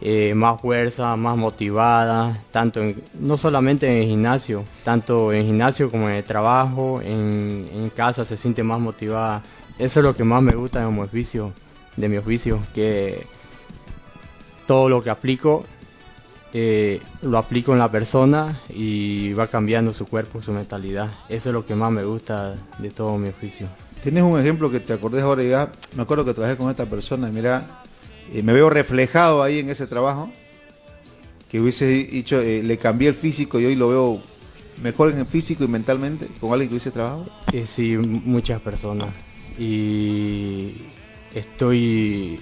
eh, 0.00 0.34
más 0.34 0.60
fuerza, 0.60 1.14
más 1.16 1.36
motivada, 1.36 2.36
tanto 2.50 2.80
en- 2.80 3.00
no 3.20 3.36
solamente 3.36 3.86
en 3.86 4.02
el 4.02 4.08
gimnasio, 4.08 4.64
tanto 4.82 5.32
en 5.32 5.40
el 5.40 5.46
gimnasio 5.46 5.90
como 5.90 6.08
en 6.08 6.16
el 6.16 6.24
trabajo, 6.24 7.00
en, 7.02 7.68
en 7.72 7.90
casa 7.90 8.24
se 8.24 8.36
siente 8.36 8.62
más 8.64 8.80
motivada. 8.80 9.42
Eso 9.80 10.00
es 10.00 10.04
lo 10.04 10.14
que 10.14 10.24
más 10.24 10.42
me 10.42 10.54
gusta 10.54 10.84
de 10.84 10.90
mi 10.90 11.00
oficio, 11.00 11.54
de 11.96 12.06
mi 12.06 12.18
oficio, 12.18 12.62
que 12.74 13.26
todo 14.66 14.90
lo 14.90 15.02
que 15.02 15.08
aplico 15.08 15.64
eh, 16.52 17.00
lo 17.22 17.38
aplico 17.38 17.72
en 17.72 17.78
la 17.78 17.90
persona 17.90 18.60
y 18.68 19.32
va 19.32 19.46
cambiando 19.46 19.94
su 19.94 20.04
cuerpo, 20.04 20.42
su 20.42 20.52
mentalidad. 20.52 21.10
Eso 21.30 21.48
es 21.48 21.54
lo 21.54 21.64
que 21.64 21.74
más 21.74 21.90
me 21.90 22.04
gusta 22.04 22.56
de 22.78 22.90
todo 22.90 23.16
mi 23.16 23.28
oficio. 23.28 23.68
¿Tienes 24.02 24.22
un 24.22 24.38
ejemplo 24.38 24.70
que 24.70 24.80
te 24.80 24.92
acordés 24.92 25.22
ahora 25.22 25.42
y 25.42 25.46
digas, 25.46 25.70
me 25.96 26.02
acuerdo 26.02 26.26
que 26.26 26.34
trabajé 26.34 26.58
con 26.58 26.68
esta 26.68 26.84
persona 26.84 27.30
y 27.30 27.32
mira, 27.32 27.82
eh, 28.34 28.42
me 28.42 28.52
veo 28.52 28.68
reflejado 28.68 29.42
ahí 29.42 29.60
en 29.60 29.70
ese 29.70 29.86
trabajo? 29.86 30.30
Que 31.50 31.58
hubiese 31.58 31.86
dicho, 31.86 32.38
eh, 32.42 32.62
le 32.62 32.76
cambié 32.76 33.08
el 33.08 33.14
físico 33.14 33.58
y 33.58 33.64
hoy 33.64 33.76
lo 33.76 33.88
veo 33.88 34.20
mejor 34.82 35.10
en 35.10 35.18
el 35.20 35.26
físico 35.26 35.64
y 35.64 35.68
mentalmente 35.68 36.28
con 36.38 36.52
alguien 36.52 36.68
que 36.68 36.74
hubiese 36.74 36.90
trabajado. 36.90 37.30
Eh, 37.50 37.64
sí, 37.66 37.96
muchas 37.96 38.60
personas. 38.60 39.08
Y 39.60 40.72
estoy, 41.34 42.40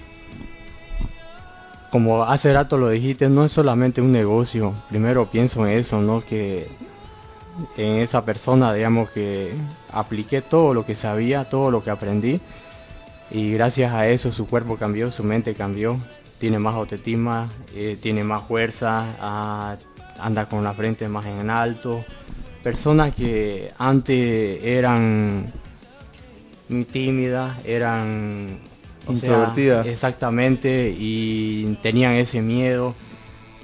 como 1.91 2.23
hace 2.23 2.53
rato 2.53 2.77
lo 2.77 2.87
dijiste, 2.87 3.27
no 3.27 3.43
es 3.43 3.51
solamente 3.51 4.01
un 4.01 4.13
negocio. 4.13 4.73
Primero 4.89 5.29
pienso 5.29 5.67
en 5.67 5.77
eso, 5.77 5.99
¿no? 5.99 6.21
Que 6.21 6.69
en 7.75 7.97
esa 7.97 8.23
persona, 8.23 8.73
digamos, 8.73 9.09
que 9.09 9.51
apliqué 9.91 10.41
todo 10.41 10.73
lo 10.73 10.85
que 10.85 10.95
sabía, 10.95 11.43
todo 11.49 11.71
lo 11.71 11.83
que 11.83 11.89
aprendí. 11.89 12.39
Y 13.31 13.51
gracias 13.51 13.91
a 13.93 14.07
eso 14.07 14.31
su 14.31 14.47
cuerpo 14.47 14.77
cambió, 14.77 15.11
su 15.11 15.25
mente 15.25 15.53
cambió. 15.55 15.99
Tiene 16.37 16.57
más 16.57 16.73
autoestima, 16.73 17.49
eh, 17.75 17.97
tiene 18.01 18.23
más 18.23 18.47
fuerza, 18.47 19.13
ah, 19.19 19.75
anda 20.19 20.45
con 20.45 20.63
la 20.63 20.73
frente 20.73 21.09
más 21.09 21.25
en 21.25 21.49
alto. 21.49 22.05
Personas 22.63 23.13
que 23.13 23.73
antes 23.77 24.63
eran 24.63 25.51
tímidas, 26.91 27.57
eran 27.65 28.59
Introvertidas. 29.07 29.85
exactamente, 29.87 30.93
y 30.97 31.77
tenían 31.81 32.13
ese 32.13 32.41
miedo 32.41 32.95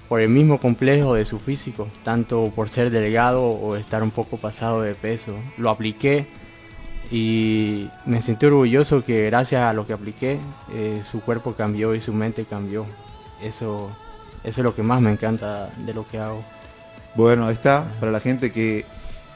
por 0.10 0.22
el 0.22 0.30
mismo 0.30 0.60
complejo 0.60 1.16
de 1.16 1.26
su 1.26 1.40
físico, 1.40 1.88
tanto 2.04 2.52
por 2.56 2.70
ser 2.70 2.90
delgado 2.92 3.44
o 3.44 3.76
estar 3.76 4.04
un 4.04 4.12
poco 4.12 4.38
pasado 4.38 4.82
de 4.82 4.94
peso. 4.94 5.34
Lo 5.58 5.70
apliqué 5.70 6.28
y 7.12 7.90
me 8.06 8.22
sentí 8.22 8.46
orgulloso 8.46 9.04
que 9.04 9.26
gracias 9.26 9.62
a 9.62 9.74
lo 9.74 9.86
que 9.86 9.94
apliqué, 9.94 10.40
eh, 10.74 11.02
su 11.10 11.22
cuerpo 11.22 11.54
cambió 11.54 11.96
y 11.96 12.02
su 12.02 12.14
mente 12.14 12.46
cambió. 12.46 12.86
Eso, 13.42 13.96
eso 14.44 14.62
es 14.62 14.64
lo 14.64 14.76
que 14.76 14.84
más 14.84 15.02
me 15.02 15.12
encanta 15.12 15.70
de 15.86 15.94
lo 15.94 16.08
que 16.08 16.20
hago. 16.20 16.44
Bueno, 17.16 17.48
ahí 17.48 17.54
está, 17.54 17.86
para 18.00 18.12
la 18.12 18.20
gente 18.20 18.52
que, 18.52 18.86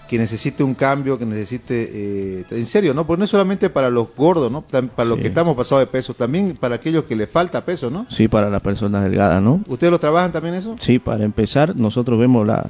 que 0.10 0.18
necesite 0.18 0.64
un 0.64 0.74
cambio, 0.74 1.20
que 1.20 1.26
necesite, 1.26 1.90
eh, 1.94 2.46
en 2.50 2.66
serio, 2.66 2.96
¿no? 2.96 3.06
Pues 3.06 3.20
no 3.20 3.26
es 3.26 3.32
solamente 3.32 3.70
para 3.70 3.92
los 3.92 4.08
gordos, 4.18 4.52
¿no? 4.52 4.62
Para 4.64 5.08
los 5.08 5.18
Sí. 5.18 5.22
que 5.22 5.28
estamos 5.28 5.56
pasados 5.56 5.84
de 5.84 5.88
peso, 5.88 6.16
también 6.16 6.58
para 6.60 6.76
aquellos 6.76 7.04
que 7.04 7.16
les 7.16 7.30
falta 7.30 7.64
peso, 7.64 7.92
¿no? 7.92 8.08
Sí, 8.10 8.28
para 8.28 8.50
las 8.50 8.62
personas 8.64 9.04
delgadas, 9.04 9.40
¿no? 9.42 9.62
¿Ustedes 9.68 9.92
lo 9.92 10.00
trabajan 10.00 10.32
también 10.32 10.56
eso? 10.56 10.76
Sí, 10.80 10.98
para 10.98 11.24
empezar, 11.24 11.76
nosotros 11.76 12.18
vemos 12.20 12.48
la 12.48 12.66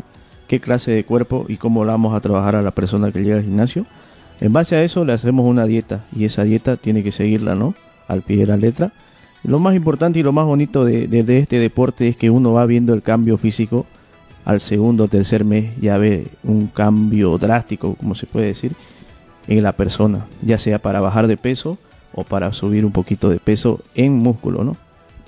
qué 0.47 0.59
clase 0.59 0.91
de 0.91 1.05
cuerpo 1.05 1.45
y 1.47 1.55
cómo 1.57 1.85
la 1.85 1.93
vamos 1.93 2.13
a 2.13 2.19
trabajar 2.19 2.57
a 2.57 2.61
la 2.61 2.71
persona 2.71 3.11
que 3.11 3.21
llega 3.23 3.37
al 3.37 3.43
gimnasio. 3.43 3.85
En 4.41 4.51
base 4.51 4.75
a 4.75 4.83
eso 4.83 5.05
le 5.05 5.13
hacemos 5.13 5.45
una 5.47 5.65
dieta 5.65 6.05
y 6.13 6.25
esa 6.25 6.43
dieta 6.43 6.75
tiene 6.75 7.03
que 7.03 7.11
seguirla, 7.13 7.55
¿no? 7.55 7.73
Al 8.09 8.21
pie 8.21 8.37
de 8.37 8.47
la 8.47 8.57
letra. 8.57 8.91
Lo 9.45 9.59
más 9.59 9.75
importante 9.75 10.19
y 10.19 10.23
lo 10.23 10.33
más 10.33 10.45
bonito 10.45 10.83
de, 10.83 11.07
de- 11.07 11.23
de 11.23 11.39
este 11.39 11.57
deporte 11.59 12.09
es 12.09 12.17
que 12.17 12.29
uno 12.29 12.51
va 12.51 12.65
viendo 12.65 12.93
el 12.93 13.01
cambio 13.01 13.37
físico 13.37 13.85
al 14.45 14.59
segundo 14.59 15.03
o 15.05 15.07
tercer 15.07 15.43
mes, 15.45 15.71
ya 15.79 15.97
ve 15.97 16.27
un 16.43 16.67
cambio 16.67 17.37
drástico, 17.37 17.95
como 17.95 18.15
se 18.15 18.25
puede 18.25 18.47
decir, 18.47 18.73
en 19.47 19.63
la 19.63 19.71
persona, 19.73 20.25
ya 20.41 20.57
sea 20.57 20.79
para 20.79 21.01
bajar 21.01 21.27
de 21.27 21.37
peso 21.37 21.77
o 22.13 22.23
para 22.23 22.51
subir 22.53 22.85
un 22.85 22.91
poquito 22.91 23.29
de 23.29 23.39
peso 23.39 23.79
en 23.95 24.13
músculo, 24.13 24.63
¿no? 24.63 24.77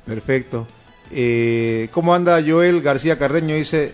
Perfecto. 0.06 0.66
Eh, 1.12 1.90
¿Cómo 1.92 2.14
anda 2.14 2.42
Joel 2.46 2.82
García 2.82 3.18
Carreño? 3.18 3.56
Dice, 3.56 3.94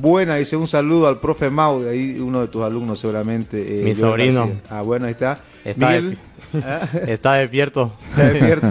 buena, 0.00 0.36
dice 0.36 0.56
un 0.56 0.66
saludo 0.68 1.08
al 1.08 1.18
profe 1.18 1.50
Mau, 1.50 1.80
de 1.80 1.90
ahí 1.90 2.18
uno 2.20 2.40
de 2.42 2.48
tus 2.48 2.62
alumnos 2.62 3.00
seguramente. 3.00 3.58
eh, 3.80 3.84
Mi 3.84 3.94
Joel 3.94 3.96
sobrino. 3.96 4.40
García. 4.46 4.62
Ah, 4.70 4.82
bueno, 4.82 5.06
ahí 5.06 5.12
está. 5.12 5.40
Está 5.64 5.86
Miguel, 5.88 6.18
¿Ah? 6.64 6.80
Está 7.06 7.34
despierto. 7.34 7.92
Está 8.10 8.28
despierto. 8.28 8.66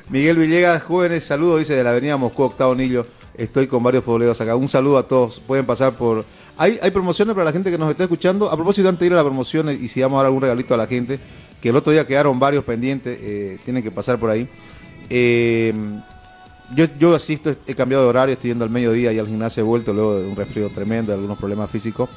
Miguel 0.10 0.36
Villegas, 0.38 0.82
jóvenes, 0.82 1.24
saludos, 1.24 1.60
dice 1.60 1.74
de 1.74 1.84
la 1.84 1.90
avenida 1.90 2.16
Moscú, 2.16 2.42
Octavo 2.44 2.74
Nillo. 2.74 3.06
Estoy 3.36 3.66
con 3.66 3.82
varios 3.82 4.04
futboleros 4.04 4.40
acá. 4.40 4.56
Un 4.56 4.68
saludo 4.68 4.98
a 4.98 5.08
todos. 5.08 5.40
Pueden 5.40 5.64
pasar 5.64 5.94
por... 5.94 6.24
Hay, 6.58 6.78
promociones 6.92 7.34
para 7.34 7.46
la 7.46 7.52
gente 7.52 7.70
que 7.70 7.78
nos 7.78 7.90
está 7.90 8.04
escuchando. 8.04 8.50
A 8.50 8.54
propósito, 8.56 8.88
antes 8.88 9.00
de 9.00 9.06
ir 9.06 9.12
a 9.12 9.16
las 9.16 9.24
promociones 9.24 9.80
y 9.80 9.88
si 9.88 10.02
vamos 10.02 10.16
a 10.16 10.18
dar 10.18 10.26
algún 10.26 10.42
regalito 10.42 10.74
a 10.74 10.76
la 10.76 10.86
gente, 10.86 11.18
que 11.60 11.70
el 11.70 11.76
otro 11.76 11.92
día 11.92 12.06
quedaron 12.06 12.38
varios 12.38 12.64
pendientes, 12.64 13.18
eh, 13.20 13.58
tienen 13.64 13.82
que 13.82 13.90
pasar 13.90 14.18
por 14.18 14.30
ahí. 14.30 14.48
Eh, 15.08 15.72
yo, 16.74 17.14
asisto, 17.14 17.54
he 17.66 17.74
cambiado 17.74 18.04
de 18.04 18.10
horario, 18.10 18.32
estoy 18.32 18.50
yendo 18.50 18.64
al 18.64 18.70
mediodía 18.70 19.12
y 19.12 19.18
al 19.18 19.26
gimnasio 19.26 19.62
he 19.62 19.66
vuelto 19.66 19.92
luego 19.92 20.18
de 20.18 20.26
un 20.26 20.36
resfrío 20.36 20.70
tremendo, 20.70 21.12
de 21.12 21.16
algunos 21.16 21.38
problemas 21.38 21.70
físicos. 21.70 22.08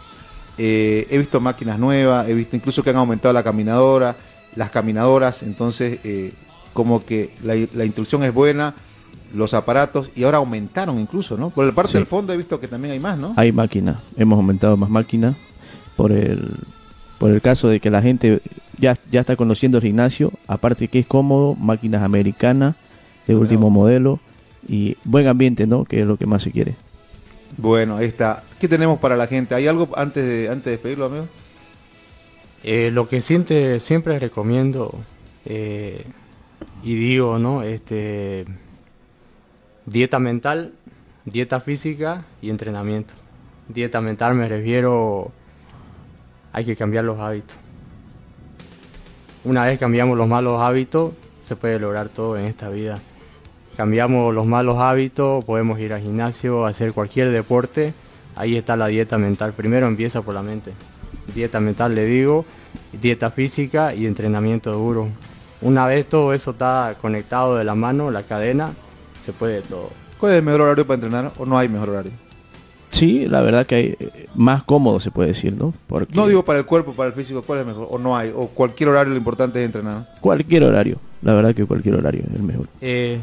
Eh, 0.58 1.08
he 1.10 1.18
visto 1.18 1.42
máquinas 1.42 1.78
nuevas, 1.78 2.30
he 2.30 2.34
visto 2.34 2.56
incluso 2.56 2.82
que 2.82 2.92
han 2.92 2.96
aumentado 2.96 3.34
la 3.34 3.44
caminadora, 3.44 4.16
las 4.56 4.70
caminadoras, 4.70 5.44
entonces 5.44 6.00
eh, 6.06 6.32
como 6.72 7.04
que 7.04 7.32
la 7.44 7.86
instrucción 7.86 8.24
es 8.24 8.34
buena, 8.34 8.74
los 9.36 9.54
aparatos 9.54 10.10
y 10.16 10.24
ahora 10.24 10.38
aumentaron 10.38 10.98
incluso, 11.00 11.38
¿no? 11.38 11.50
Por 11.50 11.66
el 11.66 11.74
parte 11.74 11.92
Sí. 11.94 11.98
del 11.98 12.08
fondo 12.08 12.34
he 12.34 12.38
visto 12.38 12.60
que 12.60 12.68
también 12.68 12.94
hay 12.94 13.00
más, 13.00 13.18
¿no? 13.18 13.34
Hay 13.38 13.52
máquinas, 13.52 13.98
hemos 14.18 14.38
aumentado 14.38 14.78
más 14.78 14.90
máquinas 14.90 15.36
por 15.96 16.12
el, 16.12 16.52
por 17.20 17.32
el 17.32 17.42
caso 17.42 17.68
de 17.68 17.80
que 17.80 17.90
la 17.92 18.02
gente 18.02 18.42
ya, 18.80 18.98
ya 19.12 19.22
está 19.22 19.36
conociendo 19.36 19.78
el 19.78 19.84
gimnasio, 19.84 20.32
aparte 20.48 20.88
que 20.88 21.00
es 21.00 21.06
cómodo, 21.06 21.56
máquinas 21.56 22.02
americanas 22.04 22.76
de 23.28 23.36
último 23.36 23.70
modelo 23.70 24.20
y 24.68 24.98
buen 25.04 25.28
ambiente, 25.28 25.68
¿no? 25.68 25.86
Que 25.86 26.02
es 26.02 26.08
lo 26.08 26.18
que 26.18 26.26
más 26.26 26.44
se 26.44 26.52
quiere. 26.52 26.76
Bueno, 27.58 27.98
ahí 27.98 28.06
está. 28.08 28.44
¿Qué 28.60 28.68
tenemos 28.68 29.00
para 29.00 29.16
la 29.16 29.28
gente? 29.28 29.56
¿Hay 29.56 29.68
algo 29.68 29.90
antes 29.96 30.26
de 30.26 30.50
antes 30.50 30.66
de 30.66 30.72
despedirlo, 30.72 31.06
amigo? 31.06 31.28
Eh, 32.64 32.90
lo 32.92 33.08
que 33.08 33.22
siente, 33.22 33.80
siempre 33.80 34.18
recomiendo 34.20 35.00
eh, 35.46 36.04
y 36.84 36.96
digo, 36.96 37.38
¿no? 37.40 37.62
Este, 37.64 38.46
dieta 39.86 40.20
mental, 40.20 40.74
dieta 41.26 41.60
física 41.60 42.26
y 42.42 42.50
entrenamiento. 42.50 43.14
Dieta 43.68 44.02
mental 44.02 44.36
me 44.36 44.48
refiero, 44.48 45.32
hay 46.54 46.66
que 46.66 46.76
cambiar 46.76 47.04
los 47.04 47.20
hábitos. 47.20 47.58
Una 49.44 49.66
vez 49.66 49.80
cambiamos 49.80 50.18
los 50.18 50.28
malos 50.28 50.62
hábitos, 50.62 51.14
se 51.44 51.56
puede 51.56 51.80
lograr 51.80 52.10
todo 52.10 52.38
en 52.38 52.46
esta 52.46 52.70
vida. 52.70 53.00
Cambiamos 53.78 54.34
los 54.34 54.48
malos 54.48 54.78
hábitos, 54.78 55.44
podemos 55.46 55.80
ir 55.80 55.94
al 55.94 56.02
gimnasio, 56.02 56.66
hacer 56.66 56.94
cualquier 56.94 57.30
deporte. 57.30 57.94
Ahí 58.36 58.56
está 58.56 58.76
la 58.76 58.88
dieta 58.88 59.18
mental. 59.18 59.54
Primero 59.54 59.88
empieza 59.88 60.22
por 60.22 60.34
la 60.34 60.42
mente. 60.42 60.72
Dieta 61.34 61.60
mental 61.60 61.94
le 61.94 62.06
digo, 62.06 62.46
dieta 63.02 63.32
física 63.32 63.94
y 63.94 64.06
entrenamiento 64.06 64.72
duro. 64.72 65.10
Una 65.62 65.86
vez 65.88 66.08
todo 66.08 66.34
eso 66.34 66.52
está 66.52 66.96
conectado 67.02 67.56
de 67.56 67.64
la 67.64 67.76
mano, 67.76 68.12
la 68.12 68.24
cadena, 68.24 68.72
se 69.26 69.34
puede 69.34 69.62
todo. 69.62 69.90
¿Cuál 70.20 70.34
es 70.34 70.38
el 70.38 70.44
mejor 70.44 70.62
horario 70.62 70.86
para 70.86 70.96
entrenar 70.96 71.32
o 71.38 71.46
no 71.46 71.58
hay 71.58 71.68
mejor 71.68 71.90
horario? 71.90 72.12
Sí, 72.92 73.26
la 73.28 73.42
verdad 73.42 73.66
que 73.66 73.76
hay 73.76 73.96
eh, 74.00 74.28
más 74.36 74.64
cómodo 74.64 75.02
se 75.02 75.12
puede 75.12 75.30
decir, 75.30 75.54
¿no? 75.58 75.74
Porque 75.88 76.16
No 76.16 76.28
digo 76.28 76.46
para 76.46 76.60
el 76.60 76.66
cuerpo, 76.66 76.94
para 76.94 77.10
el 77.10 77.14
físico, 77.14 77.42
¿cuál 77.42 77.60
es 77.60 77.66
mejor? 77.66 77.88
O 77.90 78.00
no 78.00 78.16
hay, 78.16 78.32
o 78.34 78.48
cualquier 78.48 78.90
horario 78.90 79.12
lo 79.12 79.18
importante 79.18 79.60
es 79.60 79.66
entrenar. 79.66 80.08
cualquier 80.22 80.64
horario, 80.64 80.98
la 81.22 81.34
verdad 81.34 81.54
que 81.54 81.66
cualquier 81.66 81.96
horario 81.96 82.24
es 82.30 82.36
el 82.36 82.44
mejor. 82.44 82.68
Eh, 82.80 83.20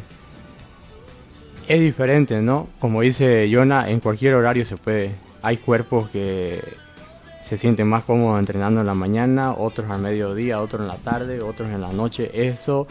es 1.68 1.80
diferente, 1.80 2.42
¿no? 2.42 2.66
Como 2.80 3.00
dice 3.00 3.48
Jonah, 3.50 3.88
en 3.88 4.00
cualquier 4.00 4.34
horario 4.34 4.66
se 4.66 4.76
puede. 4.76 5.12
Hay 5.40 5.56
cuerpos 5.56 6.10
que 6.10 6.60
se 7.42 7.56
sienten 7.56 7.88
más 7.88 8.02
cómodos 8.04 8.38
entrenando 8.40 8.80
en 8.80 8.86
la 8.86 8.94
mañana, 8.94 9.52
otros 9.52 9.90
al 9.90 10.00
mediodía, 10.02 10.60
otros 10.60 10.82
en 10.82 10.88
la 10.88 10.96
tarde, 10.96 11.40
otros 11.40 11.70
en 11.70 11.80
la 11.80 11.92
noche. 11.92 12.30
Eso 12.34 12.86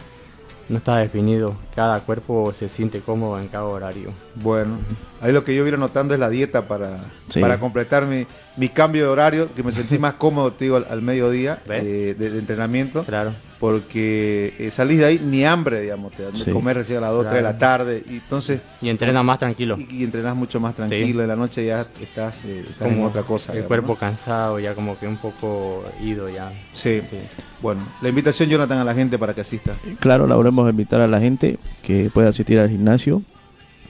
no 0.72 0.78
está 0.78 0.96
definido. 0.96 1.54
Cada 1.74 2.00
cuerpo 2.00 2.52
se 2.54 2.68
siente 2.68 3.00
cómodo 3.00 3.38
en 3.38 3.48
cada 3.48 3.64
horario. 3.64 4.10
Bueno, 4.36 4.78
ahí 5.22 5.32
lo 5.32 5.44
que 5.44 5.54
yo 5.54 5.66
iba 5.66 5.76
notando 5.78 6.12
es 6.14 6.20
la 6.20 6.28
dieta 6.28 6.68
para, 6.68 6.98
Sí. 7.30 7.40
para 7.40 7.58
completar 7.58 8.04
mi, 8.06 8.26
mi 8.56 8.68
cambio 8.68 9.04
de 9.04 9.08
horario, 9.08 9.48
que 9.54 9.62
me 9.62 9.72
sentí 9.72 9.98
más 9.98 10.14
cómodo, 10.14 10.52
te 10.52 10.64
digo, 10.66 10.76
al, 10.76 10.86
al 10.90 11.00
mediodía 11.00 11.60
eh, 11.70 12.14
de, 12.18 12.30
de 12.30 12.38
entrenamiento, 12.38 13.04
Claro. 13.04 13.32
porque 13.58 14.54
eh, 14.58 14.70
salís 14.70 14.98
de 14.98 15.04
ahí 15.06 15.18
ni 15.24 15.44
hambre, 15.46 15.80
digamos, 15.80 16.12
te 16.12 16.24
Sí. 16.34 16.50
comer 16.50 16.76
recién 16.76 16.98
a 16.98 17.02
las 17.02 17.10
2, 17.12 17.22
3 17.24 17.34
de 17.36 17.42
la 17.42 17.56
Claro. 17.56 17.84
tarde, 17.84 18.02
y 18.10 18.14
entonces 18.16 18.60
Y 18.82 18.88
entrena 18.88 19.22
más 19.22 19.38
tranquilo. 19.38 19.78
y, 19.78 20.00
y 20.00 20.04
entrenás 20.04 20.34
mucho 20.36 20.60
más 20.60 20.74
tranquilo, 20.74 21.22
en 21.22 21.28
la 21.28 21.36
noche 21.36 21.64
ya 21.64 21.86
estás, 22.00 22.44
eh, 22.44 22.64
estás 22.68 22.88
en 22.88 22.94
Como 22.96 23.06
otra 23.06 23.22
cosa. 23.22 23.52
El 23.52 23.58
digamos, 23.58 23.68
cuerpo 23.68 23.88
¿no? 23.92 23.98
cansado, 23.98 24.58
ya 24.58 24.74
como 24.74 24.98
que 24.98 25.06
un 25.06 25.16
poco 25.16 25.84
ido 26.02 26.28
ya. 26.28 26.52
Sí. 26.74 27.00
Sí. 27.08 27.18
Bueno, 27.62 27.86
la 28.02 28.08
invitación, 28.08 28.48
Jonathan, 28.50 28.78
a 28.78 28.84
la 28.84 28.94
gente 28.94 29.18
para 29.18 29.32
que 29.34 29.40
asista. 29.42 29.72
Claro, 30.00 30.26
la 30.26 30.34
volvemos 30.34 30.66
a 30.66 30.70
invitar 30.70 31.00
a 31.00 31.06
la 31.06 31.20
gente 31.20 31.58
que 31.82 32.10
pueda 32.12 32.28
asistir 32.30 32.58
al 32.58 32.68
gimnasio. 32.68 33.22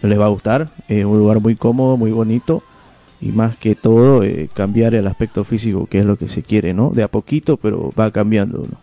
Les 0.03 0.19
va 0.19 0.27
a 0.27 0.29
gustar. 0.29 0.69
Es 0.89 1.05
un 1.05 1.19
lugar 1.19 1.41
muy 1.41 1.55
cómodo, 1.57 1.97
muy 1.97 2.11
bonito. 2.11 2.63
Y 3.21 3.31
más 3.31 3.57
que 3.57 3.77
todo, 3.77 4.25
eh, 4.25 4.51
cambiar 4.53 4.95
el 4.95 5.07
aspecto 5.07 5.45
físico, 5.45 5.87
que 5.87 6.01
es 6.01 6.05
lo 6.05 6.17
que 6.17 6.29
se 6.29 6.43
quiere, 6.43 6.75
¿no? 6.75 6.91
De 6.91 7.05
a 7.05 7.09
poquito, 7.09 7.57
pero 7.57 7.93
va 7.99 8.11
cambiando, 8.11 8.67
¿no? 8.69 8.79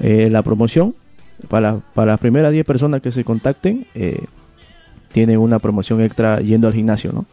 Eh, 0.00 0.28
la 0.30 0.42
promoción, 0.42 0.94
para, 1.48 1.78
para 1.92 2.12
las 2.12 2.20
primeras 2.20 2.52
10 2.52 2.64
personas 2.64 3.02
que 3.02 3.10
se 3.10 3.24
contacten, 3.24 3.84
eh, 3.96 4.24
tienen 5.10 5.38
una 5.38 5.58
promoción 5.58 6.00
extra 6.00 6.40
yendo 6.40 6.68
al 6.68 6.74
gimnasio, 6.74 7.10
¿no? 7.12 7.26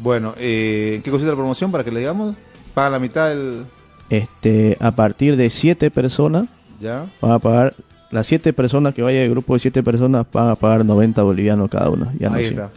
Bueno, 0.00 0.34
¿en 0.38 1.02
qué 1.02 1.10
consiste 1.10 1.30
la 1.30 1.36
promoción 1.36 1.72
para 1.72 1.82
que 1.82 1.90
le 1.90 1.98
digamos? 1.98 2.36
Pagan 2.72 2.92
la 2.92 2.98
mitad 3.00 3.28
del... 3.30 3.64
Este, 4.10 4.76
a 4.78 4.92
partir 4.92 5.36
de 5.36 5.50
7 5.50 5.90
personas, 5.90 6.46
¿Ya? 6.80 7.06
van 7.20 7.32
a 7.32 7.38
pagar, 7.40 7.74
las 8.10 8.26
7 8.26 8.52
personas 8.52 8.94
que 8.94 9.02
vaya 9.02 9.22
el 9.22 9.30
grupo 9.30 9.54
de 9.54 9.60
7 9.60 9.82
personas, 9.82 10.26
van 10.32 10.48
a 10.48 10.54
pagar 10.54 10.84
90 10.84 11.22
bolivianos 11.22 11.70
cada 11.70 11.90
una. 11.90 12.12
Ya 12.18 12.28
no 12.30 12.36
Ahí 12.36 12.44
sé. 12.44 12.50
está. 12.50 12.70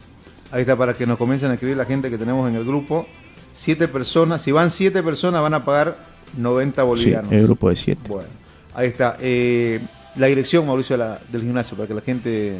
Ahí 0.51 0.61
está 0.61 0.75
para 0.75 0.93
que 0.95 1.07
nos 1.07 1.17
comiencen 1.17 1.49
a 1.51 1.53
escribir 1.53 1.77
la 1.77 1.85
gente 1.85 2.09
que 2.09 2.17
tenemos 2.17 2.49
en 2.49 2.55
el 2.55 2.65
grupo. 2.65 3.07
Siete 3.53 3.87
personas, 3.87 4.41
si 4.41 4.51
van 4.51 4.69
siete 4.69 5.01
personas 5.03 5.41
van 5.41 5.53
a 5.53 5.63
pagar 5.65 5.97
90 6.37 6.81
Sí, 6.81 6.87
bolivianos. 6.87 7.31
el 7.31 7.43
grupo 7.43 7.69
de 7.69 7.75
7. 7.75 8.01
Bueno, 8.07 8.29
ahí 8.73 8.87
está. 8.87 9.15
Eh, 9.21 9.79
la 10.17 10.27
dirección, 10.27 10.65
Mauricio, 10.67 10.97
de 10.97 11.03
la- 11.05 11.19
del 11.31 11.41
gimnasio, 11.41 11.75
para 11.77 11.87
que 11.87 11.93
la 11.93 12.01
gente... 12.01 12.57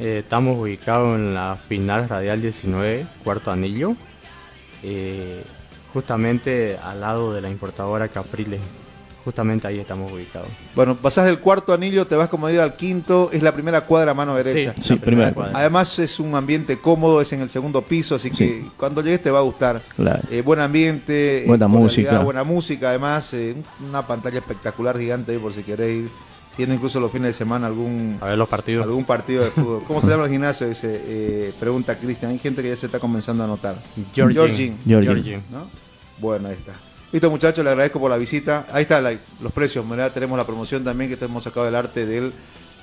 Eh, 0.00 0.18
estamos 0.24 0.58
ubicados 0.58 1.16
en 1.16 1.34
la 1.34 1.56
final 1.68 2.08
radial 2.08 2.42
19, 2.42 3.06
cuarto 3.22 3.52
anillo, 3.52 3.94
eh, 4.82 5.40
justamente 5.92 6.76
al 6.82 7.00
lado 7.00 7.32
de 7.32 7.40
la 7.40 7.48
importadora 7.48 8.08
Capriles. 8.08 8.60
Justamente 9.24 9.66
ahí 9.66 9.78
estamos 9.80 10.12
ubicados. 10.12 10.48
Bueno, 10.74 10.94
pasás 10.96 11.24
del 11.24 11.40
cuarto 11.40 11.72
anillo, 11.72 12.06
te 12.06 12.14
vas 12.14 12.28
como 12.28 12.46
digo 12.48 12.62
al 12.62 12.76
quinto, 12.76 13.30
es 13.32 13.42
la 13.42 13.52
primera 13.52 13.80
cuadra 13.86 14.10
a 14.10 14.14
mano 14.14 14.34
derecha. 14.34 14.74
Sí, 14.78 14.94
la 14.96 15.00
primera 15.00 15.32
cuadra. 15.32 15.58
Además 15.58 15.98
es 15.98 16.20
un 16.20 16.34
ambiente 16.34 16.78
cómodo, 16.78 17.22
es 17.22 17.32
en 17.32 17.40
el 17.40 17.48
segundo 17.48 17.80
piso, 17.82 18.16
así 18.16 18.30
que 18.30 18.66
cuando 18.76 19.00
llegues 19.00 19.22
te 19.22 19.30
va 19.30 19.38
a 19.38 19.42
gustar. 19.42 19.80
Claro. 19.96 20.20
Eh, 20.30 20.42
buen 20.42 20.60
ambiente, 20.60 21.44
eh, 21.44 21.46
Buena 21.46 21.68
música. 21.68 22.18
buena 22.20 22.44
música, 22.44 22.90
además 22.90 23.32
eh, 23.32 23.56
una 23.88 24.06
pantalla 24.06 24.38
espectacular 24.40 24.98
gigante 24.98 25.32
ahí 25.32 25.38
por 25.38 25.54
si 25.54 25.62
queréis 25.62 26.04
ir, 26.04 26.10
siendo 26.54 26.74
incluso 26.74 27.00
los 27.00 27.10
fines 27.10 27.28
de 27.28 27.32
semana 27.34 27.66
algún 27.66 28.18
A 28.20 28.26
ver 28.26 28.36
los 28.36 28.48
partidos. 28.48 28.84
algún 28.84 29.04
partido 29.04 29.42
de 29.42 29.50
fútbol. 29.52 29.84
¿Cómo 29.86 30.02
se 30.02 30.08
llama 30.10 30.24
el 30.26 30.30
gimnasio? 30.32 30.68
Dice, 30.68 31.00
eh, 31.06 31.52
pregunta 31.58 31.98
Cristian. 31.98 32.30
Hay 32.32 32.38
gente 32.38 32.62
que 32.62 32.68
ya 32.68 32.76
se 32.76 32.86
está 32.86 33.00
comenzando 33.00 33.42
a 33.42 33.46
anotar. 33.46 33.82
Georgin. 34.14 34.34
Georgin. 34.36 34.78
Georgin. 34.86 35.10
Georgin. 35.14 35.42
¿no? 35.50 35.68
Bueno, 36.20 36.48
ahí 36.48 36.54
está. 36.54 36.74
Listo, 37.14 37.30
muchachos, 37.30 37.62
le 37.64 37.70
agradezco 37.70 38.00
por 38.00 38.10
la 38.10 38.16
visita. 38.16 38.66
Ahí 38.72 38.82
está 38.82 39.00
la- 39.00 39.16
los 39.40 39.52
precios. 39.52 39.86
Mirá, 39.86 40.12
tenemos 40.12 40.36
la 40.36 40.44
promoción 40.44 40.82
también 40.82 41.16
que 41.16 41.24
hemos 41.24 41.44
sacado 41.44 41.64
del 41.64 41.76
arte 41.76 42.04
del, 42.06 42.32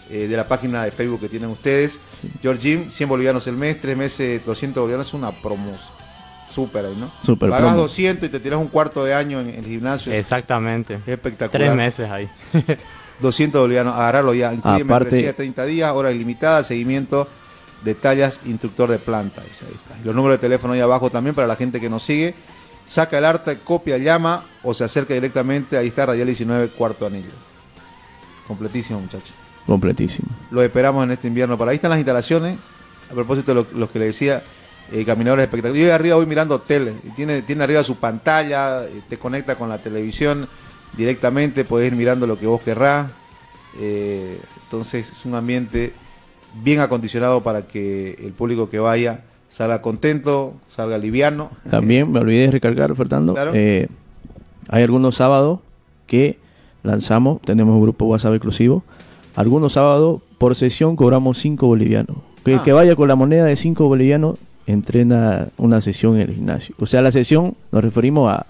eh, 0.09 0.25
de 0.29 0.37
la 0.37 0.47
página 0.47 0.85
de 0.85 0.91
Facebook 0.91 1.19
que 1.19 1.27
tienen 1.27 1.49
ustedes. 1.49 1.99
Georgin, 2.41 2.89
100 2.89 3.09
bolivianos 3.09 3.45
el 3.47 3.57
mes, 3.57 3.81
3 3.81 3.97
meses, 3.97 4.45
200 4.45 4.79
bolivianos. 4.83 5.07
Es 5.07 5.13
una 5.15 5.31
promo 5.31 5.77
súper 6.49 6.85
ahí, 6.85 6.95
¿no? 6.97 7.11
Súper 7.25 7.49
Pagas 7.49 7.71
promo. 7.71 7.81
200 7.81 8.29
y 8.29 8.31
te 8.31 8.39
tiras 8.39 8.57
un 8.57 8.69
cuarto 8.69 9.03
de 9.03 9.13
año 9.13 9.41
en 9.41 9.49
el 9.49 9.65
gimnasio. 9.65 10.13
Exactamente. 10.13 10.93
Es 10.95 11.09
espectacular. 11.09 11.67
Tres 11.67 11.75
meses 11.75 12.09
ahí. 12.09 12.29
200 13.19 13.59
bolivianos, 13.61 13.95
agarrarlo 13.95 14.33
ya. 14.33 14.53
Incluye 14.53 14.83
Aparte- 14.83 14.85
membresía 15.11 15.27
de 15.27 15.33
30 15.33 15.65
días, 15.65 15.91
hora 15.91 16.09
ilimitada, 16.09 16.63
seguimiento 16.63 17.27
de 17.83 17.95
tallas, 17.95 18.39
instructor 18.45 18.89
de 18.89 18.97
planta. 18.97 19.41
Ahí 19.41 19.47
está. 19.51 19.99
Y 20.01 20.05
los 20.05 20.15
números 20.15 20.37
de 20.37 20.41
teléfono 20.41 20.73
ahí 20.73 20.79
abajo 20.79 21.09
también 21.09 21.35
para 21.35 21.47
la 21.47 21.57
gente 21.57 21.81
que 21.81 21.89
nos 21.89 22.01
sigue. 22.03 22.33
Saca 22.91 23.19
el 23.19 23.23
arte, 23.23 23.57
copia, 23.59 23.97
llama 23.97 24.43
o 24.63 24.73
se 24.73 24.83
acerca 24.83 25.13
directamente. 25.13 25.77
Ahí 25.77 25.87
está, 25.87 26.07
Radial 26.07 26.27
19, 26.27 26.71
cuarto 26.71 27.05
anillo. 27.05 27.31
Completísimo, 28.45 28.99
muchachos. 28.99 29.31
Completísimo. 29.65 30.27
Lo 30.49 30.61
esperamos 30.61 31.01
en 31.05 31.11
este 31.11 31.29
invierno. 31.29 31.57
Para 31.57 31.71
ahí 31.71 31.75
están 31.75 31.91
las 31.91 31.99
instalaciones. 31.99 32.57
A 33.09 33.13
propósito 33.13 33.55
de 33.55 33.61
lo, 33.61 33.79
lo 33.79 33.89
que 33.89 33.97
le 33.97 34.07
decía, 34.07 34.43
eh, 34.91 35.05
caminadores 35.05 35.43
espectaculares. 35.43 35.87
Yo 35.87 35.95
arriba 35.95 36.17
voy 36.17 36.25
mirando 36.25 36.59
tele. 36.59 36.95
Y 37.05 37.11
tiene, 37.11 37.41
tiene 37.43 37.63
arriba 37.63 37.81
su 37.81 37.95
pantalla, 37.95 38.83
eh, 38.83 39.01
te 39.07 39.15
conecta 39.15 39.55
con 39.55 39.69
la 39.69 39.77
televisión 39.77 40.49
directamente, 40.97 41.63
puedes 41.63 41.89
ir 41.89 41.95
mirando 41.95 42.27
lo 42.27 42.37
que 42.37 42.45
vos 42.45 42.61
querrás. 42.61 43.09
Eh, 43.79 44.37
entonces 44.65 45.13
es 45.13 45.25
un 45.25 45.35
ambiente 45.35 45.93
bien 46.61 46.81
acondicionado 46.81 47.41
para 47.41 47.65
que 47.65 48.17
el 48.19 48.33
público 48.33 48.69
que 48.69 48.79
vaya 48.79 49.23
salga 49.51 49.81
contento, 49.81 50.53
salga 50.67 50.97
liviano. 50.97 51.49
También 51.69 52.09
me 52.09 52.19
olvidé 52.19 52.45
de 52.45 52.51
recargar, 52.51 52.95
Fernando. 52.95 53.33
Claro. 53.33 53.51
eh, 53.53 53.89
hay 54.69 54.83
algunos 54.83 55.15
sábados 55.15 55.59
que 56.07 56.37
lanzamos, 56.83 57.41
tenemos 57.41 57.75
un 57.75 57.81
grupo 57.81 58.05
WhatsApp 58.05 58.33
exclusivo. 58.35 58.83
Algunos 59.35 59.73
sábados 59.73 60.21
por 60.37 60.55
sesión 60.55 60.95
cobramos 60.95 61.37
5 61.39 61.67
bolivianos. 61.67 62.15
Que, 62.45 62.55
Ah. 62.55 62.61
que 62.63 62.71
vaya 62.73 62.95
con 62.95 63.07
la 63.09 63.15
moneda 63.15 63.43
de 63.45 63.55
5 63.55 63.87
bolivianos 63.87 64.37
entrena 64.67 65.49
una 65.57 65.81
sesión 65.81 66.15
en 66.15 66.21
el 66.29 66.33
gimnasio. 66.35 66.75
O 66.79 66.85
sea, 66.85 67.01
la 67.01 67.11
sesión 67.11 67.55
nos 67.71 67.83
referimos 67.83 68.31
a, 68.31 68.45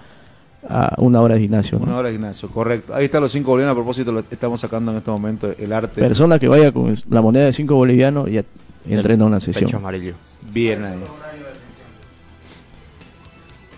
a 0.69 0.95
una 0.99 1.19
hora 1.21 1.35
de 1.35 1.41
gimnasio. 1.41 1.79
¿no? 1.79 1.85
Una 1.85 1.97
hora 1.97 2.07
de 2.09 2.13
gimnasio, 2.15 2.49
correcto. 2.49 2.93
Ahí 2.93 3.05
están 3.05 3.21
los 3.21 3.31
cinco 3.31 3.49
bolivianos. 3.51 3.73
A 3.73 3.75
propósito, 3.75 4.11
lo 4.11 4.19
estamos 4.19 4.61
sacando 4.61 4.91
en 4.91 4.97
este 4.99 5.09
momento 5.11 5.51
el 5.57 5.73
arte. 5.73 5.99
Persona 5.99 6.37
que 6.37 6.47
vaya 6.47 6.71
con 6.71 6.93
la 7.09 7.21
moneda 7.21 7.45
de 7.45 7.53
5 7.53 7.73
bolivianos 7.75 8.29
ya 8.29 8.43
entrena 8.87 9.25
una 9.25 9.39
Pecho 9.39 9.53
sesión. 9.53 9.75
amarillo. 9.75 10.15
Bien 10.51 10.83
ahí. 10.83 10.99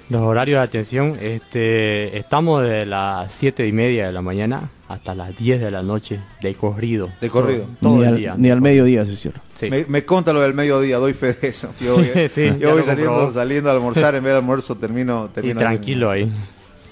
Los 0.09 0.21
horarios 0.21 0.59
de 0.59 0.63
atención, 0.63 1.17
este, 1.21 2.17
estamos 2.17 2.63
de 2.63 2.85
las 2.85 3.31
7 3.31 3.65
y 3.67 3.71
media 3.71 4.05
de 4.07 4.11
la 4.11 4.21
mañana 4.21 4.69
hasta 4.87 5.15
las 5.15 5.35
10 5.35 5.61
de 5.61 5.71
la 5.71 5.81
noche 5.81 6.19
de 6.41 6.53
corrido. 6.53 7.09
De 7.21 7.29
corrido. 7.29 7.65
Todo, 7.81 7.93
todo 7.93 7.95
ni, 7.95 8.01
el 8.01 8.07
al, 8.09 8.15
día. 8.17 8.35
ni 8.37 8.49
al 8.51 8.61
mediodía 8.61 9.05
se 9.05 9.15
cierra. 9.15 9.41
Sí. 9.55 9.69
Me, 9.69 9.85
me 9.87 10.03
conta 10.05 10.33
lo 10.33 10.41
del 10.41 10.53
mediodía, 10.53 10.97
doy 10.97 11.13
fe 11.13 11.33
de 11.33 11.47
eso. 11.47 11.73
Yo 11.79 11.95
voy, 11.95 12.09
Sí, 12.29 12.51
yo 12.59 12.73
voy 12.73 12.83
saliendo, 12.83 13.31
saliendo 13.31 13.69
a 13.69 13.73
almorzar, 13.73 14.13
en 14.15 14.23
vez 14.23 14.33
de 14.33 14.37
almuerzo 14.39 14.75
termino, 14.75 15.29
y 15.31 15.33
termino 15.35 15.59
tranquilo 15.59 16.11
ahí. 16.11 16.31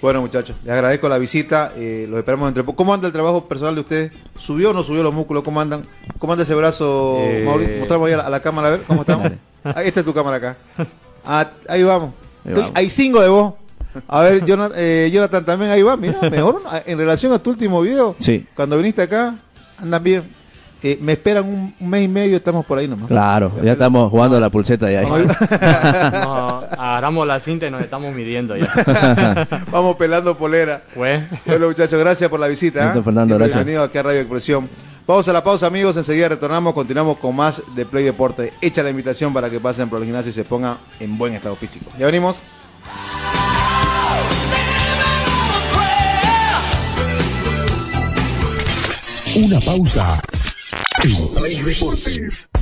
Bueno, 0.02 0.22
muchachos, 0.22 0.56
les 0.64 0.72
agradezco 0.74 1.08
la 1.08 1.18
visita. 1.20 1.72
eh, 1.76 2.08
los 2.10 2.18
esperamos 2.18 2.48
entre 2.48 2.64
poco. 2.64 2.76
¿Cómo 2.76 2.94
anda 2.94 3.06
el 3.08 3.14
trabajo 3.14 3.46
personal 3.48 3.76
de 3.76 3.82
ustedes? 3.82 4.12
¿Subió 4.38 4.72
o 4.72 4.74
no 4.74 4.84
subió 4.84 5.04
los 5.04 5.14
músculos? 5.14 5.44
¿Cómo 5.44 5.62
andan? 5.62 5.86
¿Cómo 6.18 6.34
anda 6.34 6.44
ese 6.44 6.56
brazo, 6.56 7.18
Eh. 7.20 7.44
Mauricio? 7.46 7.78
Mostramos 7.80 8.08
ahí 8.08 8.14
a 8.14 8.18
la, 8.18 8.24
a 8.24 8.30
la 8.30 8.40
cámara, 8.40 8.68
a 8.70 8.72
ver 8.72 8.82
cómo 8.82 9.02
estamos. 9.02 9.32
Ahí 9.64 9.88
esta 9.88 10.00
es 10.00 10.06
tu 10.06 10.14
cámara 10.14 10.38
acá. 10.38 10.58
Ah, 11.24 11.48
ahí 11.70 11.84
vamos. 11.84 12.14
Ahí 12.44 12.54
vamos. 12.54 12.72
Hay 12.74 12.90
cinco 12.90 13.22
de 13.22 13.30
vos. 13.30 13.54
A 14.08 14.22
ver, 14.22 14.44
Jonathan, 14.44 14.78
eh, 14.80 15.10
Jonathan 15.14 15.46
también 15.46 15.70
ahí 15.72 15.84
va. 15.84 15.96
Mira, 15.98 16.18
mejor 16.32 16.64
ah, 16.66 16.82
en 16.86 16.98
relación 16.98 17.32
a 17.34 17.38
tu 17.40 17.52
último 17.52 17.82
video. 17.82 18.16
Sí. 18.20 18.48
Cuando 18.56 18.78
viniste 18.78 19.04
acá, 19.04 19.36
andan 19.78 20.02
bien. 20.02 20.24
Eh, 20.84 20.98
me 21.00 21.12
esperan 21.12 21.46
un, 21.48 21.76
un 21.80 21.90
mes 21.90 22.04
y 22.06 22.08
medio, 22.08 22.38
estamos 22.38 22.66
por 22.66 22.80
ahí 22.80 22.88
nomás. 22.88 23.08
Claro, 23.08 23.52
ya 23.64 23.74
estamos 23.74 24.10
jugando 24.10 24.40
la 24.40 24.50
pulseta 24.50 24.88
de 24.88 24.98
ahí. 24.98 25.06
Nos 25.06 26.64
agarramos 26.78 27.28
la 27.28 27.40
cinta 27.40 27.68
y 27.68 27.72
nos 27.72 27.84
estamos 27.84 28.16
midiendo 28.16 28.58
ya. 28.58 28.68
Vamos 29.72 29.96
pelando 29.96 30.36
polera. 30.36 30.82
Pues, 30.96 31.22
Bueno, 31.46 31.68
muchachos, 31.68 32.00
gracias 32.00 32.30
por 32.32 32.40
la 32.40 32.48
visita. 32.48 32.96
¿eh? 32.96 33.02
Fernando, 33.04 33.36
gracias. 33.38 33.58
Bienvenido 33.58 33.84
aquí 33.84 33.98
a 34.00 34.04
Radio 34.04 34.22
Expresión. 34.22 34.68
Vamos 35.06 35.28
a 35.28 35.34
la 35.34 35.44
pausa, 35.44 35.68
amigos. 35.68 35.98
Enseguida 35.98 36.30
retornamos. 36.30 36.74
Continuamos 36.74 37.18
con 37.18 37.36
más 37.36 37.62
de 37.76 37.86
Play 37.86 38.04
Deporte. 38.04 38.52
Echa 38.60 38.82
la 38.82 38.90
invitación 38.90 39.34
para 39.34 39.52
que 39.52 39.60
pasen 39.60 39.88
por 39.88 40.00
el 40.00 40.06
gimnasio 40.06 40.32
y 40.32 40.34
se 40.34 40.44
pongan 40.46 40.78
en 41.00 41.16
buen 41.16 41.34
estado 41.34 41.56
físico. 41.56 41.92
Ya 42.00 42.08
venimos. 42.08 42.42
Una 49.36 49.60
pausa. 49.62 50.20
Play 51.02 51.56
Deportes. 51.64 52.61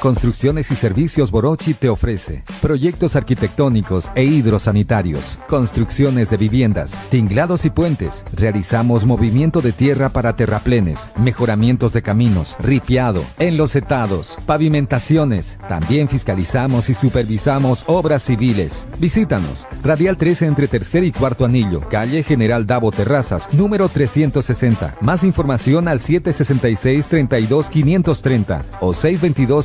Construcciones 0.00 0.70
y 0.70 0.74
Servicios 0.74 1.30
Borochi 1.30 1.72
te 1.72 1.88
ofrece 1.88 2.44
proyectos 2.60 3.16
arquitectónicos 3.16 4.10
e 4.14 4.24
hidrosanitarios, 4.24 5.38
construcciones 5.48 6.28
de 6.28 6.36
viviendas, 6.36 6.92
tinglados 7.08 7.64
y 7.64 7.70
puentes. 7.70 8.22
Realizamos 8.34 9.06
movimiento 9.06 9.62
de 9.62 9.72
tierra 9.72 10.10
para 10.10 10.36
terraplenes, 10.36 11.10
mejoramientos 11.16 11.92
de 11.94 12.02
caminos, 12.02 12.56
ripiado, 12.58 13.24
enlosetados, 13.38 14.36
pavimentaciones. 14.44 15.58
También 15.68 16.08
fiscalizamos 16.08 16.90
y 16.90 16.94
supervisamos 16.94 17.84
obras 17.86 18.24
civiles. 18.24 18.86
Visítanos. 18.98 19.66
Radial 19.82 20.16
13 20.16 20.46
entre 20.46 20.68
tercer 20.68 21.04
y 21.04 21.12
cuarto 21.12 21.44
anillo, 21.44 21.80
calle 21.88 22.22
General 22.22 22.66
Davo 22.66 22.90
Terrazas, 22.90 23.48
número 23.52 23.88
360. 23.88 24.96
Más 25.00 25.24
información 25.24 25.88
al 25.88 26.00
766 26.00 27.06
32 27.06 27.70
530 27.70 28.64
o 28.80 28.92
622 28.92 29.63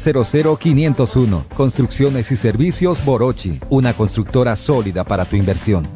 501. 0.58 1.46
Construcciones 1.56 2.32
y 2.32 2.36
servicios 2.36 3.04
Borochi, 3.06 3.60
una 3.70 3.94
constructora 3.94 4.56
sólida 4.56 5.04
para 5.04 5.26
tu 5.26 5.36
inversión. 5.36 5.88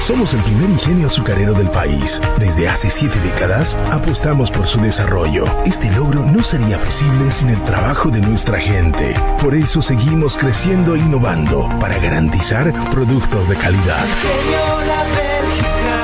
Somos 0.00 0.34
el 0.34 0.42
primer 0.42 0.68
ingenio 0.68 1.06
azucarero 1.06 1.54
del 1.54 1.70
país. 1.70 2.20
Desde 2.36 2.68
hace 2.68 2.90
siete 2.90 3.20
décadas 3.20 3.76
apostamos 3.92 4.50
por 4.50 4.66
su 4.66 4.80
desarrollo. 4.80 5.44
Este 5.64 5.92
logro 5.92 6.26
no 6.26 6.42
sería 6.42 6.80
posible 6.80 7.30
sin 7.30 7.50
el 7.50 7.62
trabajo 7.62 8.10
de 8.10 8.20
nuestra 8.20 8.58
gente. 8.58 9.14
Por 9.40 9.54
eso 9.54 9.80
seguimos 9.80 10.36
creciendo 10.36 10.96
e 10.96 10.98
innovando 10.98 11.68
para 11.78 11.98
garantizar 11.98 12.72
productos 12.90 13.48
de 13.48 13.54
calidad. 13.54 14.04
Ingenio 14.04 14.80
La 14.88 15.04
Bélgica, 15.04 16.02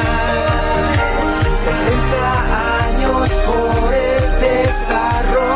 70 1.57 2.87
años 2.87 3.31
por 3.45 3.95
el 3.95 4.65
desarrollo. 4.65 5.48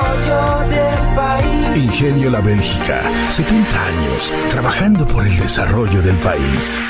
Ingenio 1.74 2.30
La 2.30 2.40
Bélgica, 2.40 3.02
70 3.30 3.86
años 3.86 4.32
trabajando 4.50 5.06
por 5.06 5.26
el 5.26 5.36
desarrollo 5.36 6.02
del 6.02 6.16
país. 6.18 6.80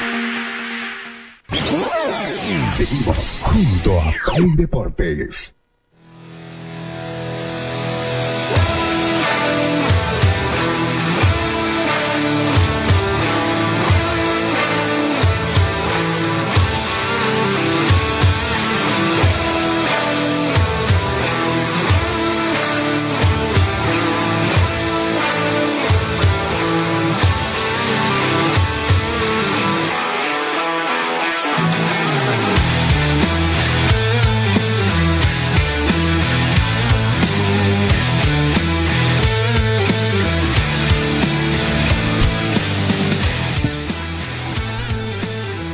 Seguimos 2.69 3.37
junto 3.43 4.01
a 4.01 4.13
Play 4.35 4.53
Deportes. 4.57 5.55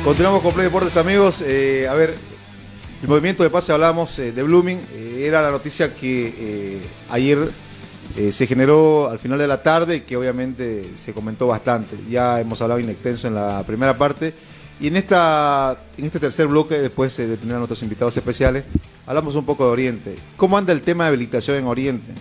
Continuamos 0.09 0.41
con 0.41 0.53
Play 0.53 0.65
Deportes, 0.65 0.97
amigos. 0.97 1.43
Eh, 1.45 1.87
a 1.87 1.93
ver, 1.93 2.15
el 3.03 3.07
movimiento 3.07 3.43
de 3.43 3.51
pase 3.51 3.71
hablamos 3.71 4.17
eh, 4.17 4.31
de 4.31 4.41
Blooming. 4.41 4.79
eh, 4.91 5.25
era 5.27 5.39
la 5.39 5.51
noticia 5.51 5.95
que 5.95 6.81
ayer 7.11 7.51
se 8.31 8.47
generó 8.47 9.07
al 9.07 9.19
final 9.19 9.37
de 9.37 9.45
la 9.45 9.61
tarde 9.61 9.97
y 9.97 10.01
que 10.01 10.17
obviamente 10.17 10.89
se 10.95 11.13
comentó 11.13 11.45
bastante. 11.45 11.95
Ya 12.09 12.39
hemos 12.41 12.59
hablado 12.59 12.79
in 12.79 12.89
extenso 12.89 13.27
en 13.27 13.35
la 13.35 13.61
primera 13.67 13.99
parte. 13.99 14.33
Y 14.79 14.87
en, 14.87 14.95
esta, 14.95 15.77
en 15.95 16.05
este 16.05 16.19
tercer 16.19 16.47
bloque, 16.47 16.79
después 16.79 17.15
de 17.15 17.37
tener 17.37 17.53
a 17.53 17.59
nuestros 17.59 17.83
invitados 17.83 18.17
especiales, 18.17 18.63
hablamos 19.05 19.35
un 19.35 19.45
poco 19.45 19.65
de 19.65 19.71
Oriente. 19.73 20.15
¿Cómo 20.37 20.57
anda 20.57 20.73
el 20.73 20.81
tema 20.81 21.03
de 21.03 21.09
habilitación 21.09 21.55
en 21.55 21.67
Oriente? 21.67 22.13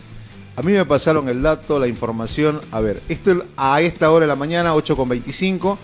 A 0.56 0.62
mí 0.62 0.72
me 0.72 0.84
pasaron 0.84 1.26
el 1.30 1.40
dato, 1.40 1.78
la 1.78 1.88
información. 1.88 2.60
A 2.70 2.80
ver, 2.80 3.02
esto 3.08 3.46
a 3.56 3.80
esta 3.80 4.10
hora 4.10 4.24
de 4.24 4.28
la 4.28 4.36
mañana, 4.36 4.74
8.25. 4.74 5.78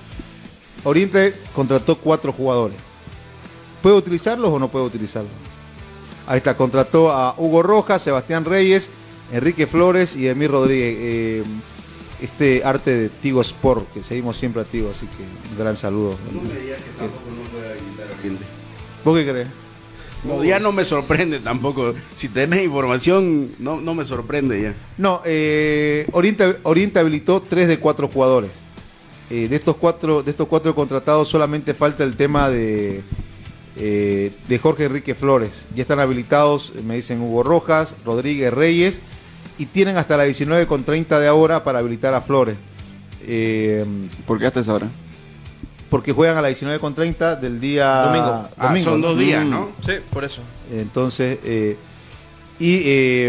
Oriente 0.85 1.35
contrató 1.55 1.97
cuatro 1.99 2.32
jugadores. 2.32 2.76
¿Puede 3.82 3.97
utilizarlos 3.97 4.51
o 4.51 4.59
no 4.59 4.70
puede 4.70 4.87
utilizarlos? 4.87 5.32
Ahí 6.26 6.39
está, 6.39 6.57
contrató 6.57 7.11
a 7.11 7.35
Hugo 7.37 7.62
Rojas, 7.62 8.03
Sebastián 8.03 8.45
Reyes, 8.45 8.91
Enrique 9.32 9.66
Flores 9.66 10.16
y 10.16 10.28
Emir 10.28 10.51
Rodríguez. 10.51 10.97
Eh, 10.99 11.45
este 12.20 12.62
arte 12.64 12.91
de 12.97 13.09
Tigo 13.09 13.41
Sport, 13.41 13.93
que 13.93 14.03
seguimos 14.03 14.37
siempre 14.37 14.62
a 14.62 14.64
Tigo, 14.64 14.91
así 14.91 15.07
que 15.07 15.51
un 15.51 15.59
gran 15.59 15.76
saludo. 15.76 16.16
¿Vos 19.05 19.18
qué 19.18 19.30
crees? 19.30 19.49
No, 20.24 20.43
ya 20.43 20.59
no 20.59 20.72
me 20.72 20.85
sorprende 20.85 21.39
tampoco. 21.41 21.93
Si 22.14 22.28
tenés 22.28 22.64
información, 22.64 23.51
no, 23.59 23.80
no 23.80 23.95
me 23.95 24.07
sorprende 24.07 24.62
ya. 24.62 24.74
No, 24.97 25.20
eh, 25.26 26.07
Oriente, 26.12 26.57
Oriente 26.62 26.99
habilitó 26.99 27.43
tres 27.43 27.68
de 27.68 27.78
cuatro 27.78 28.09
jugadores. 28.09 28.51
Eh, 29.35 29.49
de 29.49 29.57
estos 29.57 29.74
cuatro, 29.74 30.22
de 30.22 30.30
estos 30.30 30.47
cuatro 30.47 30.76
contratados 30.76 31.28
solamente 31.28 31.74
falta 31.74 32.05
el 32.05 32.14
tema 32.14 32.49
de, 32.51 33.03
eh, 33.76 34.30
de 34.47 34.59
Jorge 34.61 34.85
Enrique 34.85 35.16
Flores. 35.16 35.64
Ya 35.74 35.82
están 35.82 35.99
habilitados, 35.99 36.72
eh, 36.76 36.82
me 36.87 36.95
dicen 36.95 37.20
Hugo 37.20 37.43
Rojas, 37.43 37.97
Rodríguez 38.05 38.55
Reyes, 38.55 39.01
y 39.59 39.66
tienen 39.66 39.97
hasta 39.97 40.16
las 40.16 40.26
19 40.26 40.68
con 40.68 40.85
30 40.85 41.18
de 41.18 41.26
ahora 41.26 41.64
para 41.64 41.80
habilitar 41.80 42.14
a 42.14 42.20
Flores. 42.20 42.55
Eh, 43.26 43.85
¿Por 44.24 44.39
qué 44.39 44.47
hasta 44.47 44.61
esa 44.61 44.74
hora? 44.74 44.89
porque 45.91 46.12
juegan 46.12 46.37
a 46.37 46.43
las 46.43 46.51
19 46.51 46.80
con 46.80 46.95
30 46.95 47.37
del 47.37 47.61
día 47.61 48.03
Domingo. 48.03 48.49
Ah, 48.57 48.76
son 48.82 49.01
dos 49.01 49.18
días. 49.18 49.45
¿no? 49.45 49.70
Sí, 49.85 49.95
por 50.11 50.24
eso. 50.24 50.43
Entonces, 50.72 51.39
eh, 51.45 51.76
y 52.59 53.28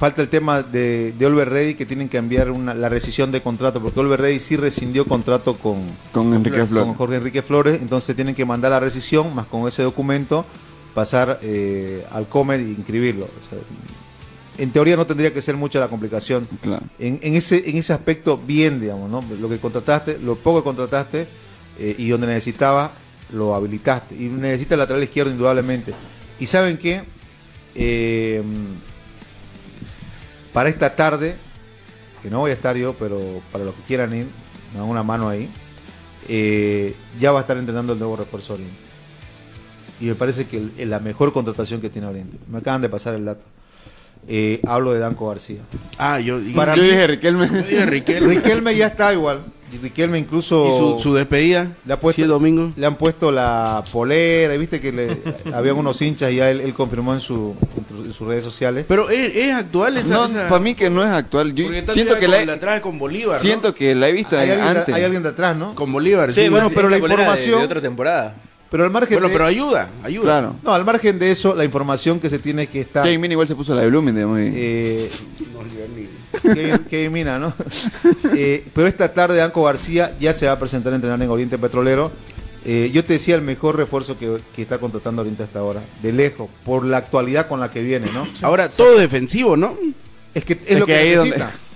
falta 0.00 0.22
el 0.22 0.28
tema 0.30 0.62
de, 0.62 1.12
de 1.16 1.26
Oliver 1.26 1.48
Ready 1.50 1.74
que 1.74 1.84
tienen 1.86 2.08
que 2.08 2.16
enviar 2.16 2.50
una- 2.50 2.74
la 2.74 2.88
rescisión 2.88 3.30
de 3.30 3.42
contrato, 3.42 3.80
porque 3.82 4.00
Oliver 4.00 4.18
Ready 4.20 4.40
sí 4.40 4.56
rescindió 4.56 5.04
contrato 5.04 5.56
con, 5.58 5.82
Con 6.10 6.32
Enrique 6.34 6.64
Flores. 6.66 6.86
con 6.86 6.94
Jorge 6.94 7.16
Enrique 7.16 7.42
Flores, 7.42 7.78
entonces 7.82 8.16
tienen 8.16 8.34
que 8.34 8.44
mandar 8.46 8.70
la 8.72 8.80
rescisión, 8.80 9.34
más 9.34 9.44
con 9.46 9.68
ese 9.68 9.82
documento, 9.82 10.46
pasar 10.94 11.38
eh, 11.42 12.04
al 12.10 12.26
COMED 12.28 12.60
e 12.60 12.70
inscribirlo. 12.70 13.26
O 13.26 13.48
sea, 13.48 13.58
en 14.58 14.70
teoría 14.72 14.96
no 14.96 15.06
tendría 15.06 15.32
que 15.34 15.42
ser 15.42 15.56
mucha 15.56 15.78
la 15.80 15.88
complicación. 15.88 16.48
Claro. 16.62 16.82
En, 16.98 17.18
en 17.22 17.34
ese, 17.34 17.62
en 17.68 17.76
ese 17.76 17.92
aspecto, 17.92 18.38
bien, 18.38 18.80
digamos, 18.80 19.10
¿no? 19.10 19.22
Lo 19.38 19.48
que 19.50 19.58
contrataste, 19.58 20.18
lo 20.18 20.36
poco 20.36 20.60
que 20.60 20.64
contrataste 20.64 21.28
eh, 21.78 21.94
y 21.98 22.08
donde 22.08 22.26
necesitaba, 22.26 22.92
lo 23.32 23.54
habilitaste. 23.54 24.14
Y 24.16 24.28
necesita 24.28 24.74
el 24.76 24.80
lateral 24.80 25.02
izquierdo, 25.02 25.30
indudablemente. 25.30 25.92
¿Y 26.40 26.46
saben 26.46 26.78
qué? 26.78 27.02
Eh, 27.74 28.42
para 30.52 30.68
esta 30.68 30.94
tarde, 30.96 31.36
que 32.22 32.30
no 32.30 32.40
voy 32.40 32.50
a 32.50 32.54
estar 32.54 32.76
yo, 32.76 32.94
pero 32.94 33.20
para 33.52 33.64
los 33.64 33.74
que 33.74 33.82
quieran 33.82 34.14
ir, 34.14 34.26
me 34.72 34.78
dan 34.80 34.88
una 34.88 35.02
mano 35.02 35.28
ahí, 35.28 35.48
eh, 36.28 36.94
ya 37.18 37.32
va 37.32 37.38
a 37.40 37.42
estar 37.42 37.56
entrenando 37.56 37.92
el 37.92 37.98
nuevo 37.98 38.16
refuerzo 38.16 38.54
Oriente. 38.54 38.74
y 40.00 40.06
me 40.06 40.14
parece 40.14 40.46
que 40.46 40.56
el- 40.78 40.88
la 40.90 40.98
mejor 40.98 41.32
contratación 41.32 41.80
que 41.80 41.90
tiene 41.90 42.08
Oriente. 42.08 42.38
Me 42.50 42.58
acaban 42.58 42.80
de 42.80 42.88
pasar 42.88 43.14
el 43.14 43.24
dato. 43.26 43.44
Eh, 44.28 44.60
hablo 44.66 44.92
de 44.92 44.98
Danco 44.98 45.28
García. 45.28 45.60
Ah, 45.98 46.20
yo, 46.20 46.38
Para 46.54 46.74
Yo 46.74 46.82
mí- 46.82 46.88
dije 46.88 47.06
Riquelme. 47.06 47.46
yo 47.48 47.56
dije 47.62 47.86
Riquelme. 47.86 48.34
Riquelme 48.34 48.76
ya 48.76 48.86
está 48.88 49.12
igual. 49.12 49.44
Riquelme 49.78 50.18
incluso 50.18 50.64
¿Y 50.66 50.78
su, 50.98 51.02
su 51.10 51.14
despedida? 51.14 51.68
le, 51.86 51.92
ha 51.92 52.00
puesto, 52.00 52.16
Sí, 52.16 52.22
el 52.22 52.28
domingo. 52.28 52.72
le 52.76 52.86
han 52.86 52.96
puesto 52.96 53.30
la 53.30 53.82
polera. 53.92 54.54
Y 54.54 54.58
viste 54.58 54.80
que 54.80 54.90
le, 54.92 55.18
habían 55.54 55.76
unos 55.76 56.00
hinchas 56.02 56.32
y 56.32 56.36
ya 56.36 56.50
él, 56.50 56.60
él 56.60 56.74
confirmó 56.74 57.14
en, 57.14 57.20
su, 57.20 57.54
en 58.04 58.12
sus 58.12 58.26
redes 58.26 58.42
sociales. 58.44 58.84
Pero 58.88 59.08
es, 59.10 59.36
es 59.36 59.52
actual 59.54 59.96
esa. 59.96 60.14
No, 60.14 60.24
esa- 60.26 60.48
para 60.48 60.60
mí 60.60 60.74
que 60.74 60.90
no 60.90 61.02
es 61.04 61.10
actual. 61.10 61.54
Yo 61.54 61.64
Porque 61.66 61.78
está 61.78 61.92
siento 61.92 62.18
que 62.18 62.26
la 62.28 62.42
he, 62.42 62.50
atrás 62.50 62.80
con 62.80 62.98
Bolívar. 62.98 63.36
¿no? 63.36 63.42
siento 63.42 63.74
que 63.74 63.94
la 63.94 64.08
he 64.08 64.12
visto 64.12 64.36
hay, 64.36 64.50
alguien 64.50 64.72
de, 64.74 64.78
antes. 64.80 64.94
hay 64.94 65.04
alguien 65.04 65.22
de 65.22 65.28
atrás, 65.28 65.56
¿no? 65.56 65.74
Con 65.74 65.92
Bolívar, 65.92 66.32
sí. 66.32 66.42
Sí, 66.42 66.48
bueno, 66.48 66.70
pero 66.74 66.88
la 66.88 66.96
de- 66.98 67.02
información- 67.02 67.58
de 67.60 67.64
otra 67.66 67.80
temporada. 67.80 68.34
Pero 68.70 68.84
al 68.84 68.90
margen 68.90 69.16
Bueno, 69.16 69.26
de, 69.28 69.32
pero 69.32 69.46
ayuda, 69.46 69.88
ayuda. 70.04 70.22
Claro. 70.24 70.54
no, 70.62 70.72
al 70.72 70.84
margen 70.84 71.18
de 71.18 71.32
eso, 71.32 71.56
la 71.56 71.64
información 71.64 72.20
que 72.20 72.30
se 72.30 72.38
tiene 72.38 72.68
que 72.68 72.78
estar 72.80 73.04
Mina 73.18 73.32
igual 73.32 73.48
se 73.48 73.56
puso 73.56 73.74
la 73.74 73.82
de 73.82 73.88
Blooming, 73.88 74.14
digamos. 74.14 74.38
eh, 74.42 75.10
Kevin, 76.42 76.78
Kevin 76.88 77.12
Mina, 77.12 77.38
¿no? 77.38 77.52
Eh, 78.34 78.64
pero 78.74 78.86
esta 78.86 79.12
tarde 79.12 79.42
Anco 79.42 79.64
García 79.64 80.14
ya 80.20 80.32
se 80.34 80.46
va 80.46 80.52
a 80.52 80.58
presentar 80.58 80.92
a 80.92 80.96
entrenar 80.96 81.20
en 81.22 81.28
Oriente 81.30 81.58
Petrolero. 81.58 82.10
Eh, 82.64 82.90
yo 82.92 83.04
te 83.04 83.14
decía 83.14 83.34
el 83.36 83.42
mejor 83.42 83.76
refuerzo 83.76 84.18
que, 84.18 84.38
que 84.54 84.62
está 84.62 84.78
contratando 84.78 85.22
Oriente 85.22 85.42
hasta 85.42 85.58
ahora, 85.60 85.80
de 86.02 86.12
lejos, 86.12 86.48
por 86.64 86.84
la 86.84 86.98
actualidad 86.98 87.48
con 87.48 87.58
la 87.60 87.70
que 87.70 87.82
viene, 87.82 88.10
¿no? 88.12 88.28
Ahora, 88.42 88.68
todo 88.68 88.98
defensivo, 88.98 89.56
¿no? 89.56 89.76
Es 90.34 90.44
que 90.44 90.52
es, 90.54 90.58
Es 90.66 90.78
lo 90.78 90.86
que 90.86 90.92
que, 90.94 91.16
necesita. 91.16 91.38
donde- 91.46 91.70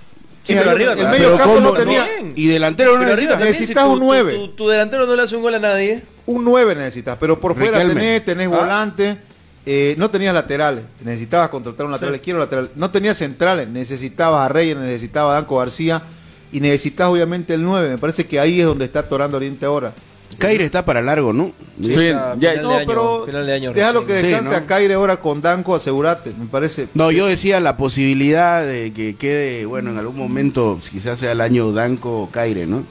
Sí, 0.45 0.53
Es 0.53 0.59
pero 0.59 0.71
arriba 0.71 0.93
el 0.93 1.07
medio 1.09 1.17
Pero 1.33 1.37
campo 1.39 1.59
no 1.59 1.73
tenía 1.73 2.05
Bien. 2.05 2.33
Y 2.35 2.45
delantero 2.47 2.99
no 2.99 3.15
si 3.17 3.25
necesitas 3.25 3.83
tu- 3.83 3.93
un 3.93 3.99
tu- 3.99 4.05
nueve. 4.05 4.33
Tu, 4.35 4.47
tu 4.49 4.67
delantero 4.67 5.07
no 5.07 5.15
le 5.15 5.23
hace 5.23 5.35
un 5.35 5.41
gol 5.41 5.55
a 5.55 5.59
nadie. 5.59 6.03
un 6.27 6.43
9 6.43 6.75
necesitas, 6.75 7.17
pero 7.19 7.39
por 7.39 7.55
fuera 7.55 7.79
Riquelme. 7.79 7.99
tenés, 7.99 8.25
tenés 8.25 8.47
Ah. 8.47 8.57
volante, 8.59 9.17
eh, 9.65 9.95
no 9.97 10.09
tenías 10.09 10.33
laterales, 10.33 10.83
necesitabas 11.03 11.49
contratar 11.49 11.85
un 11.85 11.91
lateral 11.91 12.15
izquierdo, 12.15 12.39
lateral, 12.41 12.71
no 12.75 12.91
tenías 12.91 13.17
centrales, 13.17 13.67
necesitabas 13.67 14.45
a 14.45 14.49
Reyes, 14.53 14.77
necesitabas 14.77 15.31
a 15.31 15.35
Danco 15.35 15.57
García 15.57 16.01
y 16.51 16.59
necesitas 16.59 17.07
obviamente 17.07 17.53
el 17.53 17.63
9, 17.63 17.89
me 17.89 17.97
parece 17.97 18.25
que 18.27 18.39
ahí 18.39 18.59
es 18.61 18.65
donde 18.67 18.85
está 18.85 18.99
atorando 18.99 19.37
Oriente 19.37 19.65
ahora. 19.65 19.93
Caire 20.37 20.65
está 20.65 20.83
para 20.83 21.01
largo, 21.01 21.31
¿no? 21.31 21.53
Sí, 21.81 21.91
ya- 21.91 22.35
final 22.35 22.61
No, 22.61 22.69
de 22.71 22.75
año, 22.75 22.87
pero 22.87 23.25
final 23.25 23.45
de 23.45 23.53
año 23.53 23.73
déjalo 23.73 24.05
que. 24.05 24.19
Sí, 24.19 24.27
descanse 24.27 24.51
¿no? 24.51 24.57
a 24.57 24.61
Caire 24.65 24.93
ahora 24.95 25.17
con 25.17 25.41
Danco, 25.41 25.75
asegúrate, 25.75 26.33
me 26.37 26.47
parece. 26.47 26.87
No, 26.93 27.09
yo 27.11 27.27
decía 27.27 27.59
la 27.61 27.77
posibilidad 27.77 28.65
de 28.65 28.91
que 28.91 29.15
quede, 29.15 29.65
bueno, 29.65 29.91
en 29.91 29.97
algún 29.97 30.17
momento, 30.17 30.77
quizás 30.91 31.19
sea 31.19 31.31
el 31.31 31.39
año 31.41 31.71
Danco 31.71 32.23
o 32.23 32.29
Caire, 32.31 32.65
¿no? 32.67 32.83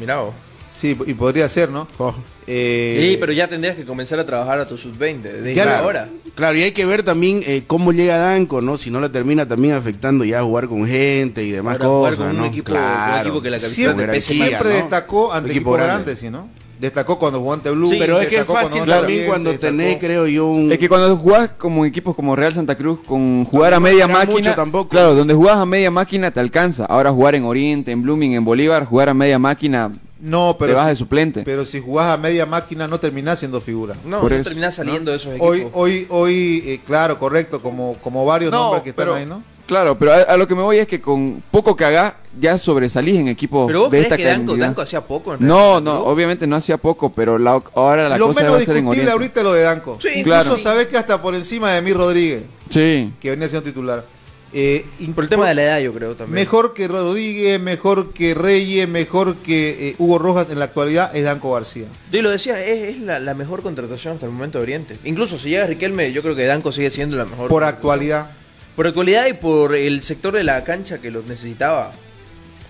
Mirá 0.00 0.20
vos. 0.20 0.34
Sí, 0.78 0.96
y 1.06 1.14
podría 1.14 1.48
ser, 1.48 1.70
¿no? 1.70 1.88
Oh. 1.98 2.14
Eh, 2.46 3.08
Sí, 3.10 3.16
pero 3.18 3.32
ya 3.32 3.48
tendrías 3.48 3.74
que 3.76 3.84
comenzar 3.84 4.18
a 4.20 4.24
trabajar 4.24 4.60
a 4.60 4.66
tu 4.68 4.78
sub-20 4.78 5.22
desde 5.22 5.54
Ya 5.54 5.64
la- 5.64 5.80
ahora. 5.80 6.08
Claro, 6.36 6.56
y 6.56 6.62
hay 6.62 6.70
que 6.72 6.86
ver 6.86 7.02
también 7.02 7.40
eh, 7.44 7.64
cómo 7.66 7.92
llega 7.92 8.16
Danco, 8.16 8.60
¿no? 8.60 8.78
Si 8.78 8.90
no 8.90 9.00
le 9.00 9.08
termina 9.08 9.46
también 9.46 9.74
afectando 9.74 10.24
ya 10.24 10.38
a 10.38 10.42
jugar 10.44 10.68
con 10.68 10.86
gente 10.86 11.42
y 11.42 11.50
demás 11.50 11.74
Ahora 11.80 11.88
jugar 11.88 12.12
cosas, 12.12 12.26
con 12.26 12.36
un 12.36 12.42
¿no? 12.42 12.46
equipo- 12.46 12.72
con 12.72 12.76
un 12.80 13.20
equipo 13.20 13.42
que 13.42 13.50
la 13.50 13.56
pese 13.58 13.74
jerarquía, 13.74 14.14
siempre 14.20 14.68
¿no? 14.70 14.74
destacó 14.76 15.32
ante 15.32 15.50
Un 15.50 15.56
equipos 15.56 15.74
grande. 15.74 15.92
grandes, 15.94 16.18
¿sí, 16.20 16.30
no? 16.30 16.48
Destacó 16.80 17.18
cuando 17.18 17.40
jugó 17.40 17.54
ante 17.54 17.70
Blue. 17.70 17.88
Sí, 17.90 17.96
Pero 17.98 18.20
es 18.20 18.28
que 18.28 18.36
es 18.36 18.44
fácil 18.44 18.78
cuando 18.82 18.94
también 18.94 19.26
cuando 19.26 19.50
destacó- 19.50 19.60
tenés, 19.76 19.96
creo 19.98 20.28
yo, 20.28 20.46
un... 20.46 20.70
Es 20.70 20.78
que 20.78 20.88
cuando 20.88 21.16
jugás 21.16 21.48
como 21.58 21.84
equipos 21.84 22.14
como 22.14 22.36
Real 22.36 22.52
Santa 22.52 22.76
Cruz, 22.76 23.00
con 23.04 23.44
jugar 23.46 23.74
a 23.74 23.78
No 23.78 23.82
media 23.82 24.06
máquina, 24.06 24.32
mucho 24.32 24.54
tampoco. 24.54 24.88
claro, 24.88 25.16
donde 25.16 25.34
jugás 25.34 25.56
a 25.56 25.66
media 25.66 25.90
máquina 25.90 26.30
te 26.30 26.38
alcanza. 26.38 26.84
Ahora 26.84 27.10
jugar 27.10 27.34
en 27.34 27.42
Oriente, 27.44 27.90
en 27.90 28.00
Blooming, 28.02 28.34
en 28.34 28.44
Bolívar, 28.44 28.84
jugar 28.84 29.08
a 29.08 29.14
media 29.14 29.40
máquina, 29.40 29.90
No, 30.20 30.56
pero 30.58 30.72
te 30.72 30.76
vas 30.76 30.84
si- 30.86 30.90
de 30.90 30.96
suplente. 30.96 31.42
Pero 31.44 31.64
si 31.64 31.80
jugás 31.80 32.12
a 32.12 32.16
media 32.16 32.44
máquina 32.46 32.88
no 32.88 32.98
terminás 32.98 33.38
siendo 33.38 33.60
figura. 33.60 33.94
No, 34.04 34.20
Por 34.20 34.30
no 34.32 34.36
eso, 34.38 34.44
terminás 34.44 34.74
saliendo 34.74 35.10
de 35.12 35.16
esos 35.18 35.30
equipos. 35.32 35.48
Hoy, 35.48 35.68
hoy, 35.72 36.06
hoy, 36.10 36.62
eh, 36.66 36.80
claro, 36.84 37.18
correcto, 37.18 37.60
como, 37.62 37.94
como 38.02 38.24
varios 38.26 38.50
nombres 38.50 38.82
que 38.82 38.90
están 38.90 39.04
pero- 39.04 39.14
ahí, 39.16 39.26
¿no? 39.26 39.42
Claro, 39.68 39.98
pero 39.98 40.14
a, 40.14 40.16
a 40.22 40.36
lo 40.38 40.48
que 40.48 40.54
me 40.54 40.62
voy 40.62 40.78
es 40.78 40.86
que 40.88 40.98
con 40.98 41.42
poco 41.50 41.76
que 41.76 41.84
hagas 41.84 42.14
ya 42.40 42.56
sobresalís 42.56 43.16
en 43.16 43.28
equipos 43.28 43.66
pero 43.66 43.80
vos 43.82 43.90
de 43.90 43.98
crees 43.98 44.04
esta 44.12 44.16
que 44.16 44.24
Danco. 44.24 44.56
Danco 44.56 44.80
hacía 44.80 45.02
poco 45.02 45.34
en 45.34 45.46
No, 45.46 45.78
no, 45.78 45.98
obviamente 46.04 46.46
no 46.46 46.56
hacía 46.56 46.78
poco, 46.78 47.12
pero 47.12 47.38
la, 47.38 47.62
ahora 47.74 48.08
la 48.08 48.16
Lo 48.16 48.28
cosa 48.28 48.40
va 48.40 48.46
menos 48.46 48.62
a 48.62 48.64
ser 48.64 48.76
en 48.78 48.84
discutible 48.84 49.12
Oriente. 49.12 49.12
ahorita 49.12 49.40
es 49.40 49.44
lo 49.44 49.52
de 49.52 49.62
Danco. 49.64 49.98
Sí, 50.00 50.08
Incluso 50.14 50.24
claro. 50.42 50.56
sabés 50.58 50.86
que 50.86 50.96
hasta 50.96 51.20
por 51.20 51.34
encima 51.34 51.70
de 51.72 51.82
mi 51.82 51.92
Rodríguez, 51.92 52.44
Sí. 52.70 53.12
que 53.20 53.28
venía 53.28 53.46
siendo 53.50 53.68
titular. 53.68 54.06
Eh, 54.52 54.86
Por 55.14 55.24
el 55.24 55.30
tema 55.30 55.48
de 55.48 55.54
la 55.54 55.62
edad, 55.62 55.80
yo 55.80 55.92
creo 55.92 56.14
también. 56.14 56.34
Mejor 56.34 56.72
que 56.72 56.88
Rodríguez, 56.88 57.60
mejor 57.60 58.12
que 58.12 58.34
Reyes, 58.34 58.88
mejor 58.88 59.36
que 59.36 59.88
eh, 59.90 59.94
Hugo 59.98 60.18
Rojas 60.18 60.50
en 60.50 60.58
la 60.58 60.66
actualidad 60.66 61.14
es 61.14 61.24
Danco 61.24 61.52
García. 61.52 61.86
Yo 62.10 62.22
lo 62.22 62.30
decía, 62.30 62.64
es, 62.64 62.96
es 62.96 63.00
la, 63.00 63.20
la 63.20 63.34
mejor 63.34 63.62
contratación 63.62 64.14
hasta 64.14 64.26
el 64.26 64.32
momento 64.32 64.58
de 64.58 64.62
Oriente. 64.62 64.96
Incluso 65.04 65.38
si 65.38 65.50
llega 65.50 65.66
Riquelme, 65.66 66.12
yo 66.12 66.22
creo 66.22 66.34
que 66.34 66.46
Danco 66.46 66.72
sigue 66.72 66.90
siendo 66.90 67.16
la 67.16 67.26
mejor. 67.26 67.48
Por 67.48 67.64
actualidad. 67.64 68.30
Por 68.74 68.86
actualidad 68.86 69.26
y 69.26 69.34
por 69.34 69.74
el 69.74 70.00
sector 70.02 70.34
de 70.34 70.44
la 70.44 70.64
cancha 70.64 70.98
que 70.98 71.10
lo 71.10 71.22
necesitaba. 71.22 71.92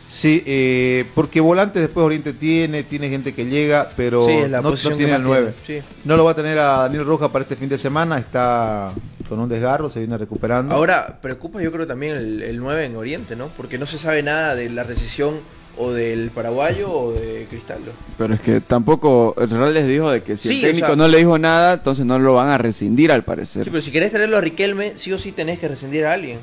Sí, 0.09 0.43
eh, 0.47 1.05
porque 1.15 1.41
volantes 1.41 1.83
después 1.83 2.05
Oriente 2.05 2.33
tiene, 2.33 2.83
tiene 2.83 3.11
gente 3.11 3.35
que 3.35 3.45
llega, 3.45 3.91
pero 3.97 4.27
Sí, 4.27 4.37
no, 4.49 4.73
tiene 4.97 5.13
al 5.13 5.23
9. 5.23 5.53
tiene, 5.67 5.83
sí. 5.83 5.87
No 6.05 6.17
lo 6.17 6.25
va 6.25 6.31
a 6.31 6.35
tener 6.35 6.59
a 6.59 6.79
Daniel 6.79 7.05
Rojas 7.05 7.29
para 7.29 7.43
este 7.43 7.57
fin 7.57 7.69
de 7.69 7.77
semana, 7.77 8.17
está 8.19 8.93
con 9.29 9.39
un 9.39 9.49
desgarro, 9.51 9.91
se 9.91 9.99
viene 9.99 10.17
recuperando. 10.17 10.75
Ahora, 10.75 11.19
preocupa 11.21 11.61
yo 11.61 11.71
creo 11.71 11.87
también 11.87 12.17
el, 12.17 12.43
el 12.43 12.59
9 12.59 12.85
en 12.87 12.97
Oriente, 12.97 13.37
¿no? 13.37 13.49
Porque 13.57 13.77
no 13.77 13.85
se 13.85 13.99
sabe 13.99 14.23
nada 14.23 14.55
de 14.55 14.71
la 14.71 14.83
recesión 14.83 15.41
o 15.77 15.93
del 15.93 16.31
paraguayo 16.31 16.91
o 16.91 17.13
de 17.13 17.47
Cristaldo. 17.51 17.93
Pero 18.17 18.33
es 18.35 18.41
que 18.41 18.63
tampoco 18.63 19.35
el 19.39 19.51
Real 19.51 19.75
les 19.75 19.87
dijo 19.87 20.11
de 20.11 20.23
que 20.23 20.39
si 20.39 20.49
Sí, 20.49 20.55
el 20.55 20.61
o 20.61 20.67
técnico 20.69 20.87
sea- 20.87 20.97
no 20.97 21.07
le 21.07 21.19
dijo 21.19 21.39
nada, 21.39 21.75
entonces 21.75 22.07
no 22.07 22.19
lo 22.19 22.33
van 22.35 22.49
a 22.49 22.57
rescindir 22.57 23.13
al 23.13 23.23
parecer. 23.25 23.65
Sí, 23.65 23.71
pero 23.71 23.83
si 23.83 23.91
querés 23.93 24.11
traerlo 24.11 24.39
a 24.39 24.41
Riquelme, 24.41 24.95
sí 24.97 25.13
o 25.13 25.19
sí 25.19 25.33
tenés 25.33 25.59
que 25.59 25.69
rescindir 25.69 26.07
a 26.07 26.15
alguien. 26.15 26.39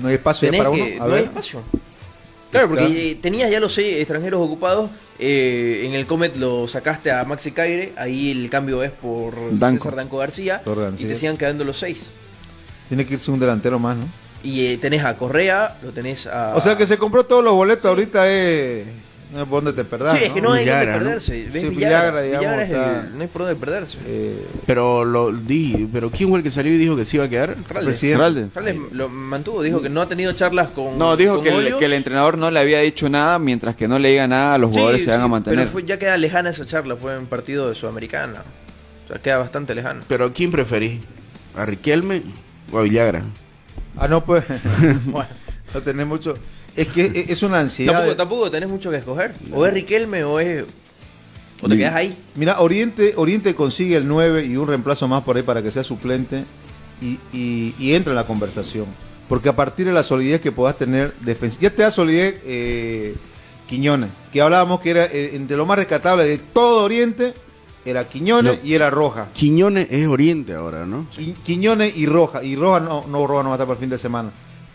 no 0.00 0.08
hay 0.08 0.14
espacio 0.14 0.50
ya 0.52 0.58
para 0.58 0.70
que- 0.70 0.94
uno. 0.96 1.04
A 1.04 1.08
no 1.08 1.14
hay 1.14 1.22
espacio. 1.24 1.62
Claro, 2.52 2.68
porque 2.68 3.10
eh, 3.10 3.18
tenías 3.20 3.50
ya 3.50 3.58
los 3.58 3.74
seis 3.74 3.96
extranjeros 3.96 4.40
ocupados. 4.40 4.90
eh, 5.18 5.82
en 5.86 5.94
el 5.94 6.06
Comet 6.06 6.36
lo 6.36 6.68
sacaste 6.68 7.10
a 7.10 7.24
Maxi 7.24 7.50
Caire. 7.50 7.94
Ahí 7.96 8.30
el 8.30 8.48
cambio 8.50 8.82
es 8.82 8.92
por 8.92 9.34
Danco. 9.58 9.82
César 9.82 9.96
Danco 9.96 10.18
García. 10.18 10.62
Y 10.98 11.04
te 11.04 11.16
sigan 11.16 11.36
quedando 11.36 11.64
los 11.64 11.78
seis. 11.78 12.10
Tiene 12.88 13.06
que 13.06 13.14
irse 13.14 13.30
un 13.30 13.40
delantero 13.40 13.78
más, 13.78 13.96
¿no? 13.96 14.06
Y 14.44 14.66
eh, 14.66 14.78
tenés 14.78 15.02
a 15.04 15.16
Correa, 15.16 15.78
lo 15.82 15.90
tenés 15.92 16.26
a. 16.26 16.54
O 16.54 16.60
sea 16.60 16.76
que 16.76 16.86
se 16.86 16.98
compró 16.98 17.24
todos 17.24 17.42
los 17.42 17.54
boletos 17.54 17.86
ahorita 17.86 18.30
es... 18.30 18.86
No 19.32 19.40
hay 19.40 19.44
por 19.46 19.64
dónde 19.64 19.72
te 19.72 19.88
perdás, 19.88 20.18
Sí, 20.18 20.24
es 20.24 20.30
que 20.30 20.42
no 20.42 20.52
hay 20.52 20.64
Villagra, 20.64 20.84
dónde 20.92 20.98
¿no? 20.98 21.04
perderse. 21.06 21.48
¿Ves? 21.50 21.62
Sí, 21.62 21.68
Villagra, 21.70 22.20
Villagra, 22.20 22.22
digamos, 22.22 22.40
Villagra 22.42 22.64
es 22.64 22.70
el- 22.70 22.76
está- 22.76 23.16
no 23.16 23.20
hay 23.22 23.26
por 23.28 23.42
dónde 23.42 23.56
perderse. 23.56 23.98
Eh, 24.06 24.46
Pero 24.66 25.04
lo 25.06 25.32
di, 25.32 25.88
pero 25.92 26.10
¿quién 26.10 26.28
fue 26.28 26.38
el 26.38 26.44
que 26.44 26.50
salió 26.50 26.72
y 26.72 26.76
dijo 26.78 26.96
que 26.96 27.04
se 27.06 27.16
iba 27.16 27.24
a 27.24 27.28
quedar? 27.28 27.56
Ralde. 27.68 27.86
presidente. 27.86 28.18
Ralde. 28.22 28.48
Ralde 28.54 28.80
lo 28.92 29.08
mantuvo, 29.08 29.62
dijo 29.62 29.80
que 29.80 29.88
no 29.88 30.02
ha 30.02 30.06
tenido 30.08 30.32
charlas 30.34 30.68
con. 30.70 30.98
No, 30.98 31.16
dijo 31.16 31.36
con 31.36 31.44
que 31.44 31.50
el, 31.50 31.76
que 31.78 31.84
el 31.86 31.92
entrenador 31.94 32.36
no 32.36 32.50
le 32.50 32.60
había 32.60 32.80
dicho 32.80 33.08
nada, 33.08 33.38
mientras 33.38 33.74
que 33.74 33.88
no 33.88 33.98
le 33.98 34.10
diga 34.10 34.28
nada, 34.28 34.58
los 34.58 34.70
Sí, 34.70 34.74
jugadores 34.76 35.04
se 35.04 35.10
van 35.10 35.20
sí, 35.20 35.24
a 35.24 35.28
mantener. 35.28 35.58
Pero 35.60 35.70
fue- 35.70 35.84
ya 35.84 35.98
queda 35.98 36.16
lejana 36.18 36.50
esa 36.50 36.66
charla, 36.66 36.96
fue 36.96 37.14
en 37.16 37.26
partido 37.26 37.68
de 37.70 37.74
Sudamericana. 37.74 38.44
O 39.06 39.08
sea, 39.08 39.18
queda 39.22 39.38
bastante 39.38 39.74
lejano. 39.74 40.02
Pero 40.08 40.32
¿quién 40.34 40.50
preferís? 40.50 41.00
¿A 41.56 41.64
Riquelme 41.64 42.22
o 42.70 42.78
a 42.78 42.82
Villagra? 42.82 43.22
Ah, 43.96 44.08
no, 44.08 44.24
pues... 44.24 44.44
Bueno, 45.06 45.28
no 45.74 45.80
tenés 45.80 46.06
mucho... 46.06 46.34
Es 46.76 46.88
que 46.88 47.04
e- 47.06 47.26
es 47.32 47.42
una 47.42 47.60
ansiedad... 47.60 47.92
tampoco, 47.92 48.10
de- 48.10 48.16
tampoco 48.16 48.50
tenés 48.50 48.68
mucho 48.68 48.90
que 48.90 48.96
escoger. 48.96 49.34
O 49.52 49.66
es 49.66 49.72
Riquelme 49.74 50.24
o 50.24 50.40
es. 50.40 50.64
O 51.62 51.68
te 51.68 51.76
quedas 51.76 51.94
ahí. 51.94 52.16
Mira, 52.34 52.60
Oriente, 52.60 53.12
Oriente 53.16 53.54
consigue 53.54 53.96
el 53.96 54.08
9 54.08 54.44
y 54.46 54.56
un 54.56 54.66
reemplazo 54.66 55.06
más 55.06 55.22
por 55.22 55.36
ahí 55.36 55.42
para 55.44 55.62
que 55.62 55.70
sea 55.70 55.84
suplente 55.84 56.44
y, 57.00 57.18
y- 57.32 57.74
y 57.78 57.94
entra 57.94 58.12
en 58.12 58.16
la 58.16 58.26
conversación. 58.26 58.86
Porque 59.28 59.48
a 59.48 59.54
partir 59.56 59.86
de 59.86 59.92
la 59.92 60.02
solidez 60.02 60.40
que 60.40 60.50
puedas 60.52 60.76
tener 60.76 61.14
defensiva, 61.20 61.62
ya 61.62 61.70
te 61.70 61.82
da 61.82 61.90
solidez 61.90 62.36
eh, 62.44 63.14
Quiñones, 63.68 64.10
que 64.32 64.42
hablábamos 64.42 64.80
que 64.80 64.90
era 64.90 65.04
eh, 65.06 65.30
entre 65.34 65.56
lo 65.56 65.64
más 65.64 65.78
rescatable 65.78 66.24
de 66.24 66.38
todo 66.38 66.84
Oriente, 66.84 67.32
era 67.84 68.08
Quiñones 68.08 68.58
No. 68.60 68.68
y 68.68 68.74
era 68.74 68.90
Roja. 68.90 69.28
Quiñones 69.32 69.86
es 69.90 70.06
Oriente 70.08 70.54
ahora, 70.54 70.84
¿no? 70.84 71.06
Qui- 71.16 71.34
Quiñones 71.44 71.96
y 71.96 72.06
Roja, 72.06 72.42
y 72.42 72.56
Roja 72.56 72.80
no, 72.80 73.06
no, 73.08 73.26
Roja 73.26 73.42
no 73.44 73.48
va 73.50 73.54
a 73.54 73.56
estar 73.56 73.66
para 73.68 73.76
el 73.76 73.80
fin 73.80 73.90
de 73.90 73.98
semana. 73.98 74.30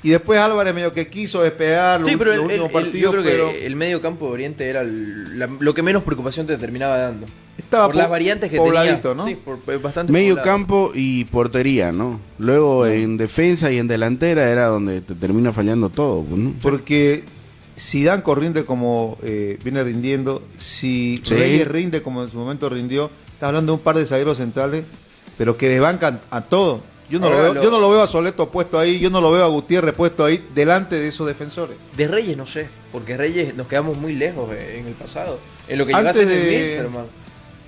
Y 0.08 0.12
después 0.12 0.40
Álvarez 0.40 0.74
medio 0.74 0.94
que 0.94 1.10
quiso 1.10 1.42
despegar 1.42 2.00
los, 2.00 2.08
Sí, 2.10 2.16
pero 2.16 2.30
los 2.32 2.40
el- 2.40 2.46
últimos 2.46 2.68
el- 2.68 2.72
partidos, 2.72 3.02
yo 3.02 3.12
creo 3.12 3.24
pero 3.26 3.50
que 3.52 3.66
el 3.66 3.76
medio 3.76 4.02
campo 4.02 4.28
de 4.28 4.32
Oriente 4.32 4.70
era 4.70 4.80
el- 4.80 5.38
la- 5.38 5.50
lo 5.60 5.74
que 5.74 5.82
menos 5.82 6.04
preocupación 6.04 6.48
te 6.48 6.56
terminaba 6.56 6.98
dando. 6.98 7.26
estaba 7.58 7.88
por 7.88 7.96
las 7.98 8.10
variantes 8.10 8.50
que 8.50 8.56
pobladito, 8.56 9.10
tenía. 9.10 9.16
¿no? 9.16 9.28
Sí, 9.28 9.36
por, 9.36 9.60
por 9.60 9.82
bastante 9.82 10.14
Medio 10.14 10.36
poblado. 10.36 10.46
campo 10.48 10.92
y 10.96 11.26
portería, 11.26 11.92
¿no? 11.92 12.22
Luego 12.40 12.88
en 12.88 13.18
defensa 13.18 13.70
y 13.70 13.80
en 13.80 13.90
delantera 13.90 14.50
era 14.50 14.68
donde 14.68 15.02
te 15.02 15.14
termina 15.14 15.52
fallando 15.52 15.90
todo, 15.90 16.24
pues, 16.24 16.40
¿no? 16.40 16.54
Porque 16.62 17.26
si 17.76 18.06
Dan 18.06 18.24
rinde 18.26 18.64
como 18.64 19.18
eh, 19.24 19.60
viene 19.62 19.84
rindiendo, 19.84 20.42
si 20.56 21.20
Sí. 21.22 21.34
Reyes 21.36 21.68
rinde 21.68 22.02
como 22.02 22.24
en 22.24 22.30
su 22.30 22.38
momento 22.38 22.70
rindió, 22.70 23.12
estás 23.34 23.50
hablando 23.50 23.74
de 23.74 23.78
un 23.80 23.84
par 23.84 23.98
de 23.98 24.06
zagueros 24.06 24.38
centrales, 24.38 24.86
pero 25.38 25.58
que 25.58 25.68
desbancan 25.68 26.22
a 26.32 26.40
todo. 26.42 26.82
Yo 27.10 27.20
no, 27.20 27.30
lo 27.30 27.38
veo, 27.42 27.54
lo- 27.54 27.64
yo 27.64 27.72
no 27.72 27.80
lo 27.80 27.90
veo 27.90 28.02
a 28.04 28.08
Soleto 28.08 28.50
puesto 28.50 28.78
ahí, 28.78 29.00
yo 29.00 29.10
no 29.10 29.22
lo 29.22 29.32
veo 29.32 29.44
a 29.46 29.48
Gutiérrez 29.48 29.94
puesto 29.96 30.26
ahí 30.26 30.46
delante 30.54 30.98
de 31.00 31.08
esos 31.08 31.26
defensores. 31.26 31.78
De 31.96 32.08
Reyes 32.08 32.36
no 32.36 32.46
sé, 32.46 32.68
porque 32.92 33.16
Reyes 33.16 33.56
nos 33.56 33.68
quedamos 33.68 33.98
muy 33.98 34.14
lejos 34.14 34.52
eh, 34.54 34.80
en 34.80 34.88
el 34.88 34.94
pasado. 34.94 35.40
En 35.70 35.78
lo 35.78 35.86
que 35.86 35.94
Antes 35.94 36.16
llegase 36.18 36.24
en 36.24 36.30
el 36.30 36.46
de- 36.52 36.58
Wilstermann. 36.58 37.06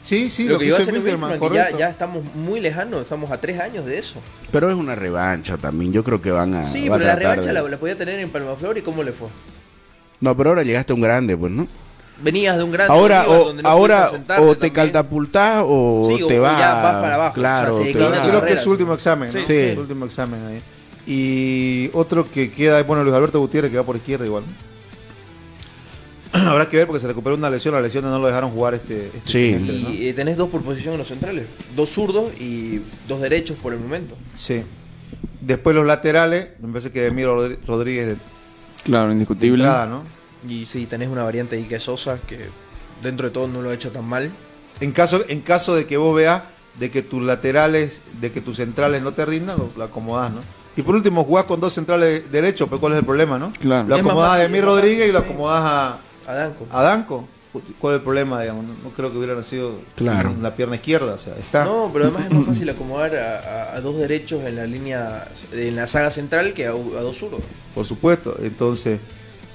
Sí, 0.01 0.29
sí, 0.29 0.45
lo, 0.45 0.53
lo 0.53 0.59
que 0.59 0.65
que 0.65 0.69
iba 0.69 0.77
a 0.77 0.81
hizo 0.81 0.91
Wilstermann, 0.91 1.31
que 1.33 1.39
ya, 1.39 1.47
correcto. 1.49 1.77
ya 1.79 1.89
estamos 1.89 2.23
muy 2.35 2.59
lejanos, 2.59 3.01
estamos 3.03 3.31
a 3.31 3.39
tres 3.39 3.59
años 3.59 3.85
de 3.85 3.99
eso. 3.99 4.15
Pero 4.51 4.69
es 4.69 4.75
una 4.75 4.95
revancha 4.95 5.57
también. 5.57 5.91
Yo 5.93 6.03
creo 6.03 6.21
que 6.21 6.31
van 6.31 6.53
a. 6.55 6.69
sí, 6.71 6.89
va 6.89 6.95
a 6.95 6.99
pero 6.99 7.09
la 7.09 7.15
revancha 7.15 7.47
de- 7.47 7.53
la, 7.53 7.61
la 7.61 7.77
podía 7.77 7.97
tener 7.97 8.19
en 8.19 8.29
Palmaflor 8.29 8.77
y 8.77 8.81
cómo 8.81 9.03
le 9.03 9.11
fue. 9.11 9.27
No, 10.21 10.35
pero 10.35 10.49
ahora 10.49 10.63
llegaste 10.63 10.91
a 10.93 10.95
un 10.95 11.01
grande, 11.01 11.37
pues, 11.37 11.51
¿no? 11.51 11.67
Venías 12.21 12.57
de 12.57 12.63
un 12.63 12.71
gran 12.71 12.91
ahora 12.91 13.25
o, 13.27 13.45
donde 13.45 13.63
no 13.63 13.69
ahora 13.69 14.09
o 14.09 14.55
te 14.55 14.69
también. 14.69 14.73
catapultás 14.73 15.63
o 15.65 16.07
Sí, 16.17 16.23
te 16.27 16.39
o 16.39 16.41
vas. 16.41 16.59
ya 16.59 16.73
vas 16.81 16.95
para 17.01 17.15
abajo. 17.15 17.33
Claro, 17.33 17.75
O 17.77 17.83
sea, 17.83 17.93
creo 18.27 18.45
que 18.45 18.53
es 18.53 18.59
su 18.59 18.71
último 18.71 18.93
examen, 18.93 19.29
¿no? 19.33 19.39
Sí. 19.39 19.45
Sí. 19.47 19.73
Su 19.75 19.81
último 19.81 20.05
examen 20.05 20.39
ahí. 20.45 20.61
Y 21.07 21.89
otro 21.93 22.29
que 22.29 22.51
queda 22.51 22.79
es, 22.79 22.85
bueno, 22.85 23.03
Luis 23.03 23.15
Alberto 23.15 23.39
Gutiérrez, 23.39 23.71
que 23.71 23.77
va 23.77 23.83
por 23.83 23.95
izquierda 23.95 24.25
igual. 24.25 24.43
Habrá 26.33 26.69
que 26.69 26.77
ver 26.77 26.85
porque 26.87 26.99
se 26.99 27.07
recuperó 27.07 27.35
una 27.35 27.49
lesión, 27.49 27.73
las 27.73 27.81
lesiones 27.81 28.11
no 28.11 28.19
lo 28.19 28.27
dejaron 28.27 28.51
jugar 28.51 28.75
este, 28.75 29.07
este 29.07 29.19
Sí. 29.23 29.53
semestre, 29.53 29.79
¿no? 29.79 29.89
Y 29.91 30.07
eh, 30.09 30.13
tenés 30.13 30.37
dos 30.37 30.49
por 30.49 30.61
posición 30.61 30.93
en 30.93 30.99
los 30.99 31.07
centrales. 31.07 31.45
Dos 31.75 31.89
zurdos 31.89 32.31
y 32.39 32.81
dos 33.07 33.19
derechos 33.21 33.57
por 33.57 33.73
el 33.73 33.79
momento. 33.79 34.15
Sí. 34.35 34.61
Después 35.41 35.75
los 35.75 35.87
laterales, 35.87 36.49
me 36.61 36.67
parece 36.69 36.91
que 36.91 37.07
Emilio 37.07 37.35
Rodri- 37.35 37.57
Rodríguez 37.65 38.07
de 38.07 38.15
Claro, 38.83 39.11
indiscutible. 39.11 39.63
entrada, 39.63 39.87
¿no? 39.87 40.03
Y 40.47 40.65
sí, 40.65 40.85
tenés 40.85 41.09
una 41.09 41.23
variante 41.23 41.55
ahí 41.57 41.63
que 41.65 41.75
es 41.75 41.83
Sosa, 41.83 42.17
que 42.27 42.49
dentro 43.01 43.27
de 43.27 43.33
todo 43.33 43.47
no 43.47 43.61
lo 43.61 43.69
ha 43.69 43.73
hecho 43.73 43.91
tan 43.91 44.05
mal. 44.05 44.31
En 44.79 44.91
caso, 44.91 45.23
en 45.27 45.41
caso 45.41 45.75
de 45.75 45.85
que 45.85 45.97
vos 45.97 46.15
veas 46.15 46.43
de 46.79 46.89
que 46.91 47.01
tus 47.01 47.21
laterales, 47.21 48.01
de 48.21 48.31
que 48.31 48.39
tus 48.41 48.57
centrales 48.57 49.01
no 49.01 49.11
te 49.11 49.25
rindan, 49.25 49.57
lo, 49.57 49.69
lo 49.75 49.83
acomodás, 49.83 50.31
¿no? 50.31 50.39
Y 50.77 50.81
por 50.81 50.95
último, 50.95 51.25
jugás 51.25 51.43
con 51.45 51.59
dos 51.59 51.73
centrales 51.73 52.31
derechos, 52.31 52.69
pero 52.69 52.79
¿cuál 52.79 52.93
es 52.93 52.99
el 52.99 53.05
problema, 53.05 53.37
no? 53.37 53.51
Claro. 53.59 53.87
Lo 53.87 53.95
acomodás 53.97 54.39
a 54.39 54.47
más 54.47 54.61
Rodríguez 54.61 55.09
y 55.09 55.11
lo 55.11 55.19
acomodás 55.19 55.61
a, 55.65 55.97
A 56.31 56.33
Danco. 56.33 56.67
a 56.71 56.81
Danco. 56.83 57.27
¿Cuál 57.79 57.95
es 57.95 57.97
el 57.97 58.03
problema, 58.03 58.39
digamos? 58.41 58.63
No, 58.63 58.73
no 58.83 58.89
creo 58.91 59.11
que 59.11 59.17
hubiera 59.17 59.33
nacido 59.33 59.79
Claro. 59.95 60.29
sin 60.29 60.43
la 60.43 60.55
pierna 60.55 60.75
izquierda, 60.75 61.15
o 61.15 61.17
sea, 61.17 61.35
está. 61.35 61.65
No, 61.65 61.89
pero 61.91 62.05
además 62.05 62.25
es 62.27 62.31
más 62.31 62.45
fácil 62.45 62.69
acomodar 62.69 63.15
a, 63.15 63.39
a- 63.39 63.75
a 63.75 63.81
dos 63.81 63.97
derechos 63.97 64.45
en 64.45 64.55
la 64.55 64.65
línea, 64.67 65.27
en 65.51 65.75
la 65.75 65.87
saga 65.87 66.11
central 66.11 66.53
que 66.53 66.67
a, 66.67 66.69
a 66.69 66.73
dos 66.73 67.17
zurdos. 67.17 67.41
Por 67.73 67.85
supuesto. 67.85 68.37
Entonces, 68.41 68.99